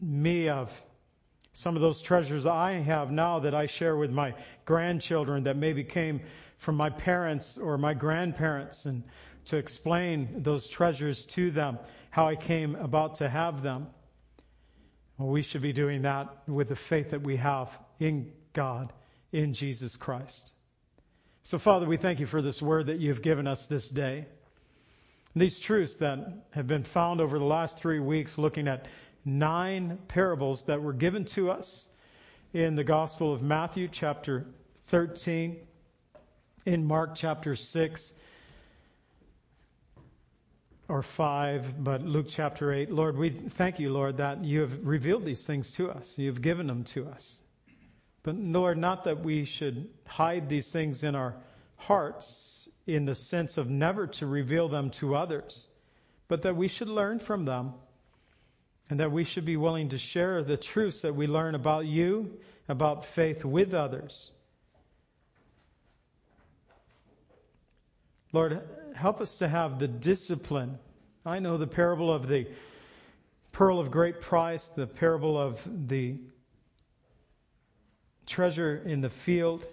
me 0.00 0.48
of 0.48 0.72
some 1.52 1.76
of 1.76 1.82
those 1.82 2.02
treasures 2.02 2.46
I 2.46 2.72
have 2.72 3.12
now 3.12 3.38
that 3.38 3.54
I 3.54 3.66
share 3.66 3.96
with 3.96 4.10
my 4.10 4.34
grandchildren 4.64 5.44
that 5.44 5.56
maybe 5.56 5.84
came 5.84 6.20
from 6.60 6.76
my 6.76 6.90
parents 6.90 7.58
or 7.58 7.76
my 7.76 7.94
grandparents 7.94 8.84
and 8.84 9.02
to 9.46 9.56
explain 9.56 10.42
those 10.42 10.68
treasures 10.68 11.26
to 11.26 11.50
them, 11.50 11.78
how 12.10 12.28
I 12.28 12.36
came 12.36 12.76
about 12.76 13.16
to 13.16 13.28
have 13.28 13.62
them. 13.62 13.88
Well, 15.18 15.28
we 15.28 15.42
should 15.42 15.62
be 15.62 15.72
doing 15.72 16.02
that 16.02 16.28
with 16.46 16.68
the 16.68 16.76
faith 16.76 17.10
that 17.10 17.22
we 17.22 17.36
have 17.36 17.68
in 17.98 18.32
God, 18.52 18.92
in 19.32 19.54
Jesus 19.54 19.96
Christ. 19.96 20.52
So, 21.42 21.58
Father, 21.58 21.86
we 21.86 21.96
thank 21.96 22.20
you 22.20 22.26
for 22.26 22.42
this 22.42 22.60
word 22.60 22.86
that 22.86 23.00
you've 23.00 23.22
given 23.22 23.46
us 23.46 23.66
this 23.66 23.88
day. 23.88 24.26
These 25.34 25.60
truths 25.60 25.96
that 25.98 26.18
have 26.50 26.66
been 26.66 26.84
found 26.84 27.20
over 27.20 27.38
the 27.38 27.44
last 27.44 27.78
three 27.78 28.00
weeks, 28.00 28.36
looking 28.36 28.68
at 28.68 28.86
nine 29.24 29.98
parables 30.08 30.64
that 30.64 30.82
were 30.82 30.92
given 30.92 31.24
to 31.26 31.50
us 31.50 31.88
in 32.52 32.76
the 32.76 32.84
Gospel 32.84 33.32
of 33.32 33.40
Matthew, 33.40 33.88
chapter 33.88 34.46
13, 34.88 35.56
in 36.66 36.84
Mark 36.84 37.14
chapter 37.14 37.56
6 37.56 38.12
or 40.88 41.02
5, 41.02 41.82
but 41.82 42.02
Luke 42.02 42.26
chapter 42.28 42.72
8. 42.72 42.90
Lord, 42.90 43.16
we 43.16 43.30
thank 43.30 43.78
you, 43.78 43.92
Lord, 43.92 44.18
that 44.18 44.44
you 44.44 44.60
have 44.60 44.86
revealed 44.86 45.24
these 45.24 45.46
things 45.46 45.70
to 45.72 45.90
us. 45.90 46.18
You've 46.18 46.42
given 46.42 46.66
them 46.66 46.84
to 46.84 47.06
us. 47.08 47.40
But 48.22 48.36
Lord, 48.36 48.76
not 48.76 49.04
that 49.04 49.20
we 49.20 49.44
should 49.44 49.88
hide 50.06 50.48
these 50.48 50.70
things 50.70 51.04
in 51.04 51.14
our 51.14 51.34
hearts 51.76 52.68
in 52.86 53.04
the 53.04 53.14
sense 53.14 53.56
of 53.56 53.70
never 53.70 54.08
to 54.08 54.26
reveal 54.26 54.68
them 54.68 54.90
to 54.90 55.14
others, 55.14 55.66
but 56.28 56.42
that 56.42 56.56
we 56.56 56.68
should 56.68 56.88
learn 56.88 57.18
from 57.18 57.44
them 57.44 57.72
and 58.90 59.00
that 59.00 59.12
we 59.12 59.24
should 59.24 59.44
be 59.44 59.56
willing 59.56 59.90
to 59.90 59.98
share 59.98 60.42
the 60.42 60.56
truths 60.56 61.02
that 61.02 61.14
we 61.14 61.26
learn 61.26 61.54
about 61.54 61.86
you, 61.86 62.38
about 62.68 63.06
faith 63.06 63.44
with 63.44 63.72
others. 63.72 64.30
Lord, 68.32 68.60
help 68.94 69.20
us 69.20 69.38
to 69.38 69.48
have 69.48 69.78
the 69.78 69.88
discipline. 69.88 70.78
I 71.26 71.40
know 71.40 71.56
the 71.56 71.66
parable 71.66 72.12
of 72.12 72.28
the 72.28 72.46
pearl 73.52 73.80
of 73.80 73.90
great 73.90 74.20
price, 74.20 74.68
the 74.68 74.86
parable 74.86 75.36
of 75.36 75.60
the 75.88 76.16
treasure 78.26 78.82
in 78.86 79.00
the 79.00 79.10
field. 79.10 79.64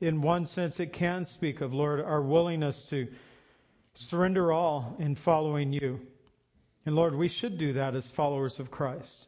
In 0.00 0.22
one 0.22 0.46
sense, 0.46 0.78
it 0.78 0.92
can 0.92 1.24
speak 1.24 1.60
of, 1.60 1.74
Lord, 1.74 2.00
our 2.00 2.22
willingness 2.22 2.88
to 2.90 3.08
surrender 3.94 4.52
all 4.52 4.94
in 4.98 5.16
following 5.16 5.72
you. 5.72 6.00
And 6.84 6.94
Lord, 6.94 7.14
we 7.16 7.28
should 7.28 7.58
do 7.58 7.72
that 7.72 7.96
as 7.96 8.10
followers 8.10 8.60
of 8.60 8.70
Christ. 8.70 9.26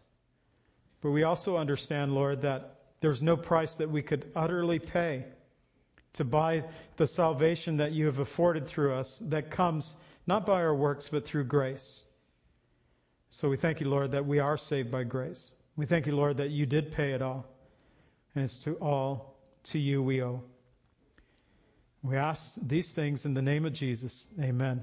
But 1.00 1.10
we 1.10 1.24
also 1.24 1.56
understand, 1.56 2.14
Lord, 2.14 2.42
that 2.42 2.76
there's 3.00 3.22
no 3.22 3.36
price 3.36 3.76
that 3.76 3.90
we 3.90 4.02
could 4.02 4.30
utterly 4.36 4.78
pay 4.78 5.24
to 6.14 6.24
buy 6.24 6.64
the 6.96 7.06
salvation 7.06 7.76
that 7.78 7.92
you 7.92 8.06
have 8.06 8.18
afforded 8.18 8.66
through 8.66 8.94
us 8.94 9.18
that 9.26 9.50
comes 9.50 9.94
not 10.26 10.44
by 10.44 10.60
our 10.62 10.74
works, 10.74 11.08
but 11.08 11.24
through 11.24 11.44
grace. 11.44 12.04
So 13.30 13.48
we 13.48 13.56
thank 13.56 13.80
you, 13.80 13.88
Lord, 13.88 14.12
that 14.12 14.26
we 14.26 14.38
are 14.38 14.56
saved 14.56 14.90
by 14.90 15.04
grace. 15.04 15.52
We 15.76 15.86
thank 15.86 16.06
you, 16.06 16.16
Lord, 16.16 16.38
that 16.38 16.50
you 16.50 16.66
did 16.66 16.92
pay 16.92 17.12
it 17.12 17.22
all. 17.22 17.46
And 18.34 18.44
it's 18.44 18.58
to 18.60 18.74
all 18.74 19.36
to 19.64 19.78
you 19.78 20.02
we 20.02 20.22
owe. 20.22 20.42
We 22.02 22.16
ask 22.16 22.54
these 22.60 22.92
things 22.92 23.24
in 23.24 23.34
the 23.34 23.42
name 23.42 23.64
of 23.64 23.72
Jesus. 23.72 24.26
Amen. 24.40 24.82